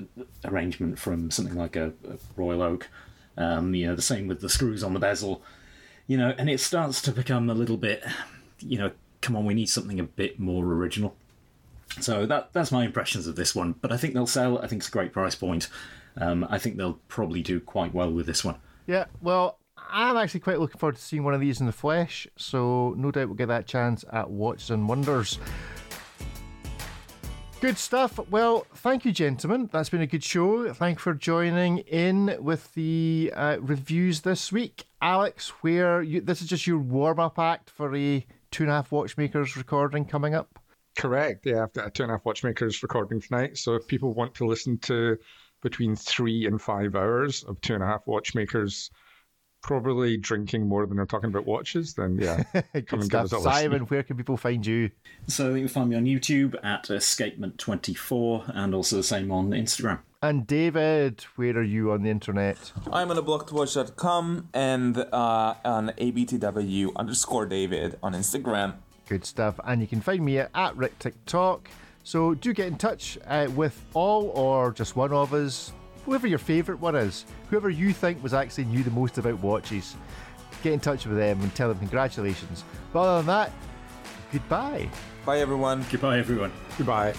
arrangement 0.45 0.99
from 0.99 1.31
something 1.31 1.55
like 1.55 1.75
a, 1.75 1.93
a 2.07 2.17
Royal 2.35 2.61
Oak. 2.61 2.87
Um, 3.37 3.73
you 3.73 3.87
know, 3.87 3.95
the 3.95 4.03
same 4.03 4.27
with 4.27 4.39
the 4.39 4.49
screws 4.49 4.83
on 4.83 4.93
the 4.93 4.99
bezel. 4.99 5.41
You 6.05 6.17
know, 6.17 6.35
and 6.37 6.49
it 6.49 6.59
starts 6.59 7.01
to 7.03 7.11
become 7.11 7.49
a 7.49 7.55
little 7.55 7.77
bit, 7.77 8.03
you 8.59 8.77
know, 8.77 8.91
come 9.21 9.35
on, 9.35 9.45
we 9.45 9.55
need 9.55 9.69
something 9.69 9.99
a 9.99 10.03
bit 10.03 10.39
more 10.39 10.63
original. 10.63 11.15
So 12.01 12.25
that 12.25 12.53
that's 12.53 12.71
my 12.71 12.85
impressions 12.85 13.25
of 13.25 13.35
this 13.35 13.55
one. 13.55 13.73
But 13.81 13.91
I 13.91 13.97
think 13.97 14.13
they'll 14.13 14.27
sell. 14.27 14.59
I 14.59 14.67
think 14.67 14.81
it's 14.81 14.89
a 14.89 14.91
great 14.91 15.13
price 15.13 15.35
point. 15.35 15.67
Um, 16.15 16.45
I 16.49 16.59
think 16.59 16.77
they'll 16.77 16.99
probably 17.07 17.41
do 17.41 17.59
quite 17.59 17.93
well 17.93 18.11
with 18.11 18.27
this 18.27 18.43
one. 18.43 18.57
Yeah, 18.85 19.05
well, 19.21 19.59
I'm 19.77 20.17
actually 20.17 20.41
quite 20.41 20.59
looking 20.59 20.77
forward 20.77 20.95
to 20.95 21.01
seeing 21.01 21.23
one 21.23 21.33
of 21.33 21.41
these 21.41 21.59
in 21.59 21.65
the 21.65 21.71
flesh, 21.71 22.27
so 22.35 22.93
no 22.97 23.11
doubt 23.11 23.27
we'll 23.27 23.35
get 23.35 23.47
that 23.47 23.65
chance 23.65 24.03
at 24.11 24.29
Watches 24.29 24.71
and 24.71 24.87
Wonders. 24.87 25.39
Good 27.61 27.77
stuff. 27.77 28.19
Well, 28.29 28.67
thank 28.75 29.05
you, 29.05 29.13
gentlemen. 29.13 29.69
That's 29.71 29.89
been 29.89 30.01
a 30.01 30.07
good 30.07 30.23
show. 30.23 30.73
Thank 30.73 30.97
you 30.97 31.01
for 31.01 31.13
joining 31.13 31.77
in 31.77 32.35
with 32.39 32.73
the 32.73 33.31
uh, 33.33 33.57
reviews 33.61 34.19
this 34.19 34.51
week. 34.51 34.85
Alex, 35.01 35.49
where 35.61 36.01
you, 36.01 36.19
this 36.19 36.41
is 36.41 36.49
just 36.49 36.67
your 36.67 36.79
warm 36.79 37.21
up 37.21 37.39
act 37.39 37.69
for 37.69 37.95
a 37.95 38.25
two 38.51 38.63
and 38.63 38.69
a 38.69 38.75
half 38.75 38.91
watchmakers 38.91 39.55
recording 39.55 40.03
coming 40.03 40.35
up. 40.35 40.59
Correct. 40.97 41.45
Yeah, 41.45 41.63
I've 41.63 41.71
got 41.71 41.87
a 41.87 41.89
two 41.89 42.03
and 42.03 42.11
a 42.11 42.15
half 42.15 42.25
watchmakers 42.25 42.83
recording 42.83 43.21
tonight. 43.21 43.57
So 43.57 43.75
if 43.75 43.87
people 43.87 44.13
want 44.13 44.35
to 44.35 44.45
listen 44.45 44.77
to 44.79 45.17
between 45.63 45.95
three 45.95 46.45
and 46.45 46.61
five 46.61 46.95
hours 46.95 47.43
of 47.43 47.59
two 47.61 47.73
and 47.73 47.81
a 47.81 47.87
half 47.87 48.05
watchmakers, 48.05 48.91
probably 49.63 50.17
drinking 50.17 50.67
more 50.67 50.85
than 50.85 50.97
they're 50.97 51.05
talking 51.05 51.29
about 51.29 51.45
watches, 51.45 51.93
then 51.93 52.19
yeah, 52.19 52.43
come 52.53 52.63
and 52.73 52.83
give 52.89 53.05
stuff. 53.05 53.25
us 53.25 53.31
a 53.31 53.37
listen. 53.37 53.51
Simon, 53.51 53.81
where 53.83 54.03
can 54.03 54.17
people 54.17 54.37
find 54.37 54.65
you? 54.65 54.91
So 55.27 55.53
you 55.55 55.61
can 55.61 55.67
find 55.69 55.89
me 55.89 55.95
on 55.95 56.03
YouTube 56.05 56.55
at 56.63 56.83
Escapement24 56.85 58.51
and 58.55 58.75
also 58.75 58.97
the 58.97 59.03
same 59.03 59.31
on 59.31 59.49
Instagram. 59.51 59.99
And 60.21 60.47
David, 60.47 61.25
where 61.35 61.57
are 61.57 61.63
you 61.63 61.91
on 61.91 62.03
the 62.03 62.09
internet? 62.09 62.71
I'm 62.91 63.09
on 63.11 63.17
blocktowatch.com 63.17 64.49
and 64.53 64.97
uh, 64.97 65.55
on 65.65 65.89
abtw 65.89 66.95
underscore 66.95 67.45
David 67.45 67.97
on 68.01 68.13
Instagram. 68.13 68.75
Good 69.09 69.25
stuff. 69.25 69.59
And 69.65 69.81
you 69.81 69.87
can 69.87 69.99
find 69.99 70.23
me 70.23 70.39
at, 70.39 70.49
at 70.55 70.77
Rick 70.77 70.99
TikTok. 70.99 71.69
So 72.03 72.33
do 72.33 72.53
get 72.53 72.67
in 72.67 72.77
touch 72.77 73.17
uh, 73.27 73.47
with 73.55 73.81
all 73.93 74.27
or 74.35 74.71
just 74.71 74.95
one 74.95 75.13
of 75.13 75.33
us, 75.33 75.71
whoever 76.05 76.27
your 76.27 76.39
favourite 76.39 76.79
one 76.81 76.95
is, 76.95 77.25
whoever 77.49 77.69
you 77.69 77.93
think 77.93 78.21
was 78.21 78.33
actually 78.33 78.65
knew 78.65 78.83
the 78.83 78.91
most 78.91 79.17
about 79.17 79.39
watches. 79.39 79.95
Get 80.61 80.73
in 80.73 80.79
touch 80.79 81.05
with 81.05 81.17
them 81.17 81.41
and 81.41 81.53
tell 81.55 81.69
them 81.69 81.79
congratulations. 81.79 82.63
But 82.91 83.01
other 83.01 83.17
than 83.17 83.27
that, 83.27 83.51
goodbye. 84.31 84.89
Bye, 85.25 85.39
everyone. 85.39 85.85
Goodbye, 85.89 86.19
everyone. 86.19 86.51
Goodbye. 86.77 87.13